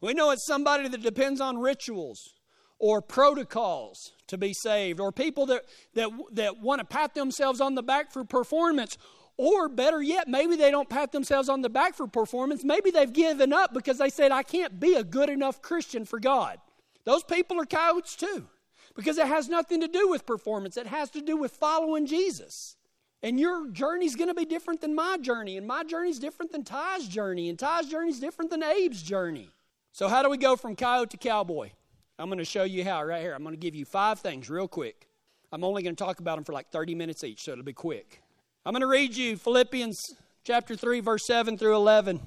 We 0.00 0.14
know 0.14 0.30
it's 0.30 0.46
somebody 0.46 0.88
that 0.88 1.02
depends 1.02 1.40
on 1.40 1.58
rituals 1.58 2.34
or 2.78 3.00
protocols 3.00 4.12
to 4.26 4.36
be 4.36 4.52
saved, 4.52 4.98
or 4.98 5.12
people 5.12 5.46
that, 5.46 5.62
that, 5.94 6.10
that 6.32 6.58
want 6.58 6.80
to 6.80 6.84
pat 6.84 7.14
themselves 7.14 7.60
on 7.60 7.76
the 7.76 7.82
back 7.82 8.10
for 8.10 8.24
performance, 8.24 8.98
or 9.42 9.68
better 9.68 10.00
yet, 10.00 10.28
maybe 10.28 10.54
they 10.54 10.70
don't 10.70 10.88
pat 10.88 11.10
themselves 11.10 11.48
on 11.48 11.62
the 11.62 11.68
back 11.68 11.94
for 11.94 12.06
performance. 12.06 12.62
Maybe 12.62 12.92
they've 12.92 13.12
given 13.12 13.52
up 13.52 13.74
because 13.74 13.98
they 13.98 14.08
said, 14.08 14.30
I 14.30 14.44
can't 14.44 14.78
be 14.78 14.94
a 14.94 15.02
good 15.02 15.28
enough 15.28 15.60
Christian 15.60 16.04
for 16.04 16.20
God. 16.20 16.58
Those 17.04 17.24
people 17.24 17.60
are 17.60 17.66
coyotes 17.66 18.14
too 18.14 18.46
because 18.94 19.18
it 19.18 19.26
has 19.26 19.48
nothing 19.48 19.80
to 19.80 19.88
do 19.88 20.08
with 20.08 20.26
performance, 20.26 20.76
it 20.76 20.86
has 20.86 21.10
to 21.10 21.20
do 21.20 21.36
with 21.36 21.52
following 21.52 22.06
Jesus. 22.06 22.76
And 23.24 23.38
your 23.38 23.68
journey's 23.70 24.16
going 24.16 24.28
to 24.28 24.34
be 24.34 24.44
different 24.44 24.80
than 24.80 24.94
my 24.94 25.16
journey, 25.16 25.56
and 25.56 25.66
my 25.66 25.84
journey's 25.84 26.18
different 26.18 26.52
than 26.52 26.64
Ty's 26.64 27.06
journey, 27.06 27.48
and 27.48 27.58
Ty's 27.58 27.86
journey's 27.86 28.18
different 28.20 28.50
than 28.50 28.62
Abe's 28.62 29.02
journey. 29.02 29.50
So, 29.92 30.08
how 30.08 30.22
do 30.22 30.30
we 30.30 30.38
go 30.38 30.56
from 30.56 30.74
coyote 30.74 31.10
to 31.10 31.16
cowboy? 31.16 31.70
I'm 32.18 32.28
going 32.28 32.38
to 32.38 32.44
show 32.44 32.64
you 32.64 32.84
how 32.84 33.02
right 33.04 33.22
here. 33.22 33.34
I'm 33.34 33.42
going 33.42 33.54
to 33.54 33.60
give 33.60 33.74
you 33.74 33.84
five 33.84 34.18
things 34.20 34.50
real 34.50 34.68
quick. 34.68 35.08
I'm 35.52 35.64
only 35.64 35.82
going 35.82 35.94
to 35.94 36.04
talk 36.04 36.18
about 36.18 36.36
them 36.36 36.44
for 36.44 36.52
like 36.52 36.70
30 36.70 36.94
minutes 36.94 37.22
each, 37.24 37.42
so 37.42 37.52
it'll 37.52 37.64
be 37.64 37.72
quick. 37.72 38.22
I'm 38.64 38.72
going 38.72 38.82
to 38.82 38.86
read 38.86 39.16
you 39.16 39.36
Philippians 39.36 39.98
chapter 40.44 40.76
3, 40.76 41.00
verse 41.00 41.26
7 41.26 41.58
through 41.58 41.74
11. 41.74 42.20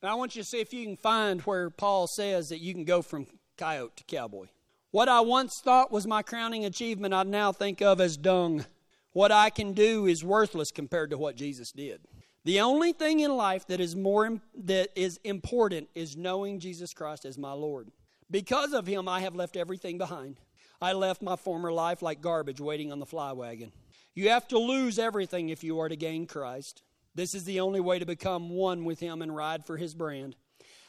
And 0.00 0.10
I 0.10 0.14
want 0.14 0.34
you 0.34 0.40
to 0.40 0.48
see 0.48 0.60
if 0.60 0.72
you 0.72 0.86
can 0.86 0.96
find 0.96 1.42
where 1.42 1.68
Paul 1.68 2.06
says 2.06 2.48
that 2.48 2.62
you 2.62 2.72
can 2.72 2.84
go 2.84 3.02
from 3.02 3.26
coyote 3.58 3.96
to 3.96 4.04
cowboy. 4.04 4.46
What 4.92 5.10
I 5.10 5.20
once 5.20 5.60
thought 5.62 5.92
was 5.92 6.06
my 6.06 6.22
crowning 6.22 6.64
achievement, 6.64 7.12
I 7.12 7.22
now 7.24 7.52
think 7.52 7.82
of 7.82 8.00
as 8.00 8.16
dung. 8.16 8.64
What 9.12 9.30
I 9.30 9.50
can 9.50 9.74
do 9.74 10.06
is 10.06 10.24
worthless 10.24 10.70
compared 10.70 11.10
to 11.10 11.18
what 11.18 11.36
Jesus 11.36 11.70
did. 11.70 12.00
The 12.46 12.60
only 12.60 12.94
thing 12.94 13.20
in 13.20 13.36
life 13.36 13.66
that 13.66 13.78
is 13.78 13.94
more 13.94 14.40
that 14.54 14.88
is 14.96 15.20
important 15.22 15.90
is 15.94 16.16
knowing 16.16 16.60
Jesus 16.60 16.94
Christ 16.94 17.26
as 17.26 17.36
my 17.36 17.52
Lord. 17.52 17.90
Because 18.30 18.72
of 18.72 18.86
him 18.86 19.06
I 19.06 19.20
have 19.20 19.36
left 19.36 19.58
everything 19.58 19.98
behind. 19.98 20.40
I 20.80 20.94
left 20.94 21.20
my 21.20 21.36
former 21.36 21.72
life 21.72 22.00
like 22.00 22.22
garbage 22.22 22.60
waiting 22.60 22.90
on 22.90 23.00
the 23.00 23.06
fly 23.06 23.32
wagon. 23.32 23.72
You 24.16 24.30
have 24.30 24.48
to 24.48 24.58
lose 24.58 24.98
everything 24.98 25.50
if 25.50 25.62
you 25.62 25.78
are 25.78 25.90
to 25.90 25.94
gain 25.94 26.26
Christ. 26.26 26.82
This 27.14 27.34
is 27.34 27.44
the 27.44 27.60
only 27.60 27.80
way 27.80 27.98
to 27.98 28.06
become 28.06 28.48
one 28.48 28.86
with 28.86 28.98
Him 28.98 29.20
and 29.20 29.36
ride 29.36 29.66
for 29.66 29.76
His 29.76 29.94
brand. 29.94 30.36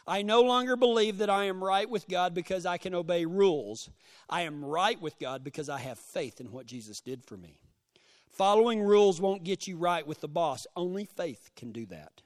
I 0.08 0.22
no 0.22 0.42
longer 0.42 0.78
believe 0.78 1.18
that 1.18 1.30
I 1.30 1.44
am 1.44 1.62
right 1.62 1.90
with 1.90 2.08
God 2.08 2.34
because 2.34 2.66
I 2.66 2.78
can 2.78 2.96
obey 2.96 3.26
rules. 3.26 3.90
I 4.30 4.44
am 4.44 4.64
right 4.64 5.00
with 5.02 5.20
God 5.20 5.44
because 5.44 5.68
I 5.68 5.80
have 5.80 6.00
faith 6.00 6.40
in 6.40 6.54
what 6.54 6.68
Jesus 6.68 7.02
did 7.02 7.26
for 7.26 7.36
me. 7.36 7.60
Following 8.32 8.82
rules 8.82 9.20
won't 9.20 9.44
get 9.44 9.68
you 9.68 9.76
right 9.76 10.08
with 10.08 10.22
the 10.22 10.30
boss, 10.30 10.66
only 10.78 11.04
faith 11.04 11.50
can 11.58 11.74
do 11.74 11.86
that. 11.88 12.22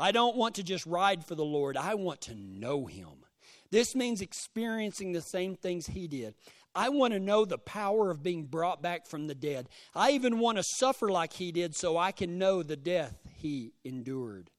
I 0.00 0.10
don't 0.10 0.36
want 0.36 0.56
to 0.56 0.64
just 0.64 0.84
ride 0.84 1.24
for 1.24 1.36
the 1.36 1.44
Lord, 1.44 1.76
I 1.76 1.94
want 1.94 2.20
to 2.22 2.34
know 2.34 2.86
Him. 2.86 3.24
This 3.70 3.94
means 3.94 4.20
experiencing 4.20 5.12
the 5.12 5.20
same 5.20 5.54
things 5.54 5.86
He 5.86 6.08
did. 6.08 6.34
I 6.74 6.88
want 6.88 7.12
to 7.12 7.20
know 7.20 7.44
the 7.44 7.58
power 7.58 8.10
of 8.10 8.22
being 8.22 8.44
brought 8.44 8.82
back 8.82 9.06
from 9.06 9.26
the 9.26 9.34
dead. 9.34 9.68
I 9.94 10.10
even 10.10 10.38
want 10.38 10.58
to 10.58 10.64
suffer 10.64 11.08
like 11.08 11.34
he 11.34 11.52
did 11.52 11.76
so 11.76 11.96
I 11.96 12.12
can 12.12 12.38
know 12.38 12.62
the 12.62 12.76
death 12.76 13.16
he 13.36 13.72
endured. 13.84 14.50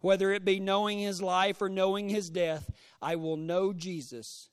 Whether 0.00 0.32
it 0.32 0.44
be 0.44 0.60
knowing 0.60 0.98
his 0.98 1.20
life 1.20 1.60
or 1.60 1.68
knowing 1.68 2.08
his 2.08 2.30
death, 2.30 2.70
I 3.02 3.16
will 3.16 3.36
know 3.36 3.72
Jesus 3.72 4.48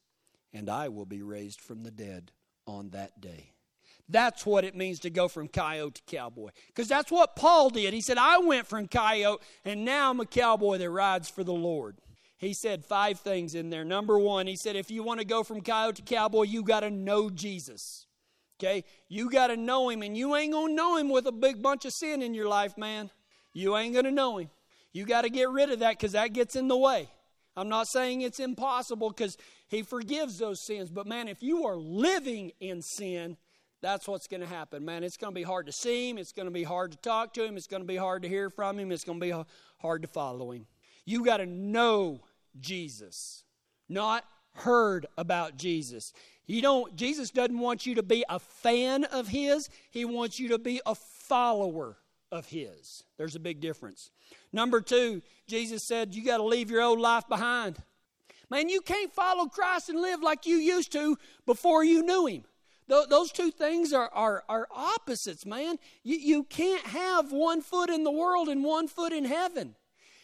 and 0.51 0.69
I 0.69 0.89
will 0.89 1.05
be 1.05 1.22
raised 1.22 1.61
from 1.61 1.84
the 1.84 1.91
dead 1.91 2.32
on 2.65 2.89
that 2.89 3.22
day. 3.22 3.51
That's 4.09 4.45
what 4.45 4.63
it 4.63 4.76
means 4.76 4.99
to 5.01 5.09
go 5.09 5.28
from 5.28 5.47
coyote 5.47 5.95
to 5.95 6.15
cowboy. 6.15 6.49
Because 6.67 6.88
that's 6.88 7.11
what 7.11 7.36
Paul 7.36 7.69
did. 7.69 7.93
He 7.93 8.01
said, 8.01 8.17
I 8.17 8.39
went 8.39 8.65
from 8.65 8.88
coyote 8.88 9.41
and 9.63 9.86
now 9.86 10.09
I'm 10.09 10.19
a 10.19 10.26
cowboy 10.26 10.78
that 10.78 10.89
rides 10.89 11.30
for 11.30 11.43
the 11.43 11.53
Lord 11.53 11.97
he 12.38 12.53
said 12.53 12.85
five 12.85 13.19
things 13.19 13.55
in 13.55 13.69
there. 13.69 13.83
Number 13.83 14.17
one, 14.19 14.47
he 14.47 14.55
said, 14.55 14.75
if 14.75 14.91
you 14.91 15.03
want 15.03 15.19
to 15.19 15.25
go 15.25 15.43
from 15.43 15.61
coyote 15.61 15.97
to 15.97 16.01
cowboy, 16.03 16.43
you 16.43 16.63
got 16.63 16.81
to 16.81 16.91
know 16.91 17.29
Jesus. 17.29 18.05
Okay? 18.59 18.83
You 19.07 19.29
got 19.29 19.47
to 19.47 19.57
know 19.57 19.89
Him, 19.89 20.01
and 20.01 20.17
you 20.17 20.35
ain't 20.35 20.53
going 20.53 20.69
to 20.69 20.75
know 20.75 20.97
Him 20.97 21.09
with 21.09 21.27
a 21.27 21.31
big 21.31 21.61
bunch 21.61 21.85
of 21.85 21.93
sin 21.93 22.21
in 22.21 22.33
your 22.33 22.47
life, 22.47 22.77
man. 22.77 23.11
You 23.53 23.77
ain't 23.77 23.93
going 23.93 24.05
to 24.05 24.11
know 24.11 24.38
Him. 24.38 24.49
You 24.93 25.05
got 25.05 25.23
to 25.23 25.29
get 25.29 25.49
rid 25.49 25.71
of 25.71 25.79
that 25.79 25.91
because 25.91 26.13
that 26.13 26.33
gets 26.33 26.55
in 26.55 26.67
the 26.67 26.77
way. 26.77 27.09
I'm 27.55 27.69
not 27.69 27.88
saying 27.88 28.21
it's 28.21 28.39
impossible 28.39 29.09
because 29.09 29.38
He 29.67 29.83
forgives 29.83 30.38
those 30.39 30.61
sins, 30.61 30.89
but 30.89 31.07
man, 31.07 31.27
if 31.27 31.43
you 31.43 31.65
are 31.65 31.75
living 31.75 32.51
in 32.59 32.81
sin, 32.81 33.38
that's 33.81 34.07
what's 34.07 34.27
going 34.27 34.41
to 34.41 34.47
happen, 34.47 34.83
man. 34.83 35.03
It's 35.03 35.17
going 35.17 35.33
to 35.33 35.35
be 35.35 35.43
hard 35.43 35.67
to 35.67 35.71
see 35.71 36.09
Him. 36.09 36.17
It's 36.17 36.31
going 36.31 36.47
to 36.47 36.51
be 36.51 36.63
hard 36.63 36.91
to 36.91 36.97
talk 36.97 37.33
to 37.35 37.43
Him. 37.43 37.57
It's 37.57 37.67
going 37.67 37.83
to 37.83 37.88
be 37.88 37.95
hard 37.95 38.23
to 38.23 38.29
hear 38.29 38.49
from 38.49 38.79
Him. 38.79 38.91
It's 38.91 39.03
going 39.03 39.19
to 39.19 39.25
be 39.25 39.33
hard 39.79 40.01
to 40.01 40.07
follow 40.07 40.51
Him. 40.51 40.65
You 41.05 41.23
got 41.23 41.38
to 41.38 41.45
know 41.45 42.21
Jesus, 42.62 43.43
not 43.89 44.24
heard 44.53 45.05
about 45.18 45.58
Jesus. 45.58 46.14
You 46.45 46.62
don't 46.62 46.95
Jesus 46.95 47.30
doesn't 47.30 47.60
want 47.60 47.86
you 47.86 47.95
to 47.95 48.03
be 48.03 48.24
a 48.30 48.39
fan 48.39 49.03
of 49.05 49.28
his, 49.28 49.70
he 49.91 50.05
wants 50.05 50.39
you 50.39 50.49
to 50.49 50.60
be 50.60 50.82
a 50.86 50.95
follower 50.95 51.97
of 52.32 52.47
his. 52.47 53.03
There's 53.18 53.36
a 53.36 53.39
big 53.39 53.60
difference. 53.60 54.12
Number 54.51 54.82
2, 54.82 55.22
Jesus 55.47 55.84
said 55.84 56.16
you 56.16 56.24
got 56.24 56.38
to 56.38 56.43
leave 56.43 56.72
your 56.72 56.82
old 56.82 56.99
life 56.99 57.28
behind. 57.28 57.78
Man, 58.49 58.70
you 58.70 58.82
can't 58.82 59.12
follow 59.12 59.47
Christ 59.47 59.89
and 59.89 59.99
live 59.99 60.24
like 60.24 60.45
you 60.45 60.55
used 60.55 60.91
to 60.93 61.18
before 61.45 61.84
you 61.84 62.01
knew 62.01 62.28
him. 62.28 62.43
Those 62.88 63.34
two 63.34 63.51
things 63.51 63.91
are, 63.91 64.10
are, 64.14 64.45
are 64.47 64.68
opposites, 64.72 65.45
man. 65.45 65.78
You, 66.03 66.18
you 66.18 66.43
can't 66.43 66.86
have 66.88 67.34
one 67.34 67.62
foot 67.62 67.89
in 67.89 68.05
the 68.05 68.12
world 68.12 68.47
and 68.47 68.64
one 68.64 68.88
foot 68.88 69.12
in 69.12 69.26
heaven. 69.26 69.76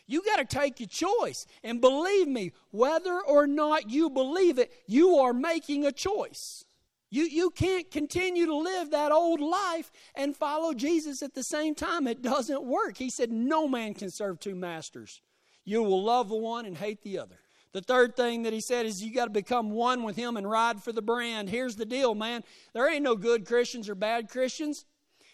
You 0.05 0.21
got 0.23 0.37
to 0.37 0.45
take 0.45 0.79
your 0.79 0.89
choice. 0.89 1.45
And 1.63 1.79
believe 1.79 2.27
me, 2.27 2.51
whether 2.71 3.19
or 3.21 3.47
not 3.47 3.89
you 3.89 4.09
believe 4.09 4.59
it, 4.59 4.71
you 4.85 5.15
are 5.17 5.33
making 5.33 5.85
a 5.85 5.91
choice. 5.91 6.65
You, 7.09 7.23
you 7.25 7.51
can't 7.51 7.91
continue 7.91 8.45
to 8.47 8.55
live 8.55 8.91
that 8.91 9.11
old 9.11 9.39
life 9.39 9.91
and 10.15 10.35
follow 10.35 10.73
Jesus 10.73 11.21
at 11.21 11.35
the 11.35 11.43
same 11.43 11.75
time. 11.75 12.07
It 12.07 12.21
doesn't 12.21 12.63
work. 12.63 12.97
He 12.97 13.09
said, 13.09 13.31
No 13.31 13.67
man 13.67 13.93
can 13.93 14.09
serve 14.09 14.39
two 14.39 14.55
masters. 14.55 15.21
You 15.63 15.83
will 15.83 16.03
love 16.03 16.29
the 16.29 16.35
one 16.35 16.65
and 16.65 16.77
hate 16.77 17.03
the 17.03 17.19
other. 17.19 17.39
The 17.71 17.81
third 17.81 18.15
thing 18.15 18.43
that 18.43 18.53
he 18.53 18.61
said 18.61 18.85
is 18.85 19.03
you 19.03 19.13
got 19.13 19.25
to 19.25 19.31
become 19.31 19.71
one 19.71 20.03
with 20.03 20.15
him 20.15 20.37
and 20.37 20.49
ride 20.49 20.83
for 20.83 20.91
the 20.91 21.01
brand. 21.01 21.49
Here's 21.49 21.75
the 21.75 21.85
deal, 21.85 22.13
man. 22.13 22.43
There 22.73 22.91
ain't 22.91 23.03
no 23.03 23.15
good 23.15 23.45
Christians 23.45 23.89
or 23.89 23.95
bad 23.95 24.29
Christians. 24.29 24.85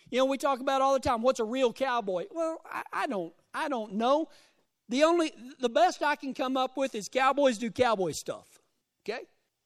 You 0.09 0.19
know, 0.19 0.25
we 0.25 0.37
talk 0.37 0.59
about 0.59 0.81
all 0.81 0.93
the 0.93 0.99
time, 0.99 1.21
what's 1.21 1.39
a 1.39 1.45
real 1.45 1.73
cowboy? 1.73 2.25
Well, 2.31 2.61
I, 2.69 2.83
I 2.93 3.07
don't 3.07 3.33
I 3.53 3.67
don't 3.67 3.93
know. 3.93 4.27
The 4.89 5.03
only, 5.03 5.31
the 5.59 5.69
best 5.69 6.01
I 6.01 6.15
can 6.15 6.33
come 6.33 6.57
up 6.57 6.75
with 6.75 6.95
is 6.95 7.07
cowboys 7.07 7.57
do 7.59 7.69
cowboy 7.69 8.11
stuff. 8.11 8.47
Okay? 9.05 9.21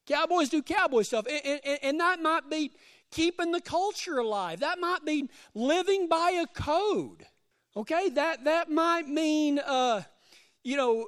Cowboys 0.06 0.50
do 0.50 0.62
cowboy 0.62 1.04
stuff. 1.04 1.26
And, 1.28 1.62
and, 1.66 1.80
and 1.82 2.00
that 2.02 2.22
might 2.22 2.50
be 2.50 2.72
keeping 3.10 3.52
the 3.52 3.62
culture 3.62 4.18
alive. 4.18 4.60
That 4.60 4.80
might 4.80 5.06
be 5.06 5.30
living 5.56 6.10
by 6.10 6.32
a 6.44 6.46
code. 6.48 7.26
Okay? 7.76 8.10
That, 8.10 8.44
that 8.44 8.70
might 8.70 9.08
mean, 9.08 9.60
uh, 9.60 10.02
you 10.64 10.76
know, 10.76 11.08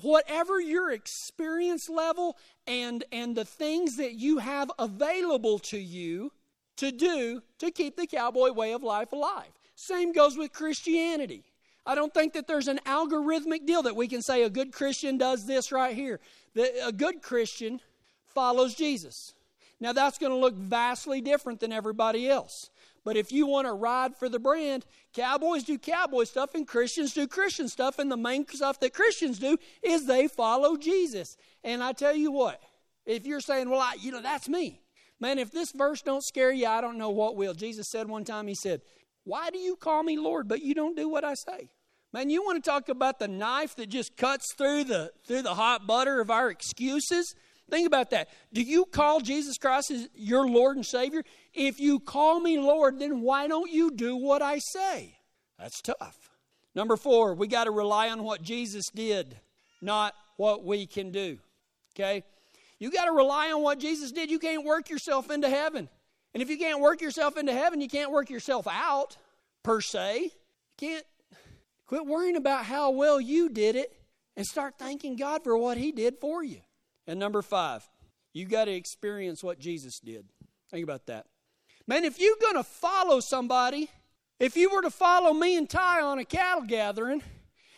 whatever 0.00 0.60
your 0.60 0.90
experience 0.90 1.90
level 1.90 2.38
and, 2.66 3.04
and 3.12 3.36
the 3.36 3.44
things 3.44 3.96
that 3.96 4.14
you 4.14 4.38
have 4.38 4.70
available 4.78 5.58
to 5.58 5.78
you 5.78 6.32
to 6.76 6.90
do 6.90 7.42
to 7.58 7.70
keep 7.70 7.96
the 7.96 8.06
cowboy 8.06 8.52
way 8.52 8.72
of 8.72 8.82
life 8.82 9.12
alive. 9.12 9.50
Same 9.74 10.12
goes 10.12 10.38
with 10.38 10.52
Christianity. 10.52 11.44
I 11.86 11.94
don't 11.94 12.12
think 12.12 12.34
that 12.34 12.46
there's 12.46 12.68
an 12.68 12.80
algorithmic 12.86 13.66
deal 13.66 13.82
that 13.82 13.96
we 13.96 14.06
can 14.06 14.22
say 14.22 14.42
a 14.42 14.50
good 14.50 14.72
Christian 14.72 15.18
does 15.18 15.46
this 15.46 15.72
right 15.72 15.94
here. 15.94 16.20
The, 16.54 16.86
a 16.86 16.92
good 16.92 17.22
Christian 17.22 17.80
follows 18.26 18.74
Jesus. 18.74 19.34
Now, 19.80 19.92
that's 19.92 20.18
going 20.18 20.32
to 20.32 20.38
look 20.38 20.54
vastly 20.54 21.20
different 21.20 21.60
than 21.60 21.72
everybody 21.72 22.28
else. 22.28 22.70
But 23.02 23.16
if 23.16 23.32
you 23.32 23.46
want 23.46 23.66
to 23.66 23.72
ride 23.72 24.14
for 24.14 24.28
the 24.28 24.38
brand, 24.38 24.84
cowboys 25.14 25.64
do 25.64 25.78
cowboy 25.78 26.24
stuff 26.24 26.54
and 26.54 26.68
Christians 26.68 27.14
do 27.14 27.26
Christian 27.26 27.66
stuff. 27.66 27.98
And 27.98 28.12
the 28.12 28.16
main 28.16 28.46
stuff 28.46 28.78
that 28.80 28.92
Christians 28.92 29.38
do 29.38 29.56
is 29.82 30.06
they 30.06 30.28
follow 30.28 30.76
Jesus. 30.76 31.38
And 31.64 31.82
I 31.82 31.92
tell 31.92 32.14
you 32.14 32.30
what, 32.30 32.60
if 33.06 33.26
you're 33.26 33.40
saying, 33.40 33.70
well, 33.70 33.80
I, 33.80 33.96
you 33.98 34.12
know, 34.12 34.20
that's 34.20 34.48
me. 34.48 34.82
Man, 35.18 35.38
if 35.38 35.50
this 35.50 35.72
verse 35.72 36.02
don't 36.02 36.24
scare 36.24 36.52
you, 36.52 36.66
I 36.66 36.80
don't 36.80 36.98
know 36.98 37.10
what 37.10 37.36
will. 37.36 37.54
Jesus 37.54 37.88
said 37.88 38.08
one 38.08 38.24
time, 38.24 38.46
He 38.46 38.54
said, 38.54 38.82
why 39.30 39.50
do 39.50 39.58
you 39.58 39.76
call 39.76 40.02
me 40.02 40.18
Lord, 40.18 40.48
but 40.48 40.60
you 40.60 40.74
don't 40.74 40.96
do 40.96 41.08
what 41.08 41.24
I 41.24 41.34
say? 41.34 41.70
Man, 42.12 42.30
you 42.30 42.42
want 42.42 42.62
to 42.62 42.68
talk 42.68 42.88
about 42.88 43.20
the 43.20 43.28
knife 43.28 43.76
that 43.76 43.88
just 43.88 44.16
cuts 44.16 44.52
through 44.54 44.82
the 44.84 45.12
through 45.24 45.42
the 45.42 45.54
hot 45.54 45.86
butter 45.86 46.20
of 46.20 46.32
our 46.32 46.50
excuses? 46.50 47.32
Think 47.70 47.86
about 47.86 48.10
that. 48.10 48.28
Do 48.52 48.60
you 48.60 48.86
call 48.86 49.20
Jesus 49.20 49.56
Christ 49.56 49.92
as 49.92 50.08
your 50.16 50.48
Lord 50.48 50.74
and 50.74 50.84
Savior? 50.84 51.22
If 51.54 51.78
you 51.78 52.00
call 52.00 52.40
me 52.40 52.58
Lord, 52.58 52.98
then 52.98 53.20
why 53.20 53.46
don't 53.46 53.70
you 53.70 53.92
do 53.92 54.16
what 54.16 54.42
I 54.42 54.58
say? 54.58 55.14
That's 55.60 55.80
tough. 55.80 56.30
Number 56.74 56.96
four, 56.96 57.34
we 57.34 57.46
got 57.46 57.64
to 57.64 57.70
rely 57.70 58.08
on 58.08 58.24
what 58.24 58.42
Jesus 58.42 58.86
did, 58.92 59.38
not 59.80 60.14
what 60.38 60.64
we 60.64 60.88
can 60.88 61.12
do. 61.12 61.38
Okay? 61.94 62.24
You 62.80 62.90
got 62.90 63.04
to 63.04 63.12
rely 63.12 63.52
on 63.52 63.62
what 63.62 63.78
Jesus 63.78 64.10
did. 64.10 64.28
You 64.28 64.40
can't 64.40 64.64
work 64.64 64.90
yourself 64.90 65.30
into 65.30 65.48
heaven. 65.48 65.88
And 66.32 66.42
if 66.42 66.50
you 66.50 66.58
can't 66.58 66.80
work 66.80 67.00
yourself 67.00 67.36
into 67.36 67.52
heaven, 67.52 67.80
you 67.80 67.88
can't 67.88 68.12
work 68.12 68.30
yourself 68.30 68.66
out, 68.68 69.16
per 69.62 69.80
se. 69.80 70.22
You 70.22 70.30
can't 70.76 71.06
quit 71.86 72.06
worrying 72.06 72.36
about 72.36 72.64
how 72.64 72.90
well 72.90 73.20
you 73.20 73.48
did 73.48 73.76
it 73.76 73.92
and 74.36 74.46
start 74.46 74.74
thanking 74.78 75.16
God 75.16 75.42
for 75.42 75.56
what 75.56 75.76
He 75.76 75.92
did 75.92 76.18
for 76.20 76.44
you. 76.44 76.60
And 77.06 77.18
number 77.18 77.42
five, 77.42 77.88
you 78.32 78.46
got 78.46 78.66
to 78.66 78.72
experience 78.72 79.42
what 79.42 79.58
Jesus 79.58 79.98
did. 79.98 80.26
Think 80.70 80.84
about 80.84 81.06
that. 81.06 81.26
Man, 81.86 82.04
if 82.04 82.20
you're 82.20 82.36
going 82.40 82.54
to 82.54 82.62
follow 82.62 83.18
somebody, 83.18 83.90
if 84.38 84.56
you 84.56 84.70
were 84.70 84.82
to 84.82 84.90
follow 84.90 85.32
me 85.32 85.56
and 85.56 85.68
Ty 85.68 86.02
on 86.02 86.20
a 86.20 86.24
cattle 86.24 86.62
gathering, 86.62 87.22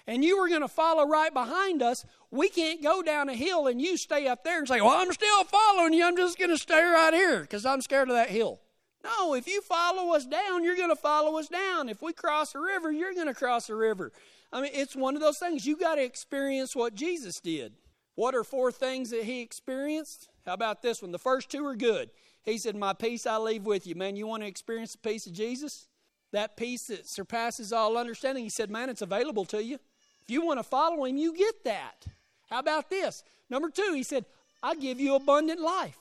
and 0.06 0.24
you 0.24 0.38
were 0.38 0.48
going 0.48 0.62
to 0.62 0.68
follow 0.68 1.06
right 1.06 1.32
behind 1.32 1.82
us, 1.82 2.04
we 2.30 2.48
can't 2.48 2.82
go 2.82 3.02
down 3.02 3.28
a 3.28 3.34
hill 3.34 3.66
and 3.66 3.80
you 3.80 3.96
stay 3.96 4.26
up 4.26 4.44
there 4.44 4.58
and 4.58 4.68
say, 4.68 4.80
Well, 4.80 4.96
I'm 4.96 5.12
still 5.12 5.44
following 5.44 5.92
you. 5.92 6.04
I'm 6.04 6.16
just 6.16 6.38
going 6.38 6.50
to 6.50 6.58
stay 6.58 6.82
right 6.82 7.14
here 7.14 7.40
because 7.40 7.66
I'm 7.66 7.80
scared 7.80 8.08
of 8.08 8.14
that 8.14 8.30
hill. 8.30 8.60
No, 9.04 9.34
if 9.34 9.46
you 9.46 9.60
follow 9.62 10.14
us 10.14 10.26
down, 10.26 10.62
you're 10.62 10.76
going 10.76 10.88
to 10.88 10.96
follow 10.96 11.38
us 11.38 11.48
down. 11.48 11.88
If 11.88 12.02
we 12.02 12.12
cross 12.12 12.54
a 12.54 12.60
river, 12.60 12.92
you're 12.92 13.14
going 13.14 13.26
to 13.26 13.34
cross 13.34 13.68
a 13.68 13.74
river. 13.74 14.12
I 14.52 14.60
mean, 14.60 14.70
it's 14.74 14.94
one 14.94 15.16
of 15.16 15.20
those 15.20 15.38
things. 15.38 15.66
You 15.66 15.76
got 15.76 15.96
to 15.96 16.04
experience 16.04 16.76
what 16.76 16.94
Jesus 16.94 17.40
did. 17.40 17.72
What 18.14 18.34
are 18.34 18.44
four 18.44 18.70
things 18.70 19.10
that 19.10 19.24
he 19.24 19.40
experienced? 19.40 20.28
How 20.46 20.54
about 20.54 20.82
this 20.82 21.02
one? 21.02 21.12
The 21.12 21.18
first 21.18 21.50
two 21.50 21.66
are 21.66 21.74
good. 21.74 22.10
He 22.42 22.58
said, 22.58 22.76
My 22.76 22.92
peace 22.92 23.26
I 23.26 23.38
leave 23.38 23.64
with 23.64 23.86
you. 23.86 23.94
Man, 23.94 24.16
you 24.16 24.26
want 24.26 24.42
to 24.42 24.48
experience 24.48 24.92
the 24.92 24.98
peace 24.98 25.26
of 25.26 25.32
Jesus? 25.32 25.88
That 26.32 26.56
peace 26.56 26.86
that 26.86 27.08
surpasses 27.08 27.72
all 27.72 27.96
understanding. 27.96 28.44
He 28.44 28.50
said, 28.50 28.70
Man, 28.70 28.90
it's 28.90 29.02
available 29.02 29.44
to 29.46 29.62
you. 29.62 29.78
If 30.22 30.30
you 30.30 30.44
want 30.44 30.58
to 30.58 30.64
follow 30.64 31.04
him, 31.04 31.16
you 31.16 31.34
get 31.34 31.64
that. 31.64 32.06
How 32.48 32.58
about 32.58 32.90
this? 32.90 33.24
Number 33.50 33.70
two, 33.70 33.92
he 33.94 34.02
said, 34.02 34.24
I 34.62 34.74
give 34.74 35.00
you 35.00 35.14
abundant 35.14 35.60
life. 35.60 35.98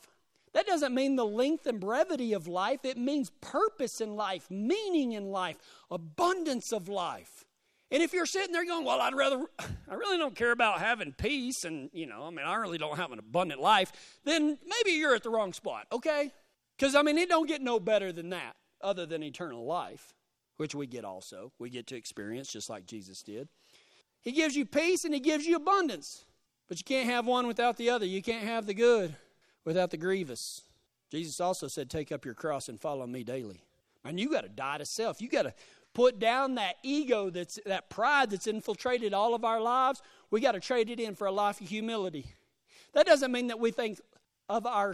That 0.53 0.67
doesn't 0.67 0.93
mean 0.93 1.15
the 1.15 1.25
length 1.25 1.65
and 1.65 1.79
brevity 1.79 2.33
of 2.33 2.47
life, 2.47 2.83
it 2.83 2.97
means 2.97 3.31
purpose 3.41 4.01
in 4.01 4.15
life, 4.15 4.51
meaning 4.51 5.13
in 5.13 5.31
life, 5.31 5.55
abundance 5.89 6.73
of 6.73 6.89
life. 6.89 7.45
And 7.89 8.01
if 8.01 8.13
you're 8.13 8.25
sitting 8.25 8.51
there 8.51 8.65
going, 8.65 8.85
Well, 8.85 9.01
I'd 9.01 9.15
rather, 9.15 9.45
I 9.89 9.93
really 9.93 10.17
don't 10.17 10.35
care 10.35 10.51
about 10.51 10.79
having 10.79 11.13
peace, 11.13 11.63
and, 11.63 11.89
you 11.93 12.05
know, 12.05 12.23
I 12.23 12.29
mean, 12.29 12.45
I 12.45 12.55
really 12.55 12.77
don't 12.77 12.97
have 12.97 13.11
an 13.11 13.19
abundant 13.19 13.61
life, 13.61 13.91
then 14.25 14.57
maybe 14.65 14.97
you're 14.97 15.15
at 15.15 15.23
the 15.23 15.29
wrong 15.29 15.53
spot, 15.53 15.87
okay? 15.91 16.31
Because, 16.77 16.95
I 16.95 17.01
mean, 17.01 17.17
it 17.17 17.29
don't 17.29 17.47
get 17.47 17.61
no 17.61 17.79
better 17.79 18.11
than 18.11 18.29
that, 18.29 18.55
other 18.81 19.05
than 19.05 19.23
eternal 19.23 19.65
life, 19.65 20.13
which 20.57 20.75
we 20.75 20.87
get 20.87 21.05
also. 21.05 21.53
We 21.59 21.69
get 21.69 21.87
to 21.87 21.95
experience 21.95 22.51
just 22.51 22.69
like 22.69 22.85
Jesus 22.85 23.21
did. 23.21 23.47
He 24.21 24.31
gives 24.31 24.55
you 24.55 24.65
peace 24.65 25.03
and 25.03 25.13
He 25.13 25.19
gives 25.19 25.45
you 25.45 25.55
abundance. 25.55 26.25
But 26.67 26.77
you 26.77 26.85
can't 26.85 27.09
have 27.09 27.25
one 27.25 27.47
without 27.47 27.77
the 27.77 27.89
other. 27.89 28.05
You 28.05 28.21
can't 28.21 28.45
have 28.45 28.65
the 28.65 28.73
good 28.73 29.15
without 29.65 29.91
the 29.91 29.97
grievous. 29.97 30.61
Jesus 31.11 31.41
also 31.41 31.67
said, 31.67 31.89
Take 31.89 32.11
up 32.11 32.23
your 32.23 32.33
cross 32.33 32.69
and 32.69 32.79
follow 32.79 33.05
me 33.05 33.23
daily. 33.23 33.65
And 34.05 34.19
you 34.19 34.31
got 34.31 34.41
to 34.41 34.49
die 34.49 34.77
to 34.77 34.85
self. 34.85 35.21
You 35.21 35.29
got 35.29 35.43
to 35.43 35.53
put 35.93 36.19
down 36.19 36.55
that 36.55 36.75
ego 36.83 37.29
that's 37.29 37.59
that 37.65 37.89
pride 37.89 38.29
that's 38.29 38.47
infiltrated 38.47 39.13
all 39.13 39.35
of 39.35 39.43
our 39.43 39.59
lives. 39.59 40.01
We 40.29 40.39
got 40.39 40.53
to 40.53 40.59
trade 40.59 40.89
it 40.89 40.99
in 40.99 41.15
for 41.15 41.27
a 41.27 41.31
life 41.31 41.59
of 41.59 41.67
humility. 41.67 42.33
That 42.93 43.05
doesn't 43.05 43.31
mean 43.31 43.47
that 43.47 43.59
we 43.59 43.71
think 43.71 43.99
of 44.47 44.65
our 44.65 44.93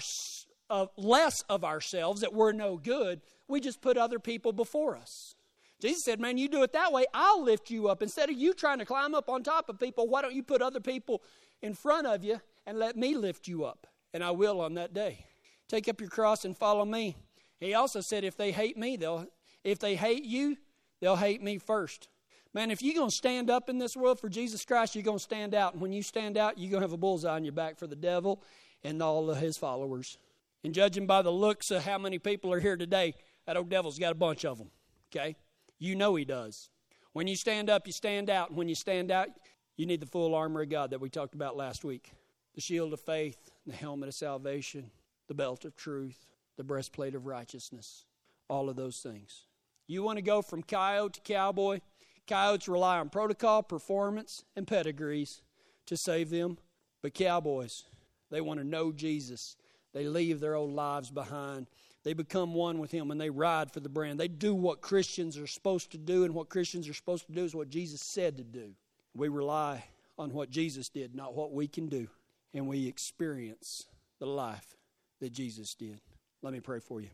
of 0.69 0.89
less 0.97 1.43
of 1.49 1.63
ourselves 1.63 2.21
that 2.21 2.34
we're 2.34 2.51
no 2.51 2.78
good. 2.78 3.21
We 3.47 3.61
just 3.61 3.82
put 3.82 3.97
other 3.97 4.19
people 4.19 4.51
before 4.51 4.97
us. 4.97 5.36
Jesus 5.80 6.03
said, 6.03 6.19
Man, 6.19 6.38
you 6.38 6.47
do 6.47 6.63
it 6.63 6.73
that 6.73 6.91
way, 6.91 7.05
I'll 7.13 7.43
lift 7.43 7.69
you 7.69 7.88
up. 7.88 8.01
Instead 8.01 8.30
of 8.30 8.38
you 8.38 8.53
trying 8.53 8.80
to 8.80 8.86
climb 8.86 9.13
up 9.13 9.30
on 9.30 9.43
top 9.43 9.69
of 9.69 9.80
people, 9.80 10.07
why 10.07 10.21
don't 10.21 10.34
you 10.34 10.43
put 10.43 10.61
other 10.61 10.80
people 10.80 11.21
in 11.61 11.73
front 11.73 12.07
of 12.07 12.23
you 12.23 12.41
and 12.65 12.80
let 12.80 12.95
me 12.97 13.15
lift 13.15 13.47
you 13.47 13.65
up? 13.65 13.88
And 14.13 14.23
I 14.23 14.32
will 14.32 14.61
on 14.61 14.73
that 14.75 14.93
day. 14.93 15.25
Take 15.67 15.88
up 15.88 15.99
your 15.99 16.09
cross 16.09 16.45
and 16.45 16.57
follow 16.57 16.86
me. 16.86 17.15
He 17.59 17.73
also 17.73 18.01
said, 18.01 18.23
If 18.23 18.38
they 18.38 18.51
hate 18.51 18.78
me, 18.78 18.97
they'll 18.97 19.28
if 19.63 19.80
they 19.80 19.95
hate 19.95 20.23
you, 20.23 20.57
they'll 21.01 21.17
hate 21.17 21.41
me 21.41 21.57
first. 21.57 22.07
Man, 22.53 22.71
if 22.71 22.82
you're 22.82 22.95
going 22.95 23.09
to 23.09 23.15
stand 23.15 23.49
up 23.49 23.69
in 23.69 23.78
this 23.78 23.95
world 23.95 24.19
for 24.19 24.30
Jesus 24.30 24.63
Christ, 24.65 24.95
you're 24.95 25.03
going 25.03 25.17
to 25.17 25.23
stand 25.23 25.53
out. 25.53 25.73
And 25.73 25.82
when 25.82 25.91
you 25.91 26.01
stand 26.01 26.38
out, 26.38 26.57
you're 26.57 26.71
going 26.71 26.82
to 26.82 26.86
have 26.86 26.93
a 26.93 26.97
bullseye 26.97 27.36
on 27.36 27.43
your 27.43 27.53
back 27.53 27.78
for 27.78 27.86
the 27.86 27.95
devil 27.95 28.41
and 28.84 29.01
all 29.03 29.30
of 29.30 29.38
his 29.38 29.57
followers. 29.57 30.17
And 30.63 30.73
judging 30.73 31.05
by 31.05 31.21
the 31.21 31.32
looks 31.32 31.69
of 31.69 31.84
how 31.84 31.97
many 31.97 32.17
people 32.17 32.51
are 32.53 32.59
here 32.59 32.78
today, 32.78 33.13
that 33.45 33.57
old 33.57 33.69
devil's 33.69 33.99
got 33.99 34.13
a 34.13 34.15
bunch 34.15 34.45
of 34.45 34.57
them. 34.57 34.71
Okay? 35.11 35.36
You 35.80 35.95
know 35.95 36.15
he 36.15 36.25
does. 36.25 36.69
When 37.13 37.28
you 37.28 37.36
stand 37.36 37.69
up, 37.69 37.88
you 37.88 37.93
stand 37.93 38.30
out. 38.30 38.49
And 38.49 38.57
when 38.57 38.69
you 38.69 38.75
stand 38.75 39.11
out, 39.11 39.30
you 39.75 39.86
need 39.86 40.01
the 40.01 40.07
full 40.07 40.36
armor 40.36 40.61
of 40.61 40.69
God 40.69 40.91
that 40.91 41.01
we 41.01 41.09
talked 41.09 41.36
about 41.36 41.57
last 41.57 41.84
week 41.84 42.11
the 42.55 42.61
shield 42.61 42.91
of 42.91 42.99
faith, 42.99 43.51
the 43.67 43.75
helmet 43.75 44.09
of 44.09 44.15
salvation, 44.15 44.89
the 45.28 45.34
belt 45.36 45.63
of 45.63 45.75
truth, 45.75 46.25
the 46.57 46.63
breastplate 46.63 47.13
of 47.13 47.28
righteousness, 47.28 48.05
all 48.49 48.67
of 48.67 48.75
those 48.75 48.97
things. 48.99 49.43
You 49.86 50.01
want 50.01 50.17
to 50.17 50.23
go 50.23 50.41
from 50.41 50.63
coyote 50.63 51.13
to 51.13 51.21
cowboy? 51.21 51.82
Coyotes 52.28 52.67
rely 52.67 52.97
on 52.97 53.09
protocol, 53.09 53.61
performance, 53.61 54.43
and 54.55 54.67
pedigrees 54.67 55.43
to 55.86 55.95
save 55.95 56.32
them. 56.32 56.57
But 57.03 57.13
cowboys, 57.13 57.84
they 58.32 58.41
want 58.41 58.59
to 58.59 58.65
know 58.65 58.91
Jesus. 58.91 59.55
They 59.93 60.05
leave 60.05 60.39
their 60.39 60.55
old 60.55 60.73
lives 60.73 61.11
behind. 61.11 61.67
They 62.08 62.14
become 62.14 62.53
one 62.53 62.80
with 62.80 62.89
Him 62.89 63.12
and 63.12 63.20
they 63.20 63.30
ride 63.30 63.70
for 63.70 63.82
the 63.82 63.89
brand. 63.89 64.18
They 64.18 64.30
do 64.30 64.55
what 64.55 64.80
Christians 64.80 65.38
are 65.38 65.45
supposed 65.45 65.91
to 65.91 65.97
do, 65.97 66.24
and 66.24 66.34
what 66.34 66.47
Christians 66.47 66.88
are 66.88 66.93
supposed 66.93 67.28
to 67.28 67.34
do 67.34 67.43
is 67.43 67.53
what 67.53 67.68
Jesus 67.68 67.99
said 67.99 68.38
to 68.38 68.45
do. 68.45 68.72
We 69.14 69.28
rely 69.28 69.84
on 70.18 70.32
what 70.32 70.49
Jesus 70.49 70.88
did, 70.88 71.14
not 71.14 71.36
what 71.36 71.51
we 71.51 71.68
can 71.68 71.89
do. 71.89 72.08
And 72.53 72.66
we 72.66 72.88
experience 72.88 73.88
the 74.20 74.26
life 74.26 74.78
that 75.20 75.34
Jesus 75.34 75.76
did. 75.76 75.99
Let 76.41 76.53
me 76.53 76.62
pray 76.62 76.80
for 76.80 77.01
you. 77.01 77.10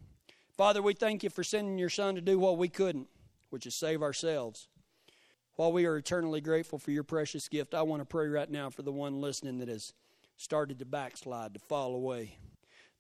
Father, 0.56 0.84
we 0.84 0.94
thank 0.94 1.24
you 1.24 1.32
for 1.32 1.44
sending 1.44 1.80
your 1.80 1.90
Son 1.90 2.14
to 2.14 2.22
do 2.22 2.38
what 2.38 2.60
we 2.60 2.70
couldn't, 2.70 3.08
which 3.50 3.66
is 3.66 3.74
save 3.74 4.04
ourselves. 4.04 4.68
While 5.56 5.74
we 5.74 5.88
are 5.88 5.98
eternally 5.98 6.40
grateful 6.40 6.78
for 6.78 6.92
your 6.92 7.02
precious 7.02 7.50
gift, 7.50 7.74
I 7.74 7.82
want 7.82 8.04
to 8.04 8.06
pray 8.06 8.28
right 8.28 8.52
now 8.52 8.70
for 8.70 8.84
the 8.84 8.92
one 8.92 9.22
listening 9.22 9.58
that 9.58 9.70
has 9.70 9.92
started 10.38 10.78
to 10.78 10.86
backslide, 10.86 11.56
to 11.56 11.60
fall 11.60 11.96
away, 11.96 12.38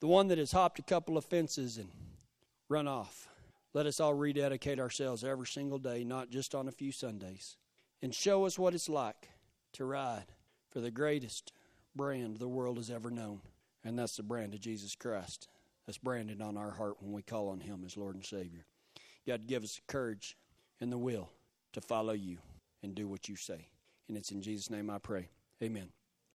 the 0.04 0.10
one 0.10 0.28
that 0.28 0.38
has 0.38 0.51
hopped 0.51 0.80
a 0.80 0.84
couple 0.84 1.18
of 1.18 1.24
fences 1.24 1.78
and 1.78 1.88
run 2.68 2.89
off. 2.89 3.30
Let 3.74 3.86
us 3.86 4.01
all 4.01 4.14
rededicate 4.14 4.78
ourselves 4.78 5.24
every 5.24 5.47
single 5.47 5.80
day, 5.80 6.04
not 6.04 6.30
just 6.30 6.54
on 6.54 6.68
a 6.68 6.74
few 6.74 6.91
Sundays 6.91 7.56
and 8.01 8.14
show 8.14 8.43
us 8.43 8.60
what 8.60 8.74
it's 8.74 8.89
like 8.89 9.30
to 9.72 9.86
ride 9.86 10.26
for 10.72 10.82
the 10.82 10.91
greatest 10.91 11.54
brand 11.95 12.36
the 12.36 12.49
world 12.49 12.76
has 12.76 12.89
ever 12.89 13.10
known. 13.10 13.39
And 13.86 13.97
that's 13.97 14.18
the 14.18 14.24
brand 14.24 14.54
of 14.54 14.60
Jesus 14.60 14.93
Christ. 14.93 15.47
That's 15.86 15.99
branded 15.99 16.41
on 16.41 16.58
our 16.58 16.72
heart 16.72 16.97
when 16.99 17.14
we 17.14 17.22
call 17.22 17.47
on 17.47 17.62
Him 17.62 17.84
as 17.86 17.95
Lord 17.95 18.16
and 18.16 18.26
Savior. 18.26 18.66
God, 19.26 19.47
give 19.47 19.64
us 19.64 19.76
the 19.76 19.89
courage 19.89 20.36
and 20.82 20.91
the 20.91 20.97
will 20.97 21.30
to 21.72 21.80
follow 21.80 22.12
you 22.12 22.39
and 22.84 22.93
do 22.93 23.08
what 23.08 23.30
you 23.30 23.38
say. 23.38 23.70
And 24.10 24.18
it's 24.18 24.32
in 24.32 24.41
Jesus' 24.41 24.70
name 24.70 24.89
I 24.89 24.97
pray. 24.97 25.30
Amen. 25.64 25.88